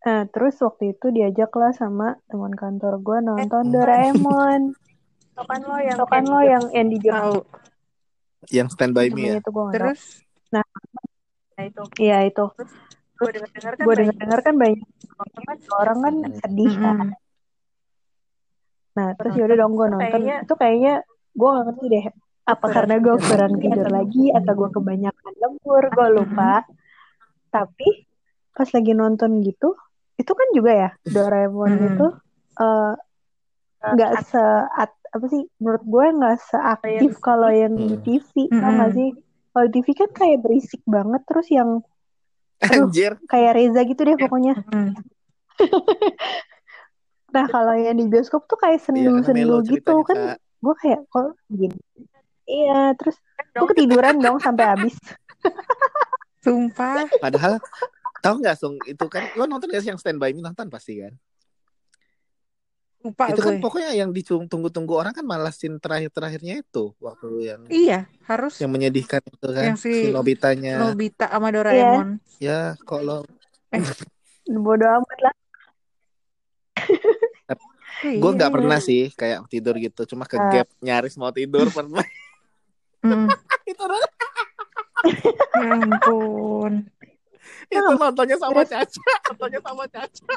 Nah, 0.00 0.22
terus 0.26 0.56
waktu 0.58 0.94
itu 0.94 1.10
diajak 1.10 1.50
lah 1.52 1.72
sama 1.72 2.08
teman 2.26 2.52
kantor 2.52 2.98
gue 2.98 3.18
nonton 3.20 3.62
Eh. 3.64 3.70
Doraemon. 3.70 4.60
Tau 5.36 5.44
kan 5.44 5.60
lo 5.60 5.76
yang 5.76 5.98
kan 6.00 6.24
lo 6.24 6.40
yang 6.40 6.64
yang 6.70 6.88
di 6.88 6.96
bioskop 6.96 7.44
Tahu. 7.44 7.60
Yang 8.48 8.68
stand 8.72 8.92
by 8.92 9.06
me 9.06 9.20
ya. 9.20 9.22
namanya 9.28 9.40
tuh 9.42 9.52
gue 9.52 9.62
nggak 9.62 9.74
tahu. 9.74 9.76
Terus 9.76 10.02
Iya 11.98 12.18
itu. 12.24 12.44
gue 13.16 13.30
dengar-dengar 13.32 13.72
kan 13.74 13.80
Gue 13.80 13.94
banyak 13.96 14.16
kan 14.38 14.54
banyak 14.56 14.80
orang 15.74 15.98
kan 15.98 16.14
Hmm. 16.22 16.36
sedih 16.38 16.72
kan. 16.74 16.96
mm-mm. 17.02 17.10
Nah, 18.94 19.08
terus 19.12 19.32
yaudah 19.34 19.56
dong 19.58 19.72
gue 19.74 19.86
nonton. 19.90 20.04
Kayaknya- 20.06 20.40
Itu 20.40 20.54
kayaknya 20.54 20.94
gue 21.30 21.48
gak 21.50 21.64
ngerti 21.66 21.84
deh. 21.86 22.04
Apa 22.46 22.66
karena 22.70 22.96
gue 22.96 23.16
kurang 23.18 23.58
tidur 23.58 23.88
lagi 23.88 24.30
atau 24.30 24.52
gue 24.54 24.70
kebanyakan 24.70 25.32
lembur, 25.36 25.82
gue 25.84 26.08
lupa. 26.14 26.62
Tapi 27.50 28.06
pas 28.52 28.68
lagi 28.70 28.92
nonton 28.92 29.42
gitu, 29.42 29.74
itu 30.14 30.32
kan 30.32 30.48
juga 30.54 30.72
ya 30.72 30.90
Doraemon 31.02 31.70
Mm-mm. 31.72 31.88
itu 31.92 32.06
eh, 32.56 32.92
nggak 33.84 34.12
se 34.24 34.42
apa 35.10 35.26
sih? 35.26 35.42
Menurut 35.58 35.82
gue 35.82 36.06
nggak 36.14 36.36
seaktif 36.40 37.12
kalau 37.18 37.50
yang 37.50 37.74
di 37.74 37.92
Hmm. 37.92 38.02
TV, 38.02 38.32
Mm-mm. 38.48 38.78
gak 38.78 38.90
sih? 38.94 39.08
Kalau 39.50 39.66
di 39.66 39.72
TV 39.74 39.86
kan 39.96 40.10
kayak 40.12 40.38
berisik 40.40 40.82
banget, 40.84 41.22
terus 41.24 41.48
yang 41.48 41.70
Aduh. 42.56 42.88
Anjir. 42.88 43.20
kayak 43.26 43.52
Reza 43.52 43.80
gitu 43.82 44.00
deh 44.02 44.16
pokoknya. 44.16 44.54
Mm. 44.66 44.92
Nah 47.32 47.48
kalau 47.48 47.72
yang 47.72 47.96
di 47.96 48.04
bioskop 48.06 48.44
tuh 48.44 48.56
kayak 48.56 48.76
Iya, 48.76 48.84
sendu-sendu 48.86 49.56
gitu 49.64 49.80
ceritanya, 49.80 50.04
kan 50.04 50.18
gue 50.36 50.74
kayak 50.76 51.00
kok 51.08 51.32
gini 51.48 51.76
iya 52.46 52.94
terus 52.94 53.16
gue 53.52 53.66
ketiduran 53.70 54.16
dong 54.18 54.38
sampai 54.38 54.64
habis. 54.66 54.94
Sumpah. 56.44 57.10
Padahal 57.18 57.58
tahu 58.22 58.34
nggak 58.38 58.56
Sung 58.56 58.78
itu 58.86 59.06
kan 59.06 59.26
lo 59.34 59.46
nonton 59.46 59.66
gak 59.66 59.82
sih 59.82 59.90
yang 59.90 59.98
stand 59.98 60.18
by 60.18 60.30
me? 60.30 60.40
Nonton 60.40 60.70
pasti 60.70 60.98
kan? 60.98 61.14
Lupa 63.02 63.30
itu 63.30 63.38
kan 63.38 63.54
gue. 63.54 63.62
pokoknya 63.62 63.94
yang 63.94 64.10
ditunggu-tunggu 64.10 64.98
orang 64.98 65.14
kan 65.14 65.22
malah 65.22 65.54
scene 65.54 65.78
terakhir-terakhirnya 65.78 66.58
itu 66.58 66.90
waktu 66.98 67.26
yang 67.44 67.60
Iya, 67.70 68.10
harus. 68.26 68.58
Yang 68.58 68.70
menyedihkan 68.74 69.22
itu 69.22 69.46
kan 69.46 69.64
Yang 69.74 69.78
si 69.78 69.90
si 69.94 70.08
Nobitanya 70.10 70.82
Nobita 70.82 71.30
sama 71.30 71.54
Doraemon. 71.54 72.18
ya 72.42 72.74
kok 72.82 73.00
lo 73.06 73.22
bodo 74.66 74.86
amat 74.86 75.18
lah. 75.22 75.34
Iya. 78.04 78.20
gue 78.20 78.30
nggak 78.36 78.52
pernah 78.52 78.78
sih 78.78 79.08
kayak 79.16 79.48
tidur 79.48 79.72
gitu 79.80 80.04
cuma 80.04 80.28
ke 80.28 80.36
gap 80.36 80.68
nyaris 80.84 81.16
mau 81.16 81.32
tidur 81.32 81.64
pernah 81.72 82.04
Mm. 83.16 83.28
itu 83.66 83.84
Ya 85.62 85.72
ampun. 85.74 86.72
itu 87.66 87.90
nontonnya 88.00 88.36
sama 88.38 88.62
Caca. 88.62 89.12
Nontonnya 89.30 89.60
sama 89.62 89.84
Caca. 89.90 90.34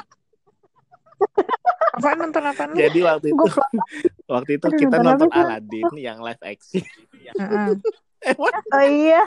Apaan 2.00 2.16
nonton 2.16 2.40
lu? 2.40 2.74
jadi 2.80 2.98
waktu 3.04 3.26
itu 3.36 3.44
waktu 4.24 4.50
itu 4.56 4.66
kita 4.72 4.96
nonton 5.04 5.28
nonton 5.28 5.28
apa? 5.36 5.40
Aladdin 5.52 5.86
yang 6.00 6.18
live 6.24 6.40
action. 6.40 6.84
Emang 7.36 7.76
oh 8.72 8.84
iya. 8.84 9.22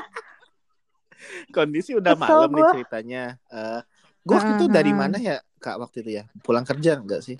Kondisi 1.53 1.93
udah 1.93 2.17
Kesel 2.17 2.27
malam 2.27 2.49
nih 2.51 2.63
ceritanya. 2.73 3.23
Eh 3.53 3.81
gue 4.23 4.35
waktu 4.35 4.51
itu 4.57 4.65
dari 4.71 4.91
mana 4.95 5.17
ya 5.21 5.37
kak 5.61 5.77
waktu 5.77 6.01
itu 6.01 6.11
ya? 6.17 6.23
Pulang 6.41 6.65
kerja 6.65 6.97
enggak 6.97 7.21
sih? 7.21 7.37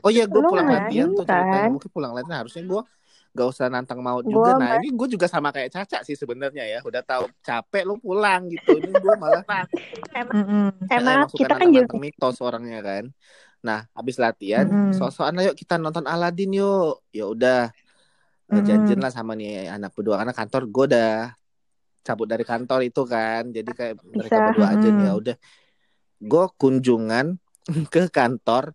Oh 0.00 0.08
iya 0.08 0.24
gue 0.24 0.40
pulang 0.40 0.64
latihan 0.70 1.12
tuh 1.12 1.28
ceritanya. 1.28 1.68
Mungkin 1.68 1.90
pulang 1.92 2.12
latihan. 2.16 2.40
Harusnya 2.40 2.62
gue 2.64 2.82
gak 3.30 3.46
usah 3.46 3.66
nantang 3.70 4.02
maut 4.02 4.26
Gua 4.26 4.34
juga. 4.34 4.50
Nah 4.58 4.70
ini 4.82 4.90
gue 4.90 5.08
juga 5.14 5.26
sama 5.30 5.54
kayak 5.54 5.70
Caca 5.70 6.02
sih 6.02 6.18
sebenarnya 6.18 6.66
ya. 6.66 6.78
Udah 6.82 7.02
tahu 7.06 7.30
capek 7.46 7.86
lu 7.86 7.94
pulang 8.02 8.50
gitu. 8.50 8.74
Ini 8.74 8.90
gue 8.90 9.14
malah 9.14 9.44
emang 10.90 11.30
suka 11.30 11.38
kita 11.46 11.52
kan 11.54 11.68
juga 11.70 11.94
mitos 11.94 12.36
orangnya 12.42 12.80
kan. 12.82 13.04
Nah 13.62 13.86
habis 13.94 14.16
latihan 14.18 14.66
Mm-mm. 14.66 14.96
sosokan 14.98 15.38
ayo 15.38 15.54
kita 15.54 15.78
nonton 15.78 16.10
Aladdin 16.10 16.50
yuk. 16.58 17.06
Ya 17.14 17.30
udah 17.30 17.60
Mm-mm. 18.50 18.66
janjian 18.66 18.98
lah 18.98 19.14
sama 19.14 19.38
nih 19.38 19.70
anak 19.70 19.94
berdua. 19.94 20.18
Karena 20.18 20.34
kantor 20.34 20.62
gue 20.66 20.84
udah 20.90 21.12
cabut 22.02 22.26
dari 22.26 22.42
kantor 22.42 22.80
itu 22.82 23.02
kan. 23.06 23.46
Jadi 23.54 23.70
kayak 23.70 23.94
mereka 24.02 24.26
Bisa. 24.26 24.46
berdua 24.50 24.66
aja 24.74 24.88
nih 24.90 24.90
Mm-mm. 24.90 25.06
ya 25.06 25.12
udah. 25.14 25.36
Gue 26.18 26.44
kunjungan 26.58 27.26
ke 27.94 28.10
kantor. 28.10 28.74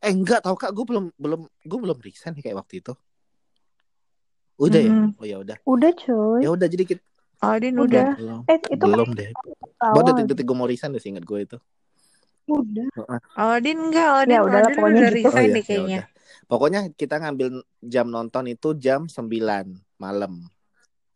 Eh 0.00 0.14
enggak 0.14 0.46
tau 0.46 0.54
kak 0.54 0.70
gue 0.72 0.84
belum 0.86 1.10
belum 1.18 1.40
gue 1.44 1.78
belum 1.82 1.98
resign 2.00 2.38
nih 2.38 2.46
kayak 2.46 2.58
waktu 2.62 2.80
itu 2.80 2.94
udah 4.60 4.80
ya 4.80 4.92
oh 5.16 5.24
ya 5.26 5.36
udah 5.40 5.56
udah 5.64 5.90
cuy 5.96 6.40
ya 6.44 6.48
udah 6.52 6.68
jadi 6.68 6.84
kita 6.84 7.02
Aldin 7.40 7.72
Udah. 7.80 7.88
udah. 7.88 8.06
belum 8.20 8.40
eh 8.44 8.56
itu 8.60 8.84
belum 8.84 9.08
deh 9.16 9.28
kan 9.32 9.44
baru 9.96 10.04
detik-detik 10.12 10.44
gue 10.44 10.56
mau 10.56 10.68
resign 10.68 10.92
deh 10.92 11.00
inget 11.00 11.24
gue 11.24 11.38
itu 11.40 11.56
udah 12.50 12.86
Aldin 13.38 13.78
enggak, 13.88 14.08
Aldin, 14.26 14.34
Ya 14.36 14.40
pokoknya 14.44 15.00
udah 15.00 15.08
gitu. 15.08 15.16
resign 15.22 15.38
Oh, 15.38 15.40
iya, 15.40 15.54
deh 15.54 15.62
ya 15.62 15.64
kayaknya. 15.64 16.00
udah. 16.02 16.04
Pokoknya 16.50 16.80
kita 16.98 17.14
ngambil 17.22 17.48
jam 17.78 18.06
nonton 18.10 18.44
itu 18.50 18.68
jam 18.74 19.06
9 19.06 19.70
malam. 20.02 20.32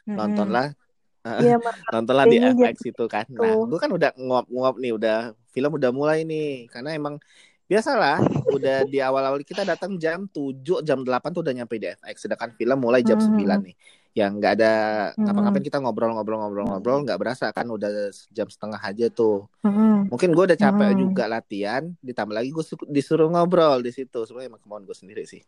Mm-mm. 0.06 0.14
Nontonlah 0.14 0.78
Iya, 1.24 1.56
nontonlah 1.88 2.28
di 2.28 2.36
FX 2.36 2.76
itu 2.84 3.04
kan. 3.08 3.24
Nah, 3.32 3.56
gue 3.64 3.78
kan 3.80 3.88
udah 3.88 4.12
nguap-nguap 4.12 4.76
nih, 4.76 4.92
udah 4.92 5.32
film 5.56 5.72
udah 5.72 5.90
mulai 5.90 6.20
nih. 6.28 6.68
Karena 6.68 6.92
emang 6.92 7.16
biasalah, 7.64 8.20
udah 8.46 8.84
di 8.84 8.98
awal-awal 8.98 9.40
kita 9.40 9.62
datang 9.62 9.96
jam 9.96 10.26
7, 10.26 10.52
jam 10.80 11.00
8 11.00 11.30
tuh 11.30 11.40
udah 11.40 11.54
nyampe 11.54 11.76
di 11.76 11.88
FX. 11.90 12.28
Sedangkan 12.28 12.52
film 12.52 12.78
mulai 12.78 13.00
jam 13.00 13.16
Mhm. 13.16 13.26
9 13.26 13.60
nih. 13.62 13.76
Yang 14.14 14.30
nggak 14.38 14.52
ada 14.54 14.72
Mhm. 15.10 15.26
ngapa-ngapain 15.26 15.64
kita 15.64 15.78
ngobrol-ngobrol-ngobrol-ngobrol 15.80 16.98
nggak 17.02 17.18
berasa 17.18 17.50
kan 17.50 17.66
udah 17.66 17.90
jam 18.30 18.46
setengah 18.46 18.78
aja 18.78 19.06
tuh. 19.08 19.50
Mm-mm. 19.60 20.06
Mungkin 20.06 20.30
gue 20.30 20.44
udah 20.46 20.58
capek 20.60 20.90
Hmm. 20.92 21.00
juga 21.00 21.24
latihan, 21.26 21.82
ditambah 21.98 22.30
lagi 22.30 22.48
gue 22.48 22.62
disuruh 22.86 23.26
ngobrol 23.26 23.80
di 23.80 23.90
situ. 23.90 24.22
Sebenarnya 24.22 24.54
emang 24.54 24.62
kemauan 24.62 24.84
gue 24.84 24.94
sendiri 24.94 25.24
sih. 25.24 25.42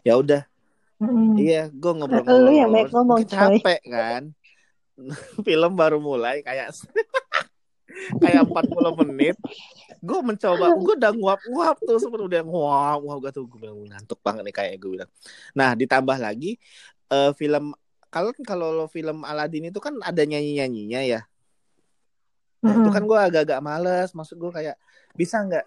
Ya 0.00 0.14
udah, 0.14 0.46
Mm-mm. 1.02 1.34
iya, 1.36 1.66
gue 1.66 1.90
Lu 1.90 1.98
ngobrol-ngobrol. 1.98 2.54
yang 2.54 2.70
ngomong, 2.70 3.18
Mungkin 3.18 3.26
coy. 3.26 3.58
capek 3.58 3.80
kan. 3.82 4.22
Film 5.42 5.72
baru 5.74 5.98
mulai 5.98 6.38
kayak 6.40 6.70
kayak 8.18 8.42
40 8.46 8.92
menit. 9.04 9.36
Gue 10.00 10.20
mencoba, 10.20 10.74
gue 10.74 10.94
udah 10.96 11.12
nguap-nguap 11.12 11.76
tuh, 11.80 11.96
seperti 11.96 12.24
udah 12.28 12.42
nguap, 12.44 12.98
nguap 13.00 13.18
gue 13.20 13.32
tuh 13.32 13.44
gue 13.46 13.58
bilang 13.58 13.80
ngantuk 13.88 14.20
banget 14.20 14.42
nih 14.44 14.54
kayak 14.54 14.74
gue 14.76 14.90
bilang. 15.00 15.10
Nah, 15.52 15.72
ditambah 15.72 16.18
lagi 16.18 16.56
eh, 17.08 17.30
film 17.34 17.72
kalau 18.08 18.30
kalau 18.46 18.70
lo 18.70 18.86
film 18.86 19.22
Aladdin 19.22 19.68
itu 19.68 19.80
kan 19.82 19.98
ada 19.98 20.22
nyanyi-nyanyinya 20.22 21.00
ya. 21.02 21.20
Nah, 22.62 22.72
itu 22.72 22.80
Mm-mm. 22.80 22.94
kan 22.94 23.02
gue 23.04 23.18
agak-agak 23.18 23.60
males. 23.60 24.10
Maksud 24.12 24.36
gue 24.38 24.52
kayak 24.52 24.76
bisa 25.12 25.42
nggak 25.42 25.66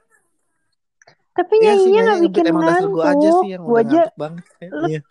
Tapi 1.38 1.54
sih, 1.54 1.62
nyanyinya 1.62 2.02
nggak 2.02 2.18
nyanyi 2.18 2.28
bikin 2.34 2.46
emang 2.50 2.64
dasar 2.66 2.84
gue 2.90 3.04
aja 3.04 3.14
ngantuk. 3.14 3.42
sih 3.44 3.50
yang 3.54 3.62
Gua 3.62 3.70
udah 3.70 3.82
aja, 3.86 4.02
ngantuk 4.02 4.16
banget. 4.18 4.44
Lu- 4.74 4.90
Iya. 4.90 5.02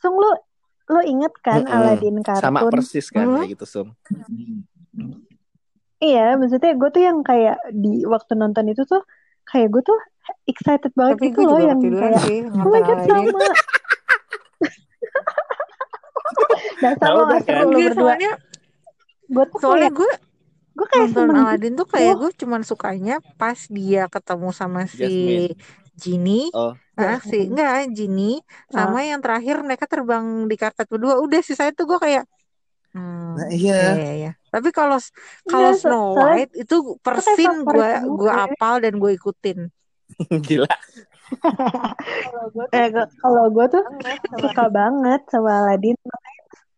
Sung 0.00 0.16
lu 0.16 0.30
lu 0.90 1.00
inget 1.06 1.34
kan 1.38 1.60
Mm-mm. 1.60 1.70
Aladdin 1.70 2.16
Sama 2.40 2.60
kartun? 2.64 2.72
persis 2.72 3.06
kan 3.12 3.26
Hmm? 3.28 3.36
kayak 3.36 3.48
gitu, 3.54 3.64
Sum. 3.68 3.88
Iya, 6.00 6.40
maksudnya 6.40 6.72
gue 6.80 6.90
tuh 6.90 7.02
yang 7.04 7.18
kayak 7.20 7.60
di 7.76 8.08
waktu 8.08 8.32
nonton 8.32 8.72
itu 8.72 8.82
tuh 8.88 9.04
kayak 9.44 9.68
gue 9.68 9.82
tuh 9.84 9.98
excited 10.48 10.92
banget 10.96 11.16
Tapi 11.20 11.26
gitu 11.28 11.38
gue 11.44 11.44
loh 11.44 11.60
yang 11.60 11.80
kayak 11.80 12.20
sih 12.24 12.40
oh 12.48 12.66
my 12.72 12.80
god 12.80 13.00
sama 13.04 13.40
Dasar 16.80 17.08
Nah, 17.10 17.12
lo 17.12 17.22
gak 17.28 17.42
seru 17.44 17.52
kan? 17.52 17.66
lo 17.68 17.76
Enggak, 17.76 17.84
berdua. 17.92 18.14
soalnya 18.16 18.32
Gue 19.30 19.44
tuh 19.46 19.58
soalnya 19.60 19.90
kayak, 19.90 19.98
gue 20.00 20.10
gue 20.70 20.86
kayak 20.88 21.08
nonton 21.12 21.26
seneng 21.28 21.36
Aladdin 21.44 21.74
tuh 21.76 21.86
gitu. 21.86 21.94
kayak 21.94 22.14
gue 22.16 22.30
cuman 22.40 22.62
sukanya 22.64 23.14
pas 23.36 23.58
dia 23.68 24.02
ketemu 24.08 24.48
sama 24.56 24.82
si. 24.88 25.12
Genie 26.00 26.48
Oh, 26.56 26.72
ah 26.96 27.20
si 27.20 27.44
enggak 27.44 27.92
Genie 27.92 28.40
sama 28.72 29.04
yang 29.04 29.20
terakhir 29.20 29.60
mereka 29.60 29.84
terbang 29.84 30.48
di 30.48 30.56
karpet 30.56 30.88
berdua 30.88 31.20
udah 31.20 31.40
sih 31.44 31.52
saya 31.52 31.76
tuh 31.76 31.84
gue 31.84 31.98
kayak 32.00 32.24
hmm, 32.92 33.32
Nah, 33.32 33.48
iya. 33.48 33.78
iya, 33.78 33.92
iya, 33.94 34.12
iya. 34.16 34.32
tapi 34.48 34.68
kalau 34.70 34.98
kalau 35.46 35.70
Enggak, 35.70 35.78
so- 35.78 35.88
Snow 35.88 36.06
White 36.16 36.54
itu 36.54 36.76
per 36.98 37.14
itu 37.14 37.22
kayak 37.22 37.36
scene 37.38 37.58
gue 37.62 37.88
gue 38.02 38.18
gue. 38.20 38.30
apal 38.30 38.74
dan 38.80 38.94
gue 38.96 39.10
ikutin 39.14 39.58
gila. 40.46 40.66
Eh, 42.70 42.88
kalau 43.22 43.44
gue 43.48 43.66
tuh 43.70 43.84
suka 44.36 44.64
banget 44.66 45.22
sama 45.30 45.62
Aladdin. 45.62 45.94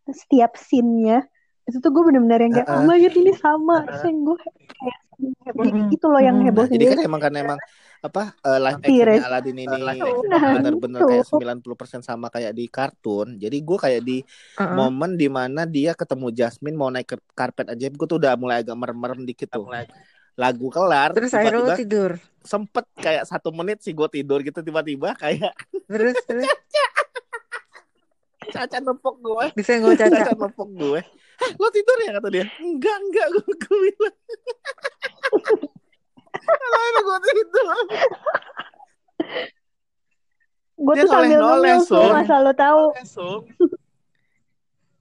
Setiap 0.05 0.53
scene-nya 0.53 1.25
itu 1.63 1.79
tuh 1.79 1.89
gue 1.89 2.03
bener-bener 2.03 2.43
yang 2.43 2.53
kayak, 2.53 2.69
oh 2.69 2.83
my 2.83 2.99
god 2.99 3.15
ini 3.15 3.33
sama. 3.33 3.81
Terus 3.83 4.03
yang 4.05 4.19
gue 4.21 4.37
kayak 4.69 4.97
heboh 5.43 5.63
Mm-mm. 5.65 5.87
gitu 5.93 6.05
loh, 6.11 6.21
yang 6.21 6.37
heboh 6.43 6.65
Nah, 6.65 6.71
jadi 6.71 6.85
kan 6.91 6.99
emang 7.03 7.21
karena 7.23 7.37
emang 7.45 7.59
apa 8.03 8.35
eh, 8.35 8.59
live 8.59 8.81
actionnya. 8.83 9.21
Aladdin 9.23 9.57
ini 9.63 9.65
Nah, 9.65 10.51
benar-benar 10.59 11.01
itu. 11.01 11.07
kayak 11.07 11.25
90% 11.31 12.01
sama 12.03 12.27
kayak 12.27 12.51
di 12.51 12.65
kartun. 12.67 13.39
Jadi 13.39 13.57
gue 13.63 13.77
kayak 13.79 14.01
di 14.03 14.17
Uh-uh. 14.59 14.75
momen 14.75 15.15
di 15.15 15.27
mana 15.31 15.63
dia 15.63 15.95
ketemu 15.95 16.27
Jasmine 16.35 16.75
mau 16.75 16.91
naik 16.91 17.15
ke 17.15 17.17
karpet 17.31 17.71
aja, 17.71 17.85
gue 17.87 18.07
tuh 18.07 18.19
udah 18.19 18.33
mulai 18.35 18.59
agak 18.59 18.75
merem-merem 18.75 19.23
dikit 19.23 19.47
tuh. 19.49 19.65
Lagu 20.33 20.67
kelar, 20.73 21.13
terus 21.13 21.29
akhirnya 21.31 21.61
lo 21.61 21.69
tiba-tiba 21.69 21.77
tidur 21.77 22.11
sempet 22.43 22.83
kayak 22.97 23.23
satu 23.23 23.53
menit 23.55 23.79
sih 23.85 23.93
gue 23.95 24.09
tidur 24.11 24.41
gitu 24.43 24.59
tiba-tiba 24.59 25.15
kayak 25.15 25.53
terus 25.87 26.17
terus 26.27 26.43
Caca 28.53 28.77
nepok 28.83 29.15
gue. 29.17 29.45
bisa 29.55 29.79
gue 29.79 29.93
caca 29.95 30.13
Caca 30.13 30.33
nepok 30.35 30.69
gue. 30.75 31.01
Hah, 31.43 31.51
lo 31.61 31.67
tidur 31.75 31.97
ya 32.07 32.11
kata 32.15 32.27
dia? 32.31 32.45
Enggak, 32.63 32.97
enggak, 33.03 33.27
gue, 33.35 33.43
gue 33.43 33.77
bilang. 33.91 34.17
Kalau 36.43 37.01
gue 37.03 37.17
tidur. 37.35 37.65
Gue 40.73 40.93
tuh 40.99 41.09
sambil 41.11 41.39
tuh, 41.39 41.83
Sun. 41.87 42.11
asal 42.15 42.39
lo 42.43 42.53
tahu. 42.55 42.83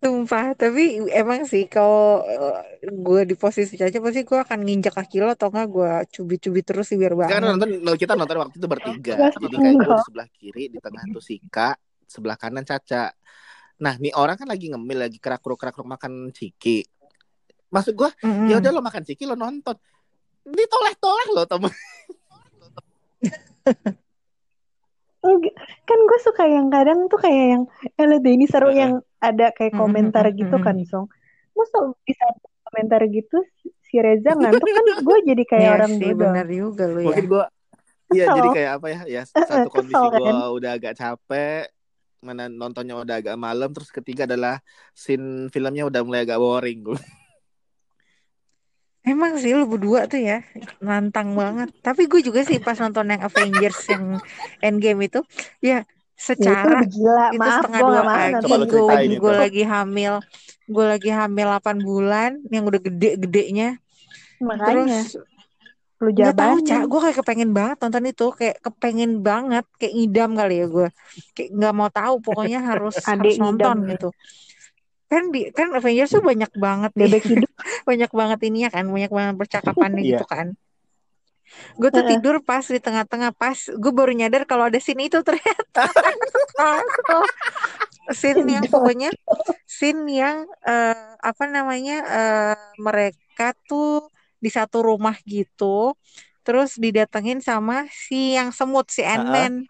Sumpah, 0.03 0.59
tapi 0.59 0.99
emang 1.15 1.47
sih 1.47 1.71
kalau 1.71 2.27
eh, 2.27 2.91
gue 2.91 3.23
di 3.23 3.39
posisi 3.39 3.79
Caca 3.79 4.03
pasti 4.03 4.27
gue 4.27 4.35
akan 4.35 4.59
nginjak 4.67 4.99
kaki 4.99 5.23
lo 5.23 5.31
atau 5.31 5.47
enggak 5.47 5.69
gue 5.71 5.93
cubit-cubit 6.11 6.67
terus 6.67 6.91
sih 6.91 6.99
biar 6.99 7.15
Kan 7.15 7.39
bangun. 7.39 7.55
nonton 7.55 7.95
kita 7.95 8.19
nonton 8.19 8.35
waktu 8.43 8.59
itu 8.59 8.67
bertiga. 8.67 9.31
Jadi 9.31 9.55
kayak 9.63 9.75
gue 9.79 9.95
di 9.95 10.03
sebelah 10.03 10.29
kiri, 10.35 10.65
di 10.75 10.79
tengah 10.83 11.07
tuh 11.07 11.23
Sika, 11.23 11.79
sebelah 12.11 12.35
kanan 12.35 12.67
Caca. 12.67 13.15
Nah, 13.83 13.99
nih 13.99 14.14
orang 14.14 14.38
kan 14.38 14.47
lagi 14.47 14.71
ngemil, 14.71 15.11
lagi 15.11 15.18
kerak-keruk-kerak 15.18 15.83
makan 15.83 16.31
ciki. 16.31 16.87
Maksud 17.75 17.99
gue, 17.99 18.11
Mm-mm. 18.23 18.47
ya 18.47 18.62
udah 18.62 18.71
lo 18.71 18.79
makan 18.79 19.03
ciki 19.03 19.27
lo 19.27 19.35
nonton. 19.35 19.75
Ditoleh-toleh 20.47 21.27
lo 21.35 21.42
temen. 21.51 21.73
Kan 25.87 25.99
gue 26.03 26.18
suka 26.18 26.51
yang 26.51 26.66
kadang 26.66 27.07
tuh 27.07 27.14
kayak 27.14 27.47
yang, 27.55 27.62
eh 27.95 28.07
liat 28.11 28.27
deh 28.27 28.35
ini 28.35 28.51
seru 28.51 28.75
Heeh. 28.75 28.83
yang 28.83 28.92
ada 29.23 29.55
kayak 29.55 29.79
komentar 29.79 30.27
mm-mm, 30.27 30.40
gitu 30.42 30.59
mm-mm. 30.59 30.66
kan, 30.66 30.83
Song. 30.83 31.07
Masa 31.55 31.95
bisa 32.03 32.27
komentar 32.66 33.07
gitu 33.07 33.38
si 33.62 34.03
Reza 34.03 34.35
ngantuk 34.35 34.66
kan 34.66 34.83
gue 35.07 35.18
jadi 35.23 35.42
kayak 35.47 35.62
Iya 35.62 35.75
orang 35.79 35.92
sih, 35.95 36.11
bener 36.11 36.47
juga 36.51 36.90
lo 36.90 36.99
ya. 36.99 37.07
Mungkin 37.07 37.27
gue 37.31 37.45
Iya 38.12 38.25
jadi 38.35 38.49
kayak 38.51 38.71
apa 38.77 38.87
ya 38.90 39.01
Ya 39.07 39.23
satu 39.49 39.71
kondisi 39.71 39.95
kan? 39.95 40.18
gue 40.18 40.35
udah 40.59 40.71
agak 40.75 40.99
capek 40.99 41.71
Mana 42.23 42.47
nontonnya 42.47 42.95
udah 42.95 43.19
agak 43.19 43.35
malam 43.35 43.75
Terus 43.75 43.91
ketiga 43.91 44.23
adalah 44.31 44.63
Scene 44.95 45.51
filmnya 45.51 45.83
udah 45.91 46.01
mulai 46.07 46.23
agak 46.23 46.39
boring 46.39 46.79
gue 46.87 46.99
Emang 49.03 49.35
sih 49.35 49.51
lu 49.51 49.67
berdua 49.67 50.07
tuh 50.07 50.23
ya 50.23 50.47
nantang 50.79 51.35
banget. 51.35 51.75
Tapi 51.83 52.07
gue 52.07 52.23
juga 52.23 52.47
sih 52.47 52.63
pas 52.63 52.79
nonton 52.79 53.11
yang 53.11 53.27
Avengers 53.27 53.91
yang 53.91 54.23
Endgame 54.63 55.11
itu, 55.11 55.19
ya 55.59 55.83
Ya 56.39 56.55
itu 56.63 56.71
secara 56.71 56.87
gila. 56.87 57.35
itu 57.35 57.41
Maaf, 57.43 57.67
setengah 57.67 57.81
dua 57.83 58.03
nonton. 58.07 58.61
gue 58.71 58.83
gue 59.19 59.35
lagi 59.35 59.63
hamil 59.67 60.15
gue 60.71 60.85
lagi 60.87 61.11
hamil 61.11 61.47
8 61.51 61.83
bulan 61.83 62.31
yang 62.47 62.63
udah 62.63 62.79
gede-gedenya 62.79 63.83
Makanya, 64.39 65.03
terus 65.03 65.19
lu 66.03 66.11
nggak 66.11 66.35
tahu 66.35 66.57
cak 66.67 66.83
gue 66.91 67.01
kayak 67.07 67.17
kepengen 67.23 67.51
banget 67.55 67.77
nonton 67.79 68.05
itu. 68.11 68.27
Kayak 68.35 68.57
kepengen 68.59 69.12
banget. 69.23 69.65
Kayak 69.79 69.93
ngidam 69.95 70.31
kali 70.35 70.55
ya 70.59 70.67
gue 70.67 70.88
kayak 71.33 71.51
nggak 71.55 71.75
mau 71.79 71.91
tahu 71.95 72.15
pokoknya 72.19 72.59
harus 72.59 72.99
harus 73.09 73.38
nonton 73.38 73.87
ngidam. 73.87 73.91
gitu. 73.95 74.09
Kan 75.07 75.31
di 75.31 75.53
kan 75.55 75.71
Avengers 75.77 76.11
tuh 76.11 76.25
banyak 76.25 76.51
banget 76.59 76.91
nih 76.99 77.07
Bebek 77.07 77.25
hidup. 77.31 77.53
banyak 77.88 78.11
banget 78.11 78.38
ininya 78.43 78.71
kan. 78.75 78.85
Banyak 78.91 79.12
banget 79.15 79.35
percakapannya 79.38 80.03
Iya. 80.03 80.11
gitu 80.19 80.27
kan. 80.27 80.47
Gue 81.77 81.93
tuh 81.93 82.03
tidur 82.09 82.41
pas 82.41 82.65
di 82.65 82.81
tengah-tengah. 82.81 83.37
Pas 83.37 83.55
gue 83.55 83.93
baru 83.93 84.11
nyadar 84.17 84.49
kalau 84.49 84.67
ada 84.67 84.81
scene 84.81 85.07
itu 85.07 85.21
ternyata. 85.23 85.85
Scene 88.12 88.43
yang 88.45 88.67
pokoknya 88.67 89.15
scene 89.62 90.11
yang 90.11 90.43
eh, 90.67 91.15
apa 91.23 91.45
namanya 91.47 91.97
eh, 92.03 92.57
mereka 92.75 93.55
tuh 93.65 94.11
di 94.43 94.51
satu 94.51 94.83
rumah 94.83 95.15
gitu 95.25 95.95
terus 96.43 96.75
didatengin 96.75 97.39
sama 97.39 97.87
si 97.89 98.35
yang 98.35 98.51
semut 98.51 98.91
si. 98.91 99.07
Ant-Man. 99.07 99.63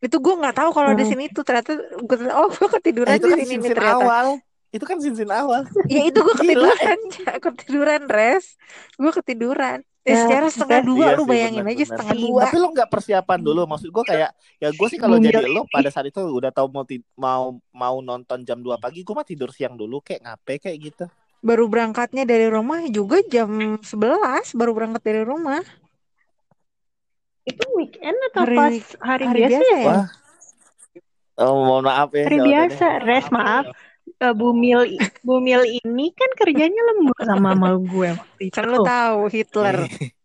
Itu 0.00 0.16
gue 0.20 0.34
nggak 0.36 0.56
tahu 0.56 0.70
kalau 0.72 0.92
ada 0.92 1.00
Heeh. 1.00 1.08
scene 1.08 1.28
itu 1.28 1.40
ternyata 1.44 1.76
gue 1.76 2.16
oh 2.32 2.48
gue 2.48 2.68
Eh 2.68 2.72
ketiduran 2.76 3.16
itu 3.16 3.26
di 3.28 3.32
kan 3.32 3.38
sini 3.48 3.56
ternyata. 3.72 4.00
awal. 4.00 4.26
Itu 4.70 4.84
kan 4.86 4.96
scene-scene 5.00 5.32
awal. 5.32 5.62
Ya 5.88 6.00
itu 6.08 6.20
gue 6.20 6.34
ketiduran 6.40 6.98
ketiduran 7.40 8.02
res. 8.08 8.56
Gue 8.96 9.12
ketiduran. 9.12 9.80
Eh 10.00 10.16
Nah, 10.16 10.24
secara 10.24 10.48
setengah 10.48 10.80
dua 10.80 11.12
Iya 11.12 11.16
lu 11.16 11.24
sih 11.24 11.28
bayangin 11.28 11.60
aja 11.68 11.84
benar-benar 11.84 11.88
setengah 11.92 12.16
dua 12.16 12.42
Tapi 12.48 12.56
lo 12.56 12.68
nggak 12.72 12.88
persiapan 12.88 13.38
dulu. 13.44 13.60
Maksud 13.68 13.88
gue 13.92 14.04
kayak 14.08 14.30
Ya 14.56 14.68
gue 14.72 14.88
sih 14.88 14.96
kalau 14.96 15.20
bumil 15.20 15.28
jadi 15.28 15.44
lo 15.44 15.62
ini. 15.62 15.72
pada 15.72 15.88
saat 15.92 16.06
itu 16.08 16.20
udah 16.20 16.48
tahu 16.52 16.66
mau 16.72 16.84
mau 17.20 17.44
mau 17.72 17.96
nonton 18.00 18.40
jam 18.44 18.56
2 18.60 18.80
pagi 18.80 19.04
Gue 19.04 19.12
mah 19.12 19.28
tidur 19.28 19.52
siang 19.52 19.76
dulu 19.76 20.00
Kayak 20.00 20.20
ngapain 20.24 20.60
kayak 20.60 20.78
gitu 20.80 21.04
baru 21.40 21.64
berangkatnya 21.68 22.28
dari 22.28 22.46
rumah 22.52 22.84
juga 22.88 23.24
jam 23.24 23.80
11 23.80 24.52
baru 24.52 24.72
berangkat 24.76 25.02
dari 25.04 25.22
rumah. 25.24 25.64
Itu 27.48 27.64
weekend 27.76 28.16
atau 28.32 28.44
hari 28.44 28.56
pas 28.56 28.76
hari 29.00 29.24
hari 29.26 29.38
biasa 29.44 29.52
biasa 29.56 29.72
ya? 29.72 29.80
ya? 29.80 29.88
Wah. 29.88 30.06
Oh, 31.40 31.64
Mohon 31.64 31.84
maaf 31.88 32.10
ya 32.12 32.24
Hari 32.28 32.36
jawabannya 32.36 32.52
biasa, 32.52 32.86
Res 33.08 33.26
maaf. 33.32 33.64
Eh, 34.20 34.34
Bumil 34.36 34.80
Bumil 35.24 35.80
ini 35.80 36.12
kan 36.12 36.28
kerjanya 36.36 36.82
lembur 36.92 37.16
sama 37.24 37.56
mal 37.56 37.80
gue 37.80 38.10
waktu 38.12 38.52
kan 38.52 38.68
lu 38.68 38.84
tahu 38.84 39.32
Hitler 39.32 39.88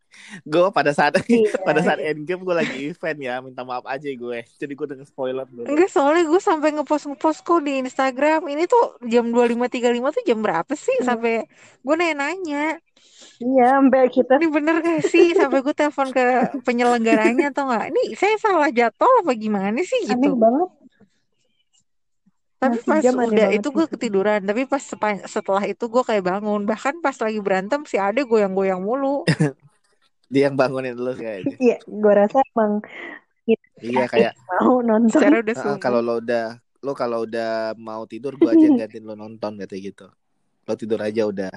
gue 0.46 0.68
pada 0.74 0.92
saat 0.92 1.18
Iya. 1.26 1.52
pada 1.68 1.80
saat 1.82 2.00
endgame 2.02 2.42
gue 2.44 2.56
lagi 2.56 2.78
event 2.92 3.20
ya 3.20 3.36
minta 3.42 3.62
maaf 3.62 3.86
aja 3.86 4.08
gue. 4.10 4.40
Jadi 4.58 4.74
gue 4.74 4.88
denger 4.96 5.08
spoiler 5.08 5.46
dulu. 5.48 5.66
Enggak 5.70 5.90
soalnya 5.92 6.24
gue 6.28 6.42
sampai 6.42 6.70
ngepost 6.76 7.06
ngepost 7.10 7.40
kok 7.46 7.62
di 7.64 7.82
Instagram. 7.82 8.46
Ini 8.50 8.64
tuh 8.66 9.00
jam 9.06 9.30
25.35 9.30 10.16
tuh 10.16 10.24
jam 10.26 10.40
berapa 10.42 10.74
sih? 10.74 10.98
Hmm. 11.02 11.08
sampai 11.14 11.34
gue 11.86 11.96
nanya-nanya. 11.96 12.82
Iya, 13.36 13.68
sampai 13.80 14.08
kita 14.08 14.40
ini 14.40 14.48
bener 14.48 14.76
gak 14.80 15.04
sih? 15.12 15.36
Sampai 15.36 15.60
gue 15.60 15.76
telepon 15.76 16.08
ke 16.10 16.24
penyelenggaranya 16.64 17.52
atau 17.52 17.68
enggak 17.68 17.92
ini 17.92 18.16
saya 18.16 18.36
salah 18.40 18.72
jadwal 18.72 19.12
apa 19.22 19.32
gimana 19.36 19.76
sih 19.84 20.08
aneh 20.08 20.32
gitu. 20.32 20.40
banget. 20.40 20.70
tapi 22.56 22.80
pas 22.88 23.04
jam 23.04 23.20
aneh 23.20 23.30
udah 23.36 23.50
itu 23.54 23.68
gue 23.70 23.86
ketiduran. 23.92 24.42
Tapi 24.42 24.66
pas 24.66 24.82
setelah 25.28 25.64
itu 25.68 25.86
gue 25.86 26.04
kayak 26.08 26.24
bangun. 26.24 26.64
Bahkan 26.66 27.04
pas 27.04 27.14
lagi 27.20 27.40
berantem 27.44 27.84
si 27.86 28.00
Ade 28.00 28.24
goyang-goyang 28.26 28.82
mulu 28.82 29.28
dia 30.28 30.50
yang 30.50 30.56
bangunin 30.56 30.96
lu 30.96 31.14
kayaknya 31.14 31.58
Iya, 31.58 31.78
gue 31.84 32.14
rasa 32.14 32.40
emang 32.52 32.82
iya 33.78 34.06
kayak 34.08 34.34
mau 34.58 34.82
nonton. 34.82 35.12
secara 35.12 35.38
udah 35.44 35.56
"Ah, 35.56 35.62
subuh 35.62 35.78
kalau 35.78 36.00
lo 36.02 36.14
udah 36.18 36.46
lo 36.82 36.92
kalau 36.94 37.26
udah 37.26 37.74
mau 37.76 38.06
tidur 38.06 38.34
gue 38.36 38.50
aja 38.50 38.68
gantiin 38.72 39.06
lo 39.06 39.14
nonton 39.14 39.58
katanya 39.58 39.82
gitu 39.84 40.08
lo 40.66 40.74
tidur 40.74 41.00
aja 41.02 41.22
udah 41.26 41.54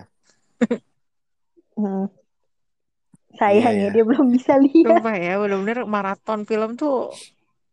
Hmm. 1.74 2.11
iya 3.38 3.38
Sayang 3.38 3.76
ya 3.78 3.87
ya 3.87 3.88
dia 3.94 4.02
belum 4.02 4.35
bisa 4.35 4.59
lihat. 4.59 4.98
Sumpah 4.98 5.14
ya, 5.14 5.38
bener-bener 5.38 5.78
maraton 5.87 6.42
film 6.42 6.74
tuh 6.74 7.14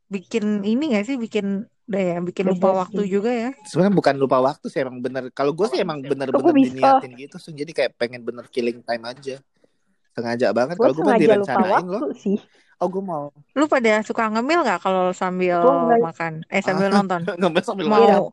bikin 0.06 0.62
ini 0.62 0.94
gak 0.94 1.10
sih, 1.10 1.18
bikin 1.18 1.66
udah 1.90 2.02
ya, 2.02 2.18
bikin 2.22 2.46
lupa 2.46 2.70
best 2.70 2.80
waktu 2.86 3.02
sih. 3.02 3.12
juga 3.18 3.32
ya. 3.34 3.50
sebenarnya 3.66 3.94
bukan 3.98 4.16
lupa 4.18 4.38
waktu 4.42 4.66
sih 4.70 4.82
emang 4.82 5.02
bener 5.02 5.34
kalau 5.34 5.54
gue 5.58 5.66
sih 5.70 5.82
emang 5.82 6.02
Kok 6.02 6.10
bener-bener 6.14 6.54
diniatin 6.54 7.12
gitu 7.18 7.38
Sun. 7.42 7.54
jadi 7.58 7.72
kayak 7.74 7.92
pengen 7.98 8.22
bener 8.22 8.46
killing 8.50 8.82
time 8.82 9.06
aja 9.06 9.42
sengaja 10.16 10.48
banget 10.50 10.80
kalau 10.80 10.96
gue 10.96 11.04
mah 11.04 11.12
lupa 11.12 11.22
direncanain 11.22 11.84
lo 11.84 12.00
waktu 12.00 12.16
sih. 12.16 12.38
oh 12.80 12.88
gue 12.88 13.04
mau 13.04 13.26
Lu 13.52 13.68
pada 13.68 14.00
suka 14.02 14.32
ngemil 14.32 14.64
gak 14.64 14.80
kalau 14.80 15.12
sambil 15.12 15.60
makan? 16.00 16.44
Eh, 16.48 16.60
ah 16.60 16.64
sambil 16.64 16.88
nonton? 16.96 17.22
ngemil 17.36 17.64
sambil 17.64 17.88
makan. 17.88 18.08
Mau, 18.10 18.26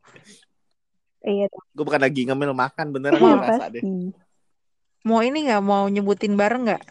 Iya, 1.23 1.47
gue 1.47 1.83
bukan 1.83 2.03
lagi 2.03 2.27
ngemil 2.27 2.51
makan 2.51 2.91
beneran 2.91 3.15
iya 3.17 3.35
rasa 3.39 3.71
deh 3.71 3.79
pasti. 3.79 4.11
mau 5.03 5.19
ini 5.19 5.47
gak, 5.47 5.61
mau 5.61 5.87
nyebutin 5.87 6.35
bareng 6.35 6.67
gak? 6.67 6.83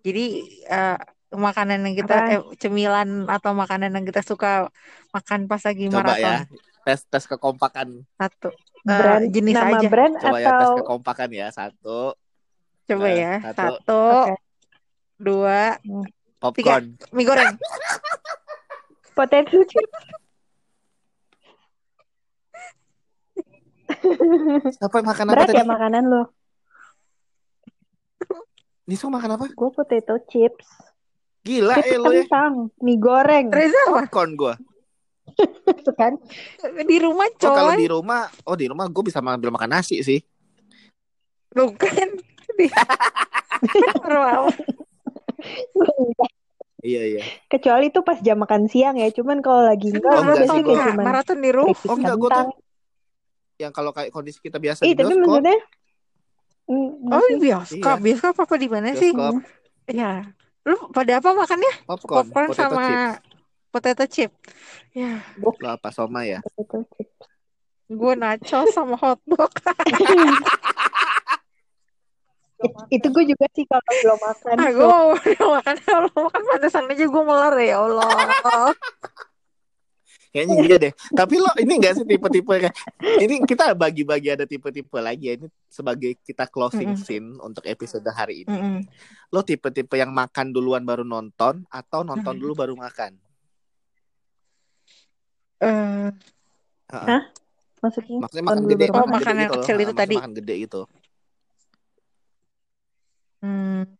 Jadi, 0.00 0.24
eh, 0.64 0.96
makanan 1.28 1.84
yang 1.84 1.94
kita, 1.96 2.16
Apa? 2.16 2.32
eh, 2.32 2.42
cemilan 2.56 3.28
atau 3.28 3.52
makanan 3.52 3.92
yang 3.92 4.04
kita 4.04 4.24
suka 4.24 4.72
makan 5.12 5.44
pas 5.44 5.60
lagi 5.60 5.84
coba 5.86 6.16
ya 6.16 6.40
maraton. 6.40 6.56
tes 6.86 7.00
tes 7.04 7.24
kekompakan. 7.26 7.88
Satu. 8.16 8.48
Eh, 8.48 8.86
Brand, 8.86 9.24
jenis 9.28 9.56
nama 9.56 9.76
aja. 9.76 9.88
brand 9.90 10.14
Coba 10.16 10.36
ya 10.38 10.48
tes 10.48 10.56
atau 10.56 10.76
kekompakan 10.80 11.28
ya. 11.32 11.46
Satu, 11.50 12.16
Coba 12.86 13.06
Eh, 13.08 13.18
ya. 13.18 13.34
satu. 13.50 14.02
Dua, 15.16 15.74
popcorn. 16.38 16.94
mie 17.10 17.24
goreng. 17.24 17.56
potato 19.12 19.58
chip? 19.64 19.88
Siapa 24.68 24.94
yang 24.96 25.08
makan 25.08 25.26
apa 25.26 25.34
Berat 25.34 25.48
tadi? 25.48 25.58
ya 25.58 25.64
makanan 25.64 26.04
lo? 26.04 26.22
Niso 28.86 29.08
makan 29.08 29.30
apa? 29.34 29.46
Gue 29.50 29.70
potato 29.72 30.14
chips. 30.26 30.66
Gila 31.42 31.74
Chips 31.76 31.90
eh 31.90 31.98
lo 31.98 32.10
ya. 32.10 32.22
kentang, 32.22 32.54
mie 32.80 32.98
goreng. 32.98 33.50
Reza 33.50 33.78
apa? 33.88 34.04
Popcorn 34.04 34.34
gua. 34.34 34.54
Itu 35.66 35.90
kan. 35.92 36.18
Di 36.82 36.98
rumah 36.98 37.26
Oh 37.32 37.50
kalau 37.50 37.72
coy. 37.72 37.78
di 37.78 37.88
rumah, 37.88 38.20
oh 38.44 38.54
di 38.54 38.66
rumah 38.66 38.86
gue 38.86 39.02
bisa 39.02 39.18
ambil 39.18 39.50
makan 39.50 39.70
nasi 39.72 40.02
sih. 40.02 40.20
Bukan. 41.50 42.08
Di 42.56 42.68
rumah. 44.02 44.48
Iya 46.80 47.02
iya. 47.08 47.22
Kecuali 47.46 47.90
itu 47.90 48.00
pas 48.00 48.18
jam 48.18 48.38
makan 48.38 48.66
siang 48.66 48.94
ya. 48.94 49.10
Cuman 49.10 49.40
kalau 49.40 49.66
lagi 49.66 49.90
enggak, 49.90 50.12
Oh, 50.12 50.22
enggak 50.22 50.36
sih, 50.44 50.60
kayak 50.62 50.76
cuman 50.94 51.02
Maraton 51.02 51.38
di 51.40 51.50
roof. 51.50 51.66
keripik 51.72 51.88
Oh, 51.88 51.96
enggak, 51.96 52.16
gua 52.16 52.30
kentang. 52.30 52.48
Yang 53.56 53.72
kalau 53.72 53.90
kayak 53.90 54.10
kondisi 54.10 54.38
kita 54.38 54.58
biasa 54.58 54.84
Ih, 54.84 54.92
di 54.92 54.94
tapi 54.94 55.08
bioskop, 55.08 55.26
maksudnya 55.32 55.58
mm, 56.68 56.90
Oh, 57.08 57.24
di 57.24 57.36
bioskop. 57.40 57.96
Iya. 57.96 58.04
Bioskop 58.04 58.34
apa 58.38 58.54
di 58.54 58.68
mana 58.68 58.88
sih? 58.92 59.10
bioskop, 59.10 59.34
Ya. 59.88 60.12
Lu 60.62 60.76
pada 60.90 61.12
apa 61.16 61.30
makannya? 61.32 61.72
popcorn, 61.84 62.26
Popcorn 62.26 62.48
potato 62.50 62.74
sama 62.74 62.82
chips. 62.84 63.18
potato 63.68 64.04
chip. 64.06 64.30
Ya, 64.92 65.12
Lo 65.36 65.50
apa 65.64 65.88
soma 65.90 66.22
ya? 66.22 66.38
potato 66.42 66.86
chips. 66.92 67.14
gue 67.86 68.12
nachos 68.14 68.68
sama 68.70 68.94
hotdog. 68.94 69.46
It- 72.56 72.88
itu 72.88 73.06
gue 73.12 73.24
juga 73.28 73.44
sih 73.52 73.64
kalau 73.68 73.84
belum 73.84 74.18
makan. 74.18 74.54
Ah, 74.56 74.70
gue 74.72 74.86
mau 74.86 75.06
udah 75.12 75.48
makan 75.60 75.76
kalau 75.84 76.08
makan 76.16 76.42
pantesan 76.46 76.88
aja 76.88 77.04
gue 77.04 77.22
melar 77.22 77.54
ya 77.60 77.76
Allah. 77.84 78.72
Kayaknya 80.32 80.54
iya 80.64 80.76
deh. 80.76 80.92
Tapi 80.92 81.34
lo 81.36 81.48
ini 81.56 81.72
enggak 81.76 81.96
sih 81.96 82.04
tipe-tipe 82.04 82.48
kayak 82.48 82.76
ini 83.20 83.40
kita 83.44 83.72
bagi-bagi 83.72 84.28
ada 84.32 84.44
tipe-tipe 84.44 84.96
lagi 85.00 85.32
ya. 85.32 85.34
Ini 85.36 85.48
sebagai 85.68 86.16
kita 86.20 86.44
closing 86.46 86.92
Mm-mm. 86.92 87.04
scene 87.04 87.28
untuk 87.40 87.64
episode 87.64 88.04
hari 88.08 88.44
ini. 88.44 88.52
Mm-mm. 88.52 88.80
Lo 89.32 89.40
tipe-tipe 89.40 89.96
yang 89.96 90.12
makan 90.12 90.52
duluan 90.52 90.84
baru 90.84 91.04
nonton 91.04 91.64
atau 91.68 92.04
nonton 92.04 92.36
Mm. 92.36 92.40
dulu 92.40 92.52
baru 92.52 92.72
makan? 92.76 93.16
Eh, 95.56 96.08
Heeh. 96.92 97.08
Hah? 97.08 97.22
Maksudnya? 97.80 98.16
Maksudnya 98.20 98.44
Nonton 98.44 98.56
makan 98.60 98.72
gede, 98.72 98.84
baru 98.88 98.92
Oh, 98.92 99.08
makan 99.08 99.12
makan 99.12 99.24
gede 99.24 99.36
yang 99.36 99.40
gitu. 99.48 99.56
kecil 99.60 99.76
itu 99.80 99.92
tadi. 99.96 100.14
Makan 100.20 100.32
gede 100.36 100.54
gitu. 100.68 100.80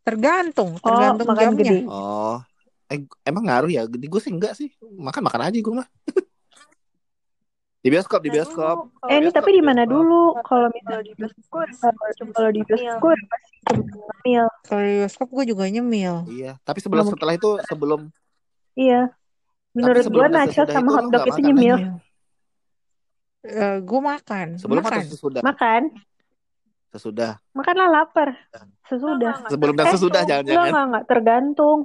Tergantung, 0.02 0.78
Oh, 0.80 0.86
tergantung 0.86 1.26
makan 1.30 1.42
jamnya. 1.42 1.64
gede. 1.64 1.78
Oh. 1.86 2.38
Eh, 2.86 3.02
emang 3.26 3.44
ngaruh 3.50 3.70
ya? 3.70 3.82
Gede 3.90 4.06
gue 4.06 4.20
sih 4.22 4.30
enggak 4.30 4.54
sih. 4.54 4.70
Makan-makan 4.80 5.50
aja 5.50 5.58
gue 5.58 5.74
mah. 5.74 5.88
di 7.82 7.88
bioskop, 7.90 8.20
di 8.22 8.30
bioskop. 8.30 8.90
Eh, 9.06 9.18
ini 9.18 9.30
tapi 9.30 9.54
di 9.54 9.62
mana 9.62 9.86
dulu? 9.86 10.34
Kalau 10.42 10.70
misalnya 10.70 11.02
di 11.06 11.14
bioskop, 11.14 11.66
kalau 12.34 12.50
di 12.50 12.62
bioskop. 12.62 13.14
Kalau 14.66 14.82
di 14.82 14.94
bioskop 15.02 15.28
gue 15.30 15.44
juga 15.50 15.64
nyemil. 15.66 16.26
Iya, 16.30 16.58
tapi 16.62 16.78
sebelum 16.82 17.06
Nggak 17.06 17.14
setelah 17.18 17.34
itu 17.34 17.50
sebelum 17.66 18.00
Iya. 18.76 19.10
Menurut 19.76 20.04
gue 20.08 20.26
sesudah 20.48 20.66
sama 20.72 20.90
hotdog 21.00 21.24
itu 21.28 21.40
nyemil. 21.42 21.76
Eh, 23.46 23.78
gue 23.78 24.00
makan, 24.02 24.58
sebelum 24.58 24.82
makan. 24.82 25.00
atau 25.06 25.10
sesudah? 25.14 25.40
Makan. 25.46 25.82
Sesudah. 26.96 27.36
Makanlah 27.52 27.88
lapar. 27.92 28.32
Sesudah. 28.88 29.44
Sebelum 29.46 29.76
dan 29.76 29.84
Eh, 29.84 29.92
sesudah 29.92 30.20
Enggak, 30.20 30.30
jangan-jangan. 30.40 30.64
enggak, 30.66 30.84
enggak. 30.88 31.04
Tergantung. 31.06 31.78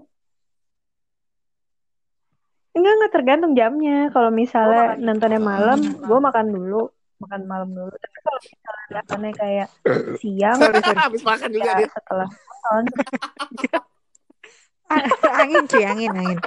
Enggak, 2.71 2.93
enggak 2.95 3.11
tergantung 3.11 3.51
jamnya. 3.51 3.97
Kalau 4.09 4.31
misalnya 4.31 4.95
nontonnya 4.95 5.41
malam, 5.43 5.79
gue 5.83 6.19
makan 6.21 6.47
dulu. 6.47 6.87
Makan 7.19 7.41
malam 7.43 7.69
dulu. 7.69 7.91
Tapi 7.91 8.17
kalau 8.17 8.39
misalnya 8.39 8.85
nontonnya 8.95 9.31
kayak 9.35 9.67
siang, 10.17 10.57
Habis 11.03 11.21
makan 11.21 11.49
juga 11.51 11.67
ya 11.67 11.75
dia. 11.77 11.87
setelah 11.91 12.27
nonton. 12.71 12.83
angin 15.41 15.63
cuy, 15.67 15.83
angin, 15.83 16.11
angin. 16.13 16.39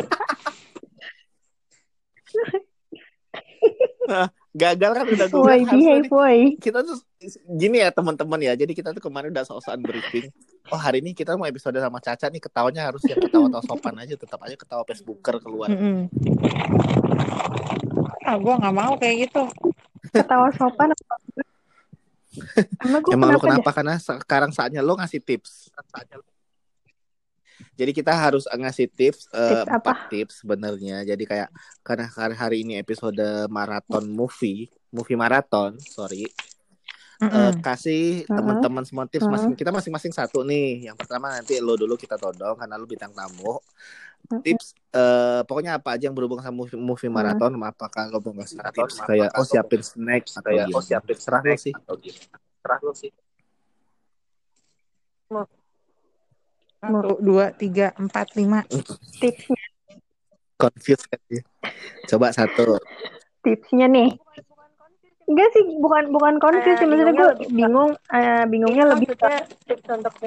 Gagal 4.54 4.90
kan 4.94 5.04
udah 5.10 5.26
gue 5.26 5.42
behave, 5.66 6.06
nih. 6.06 6.14
woi. 6.14 6.38
Kita 6.62 6.86
tuh 6.86 7.02
gini 7.58 7.82
ya 7.82 7.90
teman-teman 7.90 8.38
ya. 8.38 8.54
Jadi 8.54 8.70
kita 8.70 8.94
tuh 8.94 9.02
kemarin 9.02 9.34
udah 9.34 9.42
soal 9.42 9.60
briefing. 9.82 10.30
Oh 10.70 10.78
hari 10.78 11.02
ini 11.02 11.10
kita 11.10 11.34
mau 11.34 11.50
episode 11.50 11.74
sama 11.82 11.98
Caca 11.98 12.30
nih 12.30 12.38
ketawanya 12.38 12.86
harus 12.86 13.02
yang 13.02 13.18
ketawa-tawa 13.18 13.66
sopan 13.66 13.98
aja. 13.98 14.14
Tetap 14.14 14.38
aja 14.46 14.54
ketawa 14.54 14.86
Facebooker 14.86 15.42
keluar. 15.42 15.74
Mm-mm. 15.74 16.06
Ah, 18.22 18.38
gue 18.38 18.54
nggak 18.54 18.74
mau 18.78 18.94
kayak 18.94 19.26
gitu. 19.26 19.42
Ketawa 20.14 20.48
sopan. 20.54 20.94
apa? 20.94 21.14
Emang 22.86 23.02
Emang 23.10 23.28
lo 23.34 23.38
kenapa, 23.42 23.70
kenapa? 23.70 23.70
Karena 23.74 23.94
sekarang 23.98 24.50
saatnya 24.54 24.86
lo 24.86 24.94
ngasih 24.94 25.18
tips. 25.18 25.74
Jadi 27.74 27.90
kita 27.90 28.12
harus 28.14 28.46
ngasih 28.46 28.86
tips, 28.90 29.26
Tips 29.30 29.66
apa? 29.66 29.74
empat 29.78 29.96
tips 30.10 30.34
sebenarnya. 30.42 31.02
Jadi 31.02 31.24
kayak 31.26 31.48
karena 31.82 32.06
hari 32.10 32.34
hari 32.34 32.56
ini 32.62 32.74
episode 32.78 33.18
maraton 33.50 34.06
movie, 34.10 34.70
movie 34.94 35.18
maraton, 35.18 35.78
sorry. 35.82 36.26
Eh, 37.24 37.30
Mm-mm. 37.30 37.62
kasih 37.62 38.26
Heeh. 38.26 38.36
teman-teman 38.36 38.84
semua 38.84 39.06
tips 39.06 39.24
Heeh. 39.24 39.32
masing 39.32 39.54
kita 39.54 39.70
masing-masing 39.70 40.12
satu 40.12 40.42
nih. 40.42 40.90
Yang 40.90 40.96
pertama 41.02 41.30
nanti 41.30 41.56
lo 41.62 41.78
dulu 41.78 41.94
kita 41.94 42.18
todong 42.18 42.58
karena 42.58 42.74
lo 42.74 42.84
bintang 42.90 43.14
tamu. 43.14 43.58
Tips 44.44 44.74
eh 44.94 45.40
pokoknya 45.44 45.76
apa 45.78 45.94
aja 45.98 46.08
yang 46.08 46.16
berhubungan 46.16 46.42
sama 46.42 46.64
movie, 46.64 46.78
movie 46.78 47.12
maraton 47.12 47.54
apakah 47.60 48.08
lo 48.08 48.18
mau 48.22 48.34
ngasih 48.40 48.56
tips 48.72 49.02
kayak 49.04 49.30
oh 49.36 49.44
siapin 49.46 49.82
snack 49.82 50.22
atau 50.30 50.42
kayak 50.42 50.66
gimana? 50.70 50.78
oh 50.78 50.82
siapin 50.84 51.16
Serah 51.18 51.42
sih. 51.58 51.74
atau 51.74 51.94
gitu. 51.98 52.18
Terah 52.62 52.78
lo 52.82 52.92
sih. 52.96 53.10
Satu, 56.84 57.14
dua, 57.24 57.44
tiga, 57.54 57.96
empat, 57.96 58.36
lima. 58.36 58.64
tipsnya? 59.20 59.60
Confused 60.60 61.06
kan 61.10 61.20
dia. 61.26 61.42
Coba 62.08 62.30
satu. 62.30 62.78
Tipsnya 63.40 63.88
nih. 63.88 64.12
Enggak 65.24 65.48
sih, 65.56 65.64
bukan 65.80 66.12
bukan 66.12 66.36
confuse 66.36 66.76
sih. 66.76 66.84
Maksudnya 66.84 67.14
gue 67.16 67.30
bingung, 67.48 67.90
eh, 68.12 68.44
bingungnya 68.44 68.84
lebih 68.92 69.16
ke 69.16 69.32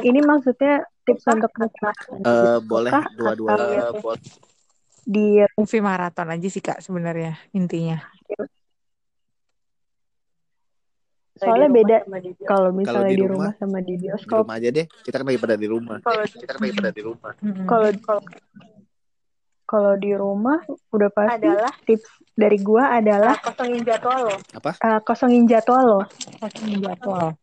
ini 0.02 0.20
maksudnya 0.26 0.82
tips 1.06 1.26
untuk 1.30 1.54
Eh 2.26 2.58
boleh 2.66 2.92
dua-duanya. 3.14 3.94
Atau 3.94 4.18
di 5.08 5.40
Movie 5.56 5.80
maraton 5.80 6.28
aja 6.28 6.48
sih 6.52 6.60
kak 6.60 6.84
sebenarnya 6.84 7.40
intinya. 7.56 8.04
Soalnya 11.38 11.70
beda 11.70 11.98
kalau 12.44 12.70
misalnya 12.72 13.10
di 13.10 13.16
di 13.16 13.26
rumah, 13.26 13.52
rumah 13.52 13.54
sama 13.58 13.78
di 13.80 13.94
Di 13.94 14.02
bioskop. 14.04 14.44
rumah 14.44 14.56
aja 14.58 14.70
deh. 14.72 14.86
Kita 14.88 15.16
kan 15.16 15.26
lagi 15.26 15.40
pada 15.40 15.56
di 15.56 15.68
rumah. 15.68 15.98
Kita 16.02 16.52
kan 16.52 16.60
lagi 16.60 16.74
pada 16.76 16.92
di 16.92 17.02
rumah. 17.02 17.32
Kalau 17.64 17.88
kalau 19.68 19.94
di 19.96 20.12
rumah 20.16 20.60
udah 20.90 21.10
pasti 21.12 21.50
tips 21.84 22.08
dari 22.32 22.58
gua 22.58 22.96
adalah 22.96 23.36
kosongin 23.38 23.84
jadwal 23.84 24.20
lo 24.24 24.36
Apa? 24.56 24.72
eh, 24.80 25.00
kosongin 25.04 25.44
jadwal 25.44 25.84
loh. 25.84 26.04
Kosongin 26.40 26.80
jadwal. 26.80 27.36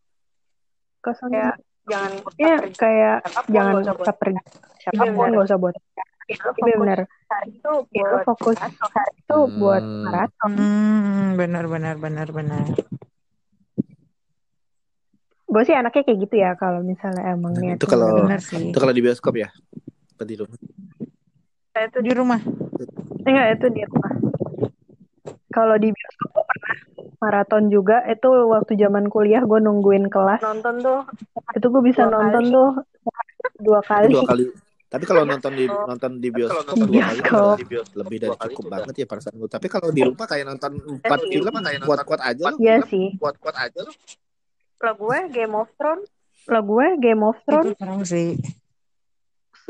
Kosongin 0.98 1.36
Kayak 1.36 1.54
jangan 1.84 2.12
ya 2.40 2.56
kayak 2.72 3.16
jangan 3.44 3.84
usah 3.84 4.14
pergi 4.16 4.40
siapa 4.80 5.04
pun 5.04 5.12
bener. 5.12 5.28
nggak 5.36 5.46
usah 5.46 5.58
buat 5.60 5.74
itu 6.24 6.48
Iya 6.56 6.76
benar 6.80 6.98
itu 7.44 7.70
itu 7.92 8.00
buat 8.00 8.24
fokus 8.24 8.56
itu 9.12 9.38
buat 9.60 9.82
Hmm. 9.84 10.00
maraton 10.00 10.50
Hmm, 10.56 11.28
benar 11.36 11.64
benar 11.68 11.94
benar 12.00 12.28
benar. 12.32 12.64
Gue 15.44 15.62
sih 15.62 15.72
anaknya 15.72 16.02
kayak 16.02 16.18
gitu 16.20 16.34
ya 16.36 16.50
kalau 16.54 16.80
misalnya 16.80 17.22
emang 17.28 17.52
Nah, 17.52 17.62
niat 17.64 17.76
itu 17.76 17.86
kalau- 17.86 18.24
Benar 18.24 18.40
sih. 18.40 18.68
Itu 18.68 18.78
kalau 18.78 18.90
di 18.90 19.00
bioskop 19.00 19.34
ya? 19.34 19.48
Apa 20.10 20.22
di 20.22 20.34
rumah? 20.34 20.58
saya 21.68 21.86
itu 21.86 21.98
Di 22.00 22.12
rumah. 22.12 22.38
enggak 23.20 23.46
itu 23.52 23.66
di 23.68 23.82
rumah 23.82 24.12
kalau 25.48 25.74
di 25.74 25.88
bioskop 25.88 26.28
gue 26.30 26.44
pernah 26.44 26.76
maraton 27.16 27.64
juga 27.66 28.04
itu 28.04 28.26
waktu 28.26 28.72
zaman 28.76 29.06
kuliah 29.06 29.40
gue 29.40 29.58
nungguin 29.58 30.06
kelas 30.06 30.38
nonton 30.40 30.74
tuh 30.78 31.00
itu 31.50 31.66
gue 31.66 31.82
bisa 31.82 32.04
Dua 32.04 32.14
nonton 32.14 32.42
kali. 32.42 32.52
tuh 32.52 32.70
dua 33.58 33.80
kali 33.82 34.06
dua 34.08 34.24
kali. 34.24 34.44
Tapi 34.86 35.04
kalau 35.04 35.22
nonton 35.24 35.52
di 35.52 35.64
nonton 35.66 36.10
di 36.16 36.28
bioskop 36.28 36.62
Kalau 36.62 36.86
dua 36.86 37.02
nonton 37.08 37.24
kali 37.24 37.62
lebih 37.96 38.16
dari 38.20 38.36
cukup 38.46 38.64
banget 38.68 38.94
ya 38.94 39.06
perasaan 39.08 39.34
gue. 39.36 39.48
Tapi 39.48 39.66
kalau 39.66 39.88
di 39.90 40.00
rumah 40.00 40.26
kayak 40.26 40.44
nonton 40.46 40.72
empat 40.78 41.18
di 41.20 41.26
film 41.32 41.44
rumah 41.44 41.60
kayak 41.60 41.74
nonton 41.76 41.88
kuat-kuat 41.90 42.20
aja 42.22 42.44
loh. 42.44 42.58
Iya 42.60 42.76
sih 42.84 43.06
Kuat-kuat 43.16 43.56
aja 43.56 43.80
lo. 44.84 44.92
gue 44.94 45.18
Game 45.32 45.54
of 45.56 45.72
Thrones. 45.80 46.08
Lo 46.46 46.60
gue 46.60 46.86
Game 47.00 47.22
of 47.24 47.36
Itu 47.40 47.46
Thrones. 47.48 47.76
seru 47.80 47.98
sih. 48.04 48.30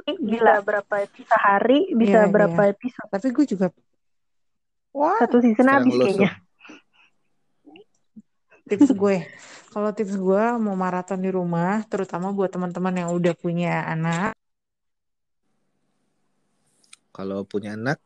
gila 0.05 0.59
berapa 0.61 0.95
episode. 1.07 1.31
Sehari 1.31 1.95
bisa 1.95 2.27
Iya, 2.27 2.31
berapa 2.31 2.63
episode. 2.67 3.09
Tapi 3.09 3.27
gue 3.31 3.45
juga 3.47 3.67
Wah, 4.91 5.19
satu 5.23 5.39
season 5.39 5.63
Sekarang 5.63 5.87
habis 5.87 5.95
kayaknya. 5.97 6.31
Tips 8.67 8.91
gue. 8.91 9.17
Kalau 9.71 9.91
tips 9.95 10.15
gue 10.19 10.43
mau 10.59 10.75
maraton 10.75 11.19
di 11.23 11.31
rumah, 11.31 11.83
terutama 11.87 12.31
buat 12.31 12.51
teman-teman 12.51 12.95
yang 12.95 13.11
udah 13.15 13.35
punya 13.39 13.87
anak, 13.87 14.35
Kalau 17.15 17.47
punya 17.47 17.79
anak, 17.79 18.03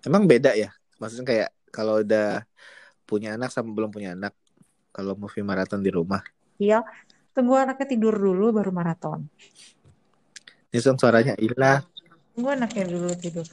emang 0.00 0.24
beda 0.24 0.56
ya? 0.56 0.72
Maksudnya 0.96 1.26
kayak 1.28 1.50
kalau 1.68 2.00
udah 2.00 2.40
punya 3.04 3.36
anak 3.36 3.52
sama 3.52 3.68
belum 3.76 3.92
punya 3.92 4.16
anak, 4.16 4.32
kalau 4.96 5.12
movie 5.12 5.44
maraton 5.44 5.84
di 5.84 5.92
rumah. 5.92 6.24
ya 6.56 6.80
tunggu 7.36 7.52
anaknya 7.52 7.84
tidur 7.84 8.16
dulu 8.16 8.48
baru 8.56 8.72
maraton. 8.72 9.28
Ini 10.72 10.80
song 10.80 10.96
suaranya 10.96 11.36
hilang. 11.36 11.84
Tunggu 12.32 12.48
anaknya 12.56 12.84
dulu 12.88 13.12
tidur. 13.12 13.44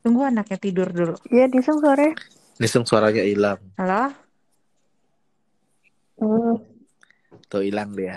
Tunggu 0.00 0.20
anaknya 0.24 0.56
tidur 0.56 0.88
dulu. 0.88 1.14
Iya, 1.28 1.44
Disung 1.52 1.76
sore. 1.84 2.16
Ini 2.56 2.68
song 2.68 2.88
suaranya 2.88 3.20
hilang. 3.20 3.60
Halo? 3.76 4.16
Hmm. 6.20 6.56
Tuh 7.52 7.60
hilang 7.64 7.92
dia. 7.92 8.16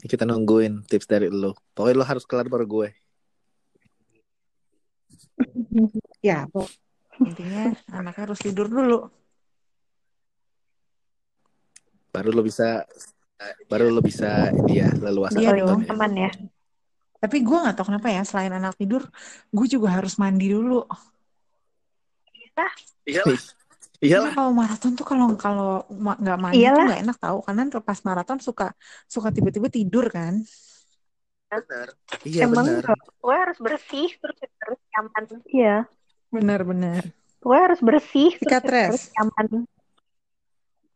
Ini 0.00 0.08
kita 0.08 0.24
nungguin 0.24 0.88
tips 0.88 1.04
dari 1.04 1.28
lo. 1.28 1.52
Pokoknya 1.76 1.96
lo 2.00 2.04
harus 2.08 2.24
kelar 2.24 2.48
baru 2.48 2.64
gue. 2.64 2.88
Ya, 6.24 6.48
pok- 6.48 6.72
intinya 7.20 7.62
anaknya 7.92 8.22
harus 8.28 8.40
tidur 8.40 8.66
dulu. 8.68 8.98
Baru 12.10 12.34
lo 12.34 12.42
bisa 12.42 12.84
baru 13.70 13.88
lo 13.88 14.02
bisa 14.04 14.50
ini 14.52 14.82
ya 14.84 14.90
leluasa 14.92 15.38
Iya 15.40 15.56
nonton 15.56 15.68
dong. 15.68 15.80
ya. 15.86 15.92
Aman 15.94 16.12
ya. 16.16 16.30
Tapi 17.20 17.36
gue 17.44 17.52
nggak 17.52 17.76
tahu 17.76 17.86
kenapa 17.92 18.08
ya, 18.08 18.24
selain 18.24 18.48
anak 18.48 18.80
tidur, 18.80 19.04
gue 19.52 19.66
juga 19.68 19.92
harus 19.92 20.16
mandi 20.16 20.48
dulu. 20.48 20.88
Iyalah. 23.04 23.40
Karena 24.00 24.00
Iyalah. 24.00 24.32
kalau 24.32 24.52
maraton 24.56 24.92
tuh 24.96 25.04
kalau 25.04 25.36
kalau 25.36 25.84
nggak 25.92 26.38
mandi 26.40 26.56
tuh 26.56 26.64
Iyalah. 26.64 26.84
nggak 26.88 27.00
enak 27.04 27.18
tahu. 27.20 27.38
Karena 27.44 27.62
pas 27.84 27.98
maraton 28.00 28.38
suka 28.40 28.72
suka 29.04 29.28
tiba-tiba 29.28 29.68
tidur 29.68 30.08
kan. 30.08 30.40
Bener. 31.52 31.88
Iya 32.24 32.48
Emang 32.48 32.64
benar. 32.64 32.96
Gue 33.20 33.36
harus 33.36 33.58
bersih 33.60 34.08
terus 34.16 34.38
terus 34.40 34.80
nyaman. 34.96 35.24
Iya. 35.52 35.76
Benar-benar. 36.30 37.02
Gue 37.40 37.56
harus 37.56 37.80
bersih 37.80 38.30
res. 38.62 39.10
nyaman. 39.12 39.66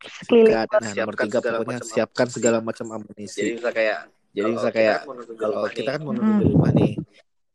Sekeliling. 0.04 0.52
Sikat. 0.52 0.68
Nah, 0.68 0.80
nomor 0.80 0.92
Siapkan 0.92 1.24
tiga 1.24 1.38
segala 1.40 1.56
pokoknya 1.56 1.72
macam 1.74 1.86
siapkan 1.88 2.26
amunisi. 2.26 2.36
segala 2.36 2.58
macam 2.60 2.84
Jadi 2.84 2.96
amunisi. 3.00 3.40
bisa 3.56 3.70
kayak 3.70 3.98
Jadi 4.34 4.50
bisa 4.50 4.68
kayak 4.68 4.98
kan 5.00 5.16
kalau 5.38 5.56
kita 5.70 5.90
kan 5.94 6.00
mau 6.02 6.12
nonton 6.12 6.34
di 6.36 6.46
rumah 6.46 6.70
nih. 6.72 6.92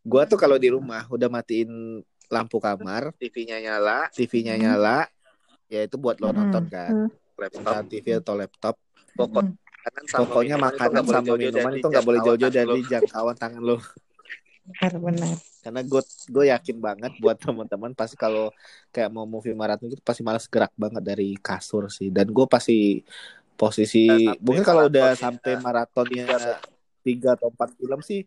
Gua 0.01 0.23
tuh 0.25 0.39
kalau 0.39 0.57
di 0.57 0.69
rumah 0.71 1.03
udah 1.05 1.29
matiin 1.29 2.01
lampu 2.25 2.57
kamar, 2.57 3.11
TV-nya 3.17 3.57
nyala, 3.59 4.07
TV-nya 4.09 4.53
Hmm. 4.53 4.63
nyala, 4.63 4.97
ya 5.67 5.81
itu 5.83 5.97
buat 5.97 6.17
lo 6.17 6.29
Mm-mm. 6.29 6.37
nonton 6.39 6.63
kan. 6.67 6.91
Hmm. 7.05 7.09
laptop, 7.35 7.61
Entah 7.61 7.83
TV 7.85 8.05
atau 8.17 8.33
laptop. 8.33 8.75
pokok 9.11 9.43
Mm. 9.43 9.55
makanan 9.79 10.05
sama 10.07 10.23
Pokoknya 10.27 10.55
minuman 11.39 11.73
itu 11.73 11.87
nggak 11.87 12.05
boleh 12.05 12.19
jauh-jauh 12.21 12.53
dari 12.53 12.79
jangkauan 12.83 13.35
tangan 13.35 13.61
lo. 13.61 13.77
lo. 14.69 14.73
Benar-benar. 14.77 15.35
Karena 15.59 15.81
gue 15.83 16.01
gue 16.05 16.45
yakin 16.53 16.77
banget 16.79 17.11
buat 17.19 17.35
teman-teman 17.35 17.91
pasti 17.97 18.15
kalau 18.15 18.53
kayak 18.93 19.09
mau 19.11 19.25
movie 19.27 19.57
maraton 19.57 19.91
itu 19.91 19.99
pasti 20.05 20.21
malas 20.23 20.47
gerak 20.47 20.71
banget 20.77 21.03
dari 21.03 21.35
kasur 21.41 21.89
sih. 21.91 22.13
Dan 22.13 22.29
gue 22.29 22.45
pasti 22.45 23.03
posisi 23.59 24.07
sampai 24.07 24.39
mungkin 24.39 24.63
kalau 24.63 24.87
udah 24.87 25.19
sampai 25.19 25.59
maratonnya 25.59 26.23
tiga 26.23 26.37
atau 26.39 26.55
tiga 27.03 27.29
atau 27.35 27.47
empat 27.51 27.69
film 27.75 27.99
sih 27.99 28.23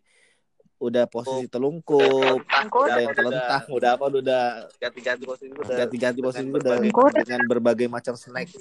udah 0.83 1.07
posisi 1.07 1.47
telungkup, 1.47 2.43
udah 2.43 2.99
yang 2.99 3.15
telentang, 3.15 3.63
udah 3.71 3.95
apa 3.95 4.03
udah 4.11 4.67
ganti-ganti 4.75 5.23
posisi 5.23 5.55
udah 5.55 5.77
ganti-ganti 5.79 6.19
posisi 6.19 6.43
dengan 6.43 6.83
udah 6.83 7.23
dengan 7.23 7.41
berbagai 7.47 7.87
macam 7.87 8.19
snack. 8.19 8.51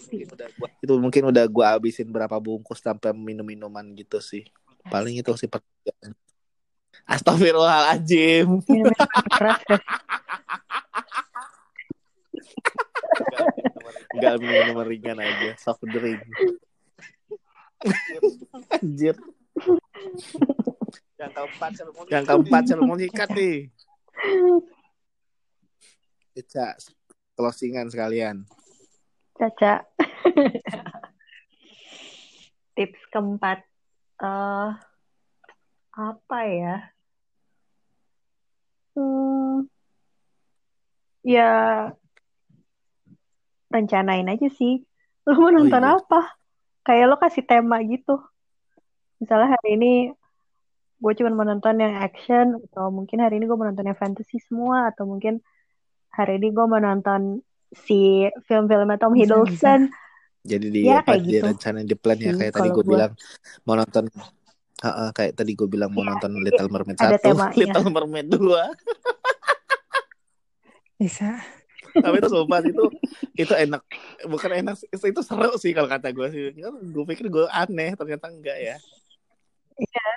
buat 0.55 0.71
Itu 0.79 1.03
mungkin 1.03 1.35
udah 1.35 1.45
gue 1.51 1.67
habisin 1.67 2.15
berapa 2.15 2.39
bungkus 2.39 2.79
sampai 2.79 3.11
minum-minuman 3.11 3.83
gitu 3.99 4.23
sih. 4.23 4.47
Paling 4.87 5.19
itu 5.19 5.35
sih 5.35 5.51
pekerjaan. 5.51 6.15
Astagfirullahaladzim. 7.07 8.63
Minuman 8.69 9.27
keras 9.33 9.61
ya. 9.69 9.79
Enggak 14.13 14.35
minum-minuman 14.41 14.87
ringan 14.87 15.19
aja, 15.21 15.51
soft 15.57 15.83
drink. 15.89 16.21
Anjir. 18.79 19.17
yang 21.23 21.33
keempat 21.33 21.71
seremoni 21.79 22.09
Yang 22.11 22.25
keempat 22.29 22.63
seremoni 22.67 23.03
ikat 23.09 23.31
nih. 23.35 23.57
Ica, 26.37 26.77
closingan 27.37 27.89
sekalian. 27.89 28.45
Caca. 29.37 29.85
Tips 32.77 33.03
keempat. 33.13 33.72
Ya? 36.47 36.77
Hmm, 38.93 39.65
ya 41.25 41.51
rencanain 43.73 44.29
aja 44.29 44.49
sih. 44.53 44.85
Lo 45.25 45.39
mau 45.39 45.49
Oh 45.49 45.65
nonton 45.65 45.81
iya. 45.81 45.97
apa? 45.97 46.21
Kayak 46.85 47.07
lo 47.09 47.17
kasih 47.17 47.47
tema 47.47 47.81
gitu. 47.87 48.21
Misalnya 49.23 49.55
hari 49.55 49.81
ini 49.81 49.93
gue 51.03 51.13
cuma 51.19 51.35
mau 51.35 51.47
nonton 51.47 51.79
yang 51.83 51.99
action, 51.99 52.63
atau 52.71 52.91
mungkin 52.95 53.19
hari 53.23 53.39
ini 53.41 53.51
gue 53.51 53.57
mau 53.59 53.67
nonton 53.67 53.91
yang 53.91 53.99
fantasy 53.99 54.39
semua, 54.39 54.91
atau 54.95 55.03
mungkin 55.09 55.43
hari 56.15 56.39
ini 56.39 56.55
gue 56.55 56.67
mau 56.69 56.79
nonton 56.79 57.43
si 57.73 58.29
film-filmnya 58.47 59.01
Tom 59.01 59.17
Bisa, 59.17 59.35
Hiddleston. 59.35 59.91
Jadi 60.43 60.67
di 60.75 60.81
Ya, 60.85 61.01
apa 61.01 61.17
kayak 61.17 61.23
di 61.23 61.31
gitu 61.39 61.47
rencana 61.49 61.79
di 61.87 61.97
plan 61.97 62.19
ya 62.19 62.35
kayak 62.35 62.53
tadi 62.55 62.69
kalau 62.71 62.77
gue 62.77 62.85
gua. 62.85 62.93
bilang 62.95 63.13
mau 63.67 63.75
nonton 63.79 64.05
Heeh, 64.83 65.09
kayak 65.15 65.33
tadi 65.39 65.55
gue 65.55 65.69
bilang 65.71 65.95
mau 65.95 66.03
Iya, 66.03 66.11
nonton 66.11 66.33
Little 66.43 66.67
Mermaid 66.67 66.99
ada 66.99 67.15
1, 67.15 67.23
temanya. 67.23 67.55
Little 67.61 67.87
Mermaid 67.89 68.27
2. 68.35 68.43
Bisa. 70.99 71.31
Tapi 71.93 72.17
itu 72.19 72.29
sumpah 72.31 72.59
itu 72.65 72.85
itu 73.37 73.53
enak. 73.53 73.83
Bukan 74.25 74.51
enak 74.51 74.75
sih, 74.75 74.89
itu 74.89 75.21
seru 75.23 75.55
sih 75.55 75.71
kalau 75.71 75.87
kata 75.87 76.11
gue 76.11 76.27
sih. 76.31 76.45
Gue 76.91 77.05
pikir 77.07 77.31
gue 77.31 77.47
aneh, 77.47 77.95
ternyata 77.95 78.27
enggak 78.27 78.59
ya. 78.59 78.77
Iya. 79.79 80.09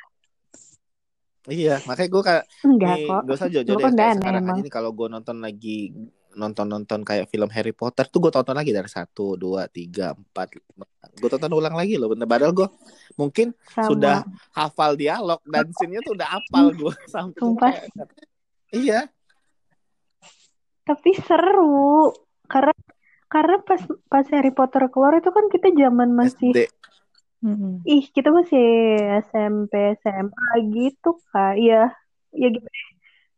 Iya, 1.45 1.76
makanya 1.86 2.09
gue 2.09 2.24
kayak 2.26 2.43
Enggak 2.66 2.89
nih 2.97 3.05
kok. 3.05 3.22
gak 3.22 3.36
usah 3.38 3.49
jauh-jauh 3.53 3.78
Gue 3.78 3.86
deh 3.86 3.93
kan 3.93 4.16
sekarang 4.18 4.41
emang. 4.41 4.55
aja 4.57 4.61
nih 4.66 4.74
kalau 4.74 4.91
gue 4.97 5.07
nonton 5.13 5.38
lagi 5.38 5.78
nonton-nonton 6.36 7.01
kayak 7.07 7.31
film 7.31 7.47
Harry 7.49 7.71
Potter 7.71 8.05
tuh 8.11 8.19
gue 8.27 8.31
tonton 8.31 8.53
lagi 8.53 8.75
dari 8.75 8.91
satu, 8.91 9.39
dua, 9.39 9.71
tiga, 9.71 10.11
empat, 10.13 10.59
gue 11.15 11.29
tonton 11.31 11.51
ulang 11.55 11.73
lagi 11.73 11.95
loh. 11.95 12.11
Bener 12.11 12.27
padahal 12.27 12.51
gue 12.51 12.67
mungkin 13.15 13.55
Sama. 13.71 13.88
sudah 13.88 14.17
hafal 14.51 14.99
dialog 14.99 15.39
dan 15.47 15.71
scene-nya 15.71 16.03
tuh 16.03 16.13
udah 16.19 16.27
hafal 16.36 16.65
gue 16.75 16.93
sampai 17.15 17.39
Sumpah. 17.39 17.73
iya 18.75 19.07
Tapi 20.86 21.11
seru. 21.23 22.13
Karena 22.45 22.75
karena 23.25 23.57
pas 23.65 23.81
pas 24.05 24.25
Harry 24.29 24.53
Potter 24.53 24.86
keluar 24.93 25.17
itu 25.17 25.33
kan 25.33 25.49
kita 25.49 25.73
zaman 25.73 26.13
masih 26.13 26.53
SD 26.53 26.59
Mm-mm. 27.45 27.86
ih 27.86 28.09
kita 28.09 28.33
masih 28.33 28.65
SMP 29.29 29.97
SMA 30.01 30.49
gitu 30.73 31.17
kak. 31.33 31.57
Iya. 31.57 31.93
Ya 32.36 32.47
gitu. 32.53 32.67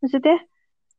Maksudnya 0.03 0.37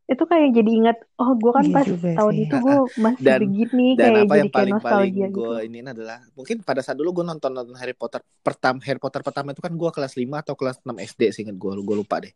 itu 0.08 0.24
kayak 0.24 0.48
jadi 0.50 0.70
ingat 0.74 0.96
oh 1.14 1.36
gue 1.36 1.52
kan 1.52 1.62
Iya 1.62 1.74
pas 1.74 1.84
juga 1.84 2.08
tahun 2.16 2.32
sih. 2.32 2.42
itu 2.42 2.54
gue 2.56 2.74
masih 2.96 3.22
Dan- 3.22 3.40
begini 3.44 3.86
dan 3.92 4.00
kayak 4.00 4.08
apa 4.08 4.16
jadi 4.16 4.24
yang 4.24 4.48
paling 4.48 4.48
paling 4.48 4.74
nostalgia 4.74 5.12
gitu. 5.22 5.36
gue 5.38 5.56
ini 5.62 5.78
adalah 5.82 6.18
mungkin 6.32 6.56
pada 6.62 6.80
saat 6.80 6.96
dulu 6.96 7.10
gue 7.12 7.24
nonton 7.26 7.50
nonton 7.50 7.76
Harry 7.76 7.92
Potter 7.92 8.20
pertama 8.38 8.80
Harry 8.82 8.96
Potter 8.96 9.20
pertama 9.20 9.52
itu 9.52 9.60
kan 9.60 9.70
gue 9.70 9.90
kelas 9.90 10.12
5 10.14 10.24
atau 10.40 10.54
kelas 10.54 10.76
6 10.80 10.96
SD 11.04 11.20
seinget 11.30 11.54
gue 11.54 11.72
gue 11.74 11.96
lupa 11.98 12.18
deh 12.18 12.32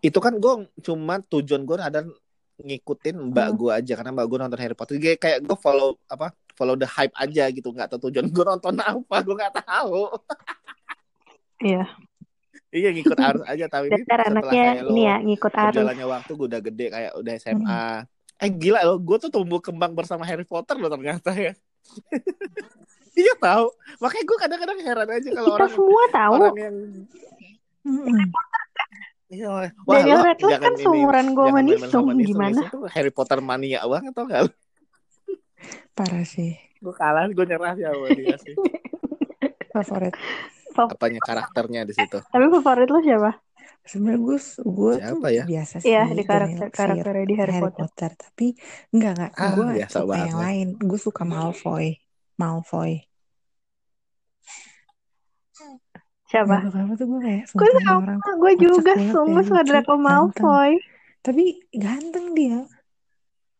itu 0.00 0.14
kan 0.16 0.32
gue 0.34 0.54
cuma 0.80 1.18
tujuan 1.20 1.62
gue 1.62 1.76
ada 1.76 2.06
ngikutin 2.56 3.14
mbak 3.26 3.48
Hmm. 3.48 3.58
gue 3.58 3.70
aja 3.74 3.92
karena 3.92 4.10
mbak 4.12 4.24
gue 4.24 4.38
nonton 4.38 4.60
Harry 4.60 4.72
Potter 4.72 4.94
Kayak- 4.94 5.18
kayak 5.18 5.38
gue 5.42 5.56
follow 5.56 5.98
apa 6.06 6.30
follow 6.52 6.72
the 6.72 6.86
hype 6.86 7.10
aja 7.16 7.50
gitu 7.50 7.68
nggak 7.68 7.90
tahu 7.90 8.06
tujuan 8.06 8.28
gue 8.28 8.44
nonton 8.46 8.70
apa 8.86 9.16
gue 9.20 9.34
nggak 9.34 9.54
tahu 9.60 10.14
Iya. 11.56 11.86
Iya 12.74 12.90
ngikut 12.90 13.14
arus 13.16 13.42
aja 13.46 13.64
tapi 13.66 13.86
ini 13.86 13.94
Dasar 13.94 14.02
setelah 14.18 14.26
anaknya 14.28 14.50
kayak 14.66 14.82
lo 14.82 14.88
ini 14.90 15.02
ya 15.02 15.16
ngikut 15.22 15.52
arus. 15.54 15.68
berjalannya 15.70 16.06
waktu 16.10 16.30
gue 16.32 16.46
udah 16.46 16.60
gede 16.60 16.86
kayak 16.90 17.12
udah 17.14 17.32
SMA 17.38 17.84
eh 18.34 18.50
gila 18.50 18.80
lo 18.82 18.94
gue 18.98 19.16
tuh 19.16 19.30
tumbuh 19.30 19.60
kembang 19.62 19.92
bersama 19.94 20.22
Harry 20.22 20.42
Potter 20.42 20.74
lo 20.74 20.90
ternyata 20.90 21.30
ya 21.32 21.54
iya 23.14 23.34
tahu 23.38 23.70
makanya 23.96 24.24
gue 24.24 24.38
kadang-kadang 24.38 24.78
heran 24.82 25.08
aja 25.08 25.28
kalau 25.30 25.48
Kita 25.48 25.56
orang 25.56 25.70
semua 25.70 26.04
tahu. 26.10 26.32
orang 26.34 26.56
yang 26.58 26.76
Mm-mm. 27.84 28.18
iya 29.28 29.50
Daniel 29.86 30.18
lo 30.18 30.24
Radcliffe 30.24 30.50
jangan 30.50 30.64
kan 30.66 30.74
seumuran 30.76 31.26
gue 31.30 31.46
sama 31.46 31.54
main-main 31.56 31.78
Nisung. 31.78 32.06
Gimana? 32.18 32.50
Nisung 32.50 32.68
tuh 32.68 32.82
Harry 32.90 33.12
Potter 33.14 33.38
mania 33.38 33.80
banget 33.84 34.12
tau 34.12 34.26
gak 34.26 34.50
Parah 35.94 36.26
sih. 36.26 36.58
gue 36.58 36.92
kalah 36.92 37.30
gue 37.30 37.44
nyerah 37.46 37.72
sih 37.72 37.86
sama 37.86 38.06
dia 38.10 38.36
sih 38.36 38.54
Favorit. 39.70 40.14
Apanya 40.74 41.20
karakternya 41.22 41.80
di 41.88 41.94
situ 41.94 42.18
Tapi 42.32 42.46
favorit 42.50 42.88
lo 42.90 42.98
siapa? 43.06 43.30
Sebenarnya 43.84 44.20
gue 44.26 44.38
gue 44.64 44.92
tuh 45.08 45.18
ya? 45.28 45.44
biasa 45.44 45.74
sih 45.80 45.90
Iya, 45.92 46.02
di 46.18 46.22
karakter 46.24 46.66
karakternya 46.72 47.24
di 47.30 47.34
Harry, 47.38 47.52
Harry 47.54 47.62
Potter. 47.68 47.84
Potter, 47.84 48.10
tapi 48.16 48.46
enggak 48.94 49.10
enggak 49.14 49.30
Ah, 49.36 49.52
gue 49.54 49.64
suka 49.92 50.16
yang 50.24 50.36
banget. 50.36 50.48
lain. 50.48 50.66
Gue 50.80 51.00
suka 51.06 51.22
Malfoy. 51.32 51.86
Malfoy. 52.40 52.90
Siapa? 56.30 56.56
Gak 56.64 56.96
tuh 56.98 57.06
gue 57.12 57.20
kayak 57.26 57.42
Gue 57.54 57.70
sama, 57.86 58.12
gue 58.42 58.52
juga 58.64 58.92
banget 58.96 59.12
sungguh 59.14 59.42
suka 59.48 59.62
Draco 59.68 59.94
ganteng. 59.94 60.04
Malfoy. 60.06 60.72
Tapi 61.24 61.44
ganteng 61.84 62.26
dia. 62.38 62.58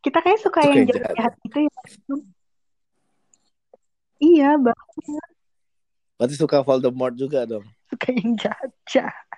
Kita 0.04 0.18
kayak 0.24 0.40
suka 0.44 0.60
Suka 0.64 0.68
yang 0.68 0.84
yang 0.84 0.88
jahat. 0.88 1.16
jahat-jahat 1.16 1.32
gitu 1.44 1.58
ya. 1.68 1.70
Iya, 4.24 4.48
bang. 4.64 4.80
Berarti 6.14 6.34
suka 6.38 6.62
Voldemort 6.62 7.14
juga 7.18 7.42
dong. 7.42 7.66
Suka 7.90 8.08
yang 8.14 8.38
jahat-jahat. 8.38 9.28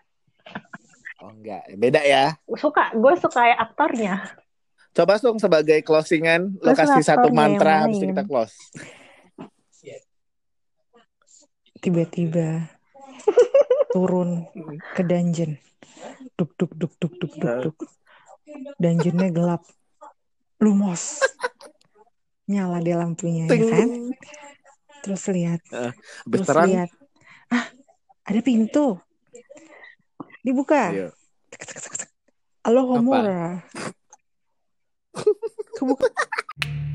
Oh 1.24 1.32
enggak, 1.32 1.64
beda 1.80 2.00
ya. 2.04 2.36
Suka, 2.60 2.92
gue 2.92 3.12
suka 3.16 3.40
ya 3.48 3.56
aktornya. 3.56 4.14
Coba 4.96 5.20
dong 5.20 5.36
sebagai 5.36 5.80
closingan 5.84 6.56
lo 6.56 6.72
kasih 6.72 7.04
satu 7.04 7.28
mantra 7.28 7.84
habis 7.84 8.00
itu 8.00 8.08
kita 8.12 8.24
close. 8.24 8.56
Tiba-tiba 11.84 12.72
turun 13.92 14.48
ke 14.96 15.04
dungeon. 15.04 15.60
Duk 16.36 16.56
duk 16.56 16.72
duk 16.72 16.92
duk 16.96 17.12
duk 17.20 17.32
duk 17.36 17.54
duk. 17.60 17.76
Dungeonnya 18.80 19.28
gelap. 19.32 19.62
Lumos. 20.60 21.20
Nyala 22.48 22.80
deh 22.80 22.96
lampunya 22.96 23.44
ya 23.44 23.60
kan. 23.68 23.88
Terus 25.06 25.22
lihat, 25.30 25.62
Habis 25.70 25.94
terus 26.26 26.48
terang. 26.50 26.66
lihat. 26.66 26.90
Ah, 27.46 27.70
ada 28.26 28.40
pintu. 28.42 28.98
Dibuka. 30.42 30.90
Tek. 31.46 32.10
Halo 32.66 32.90
Homura. 32.90 33.62
Kebuka. 35.78 36.10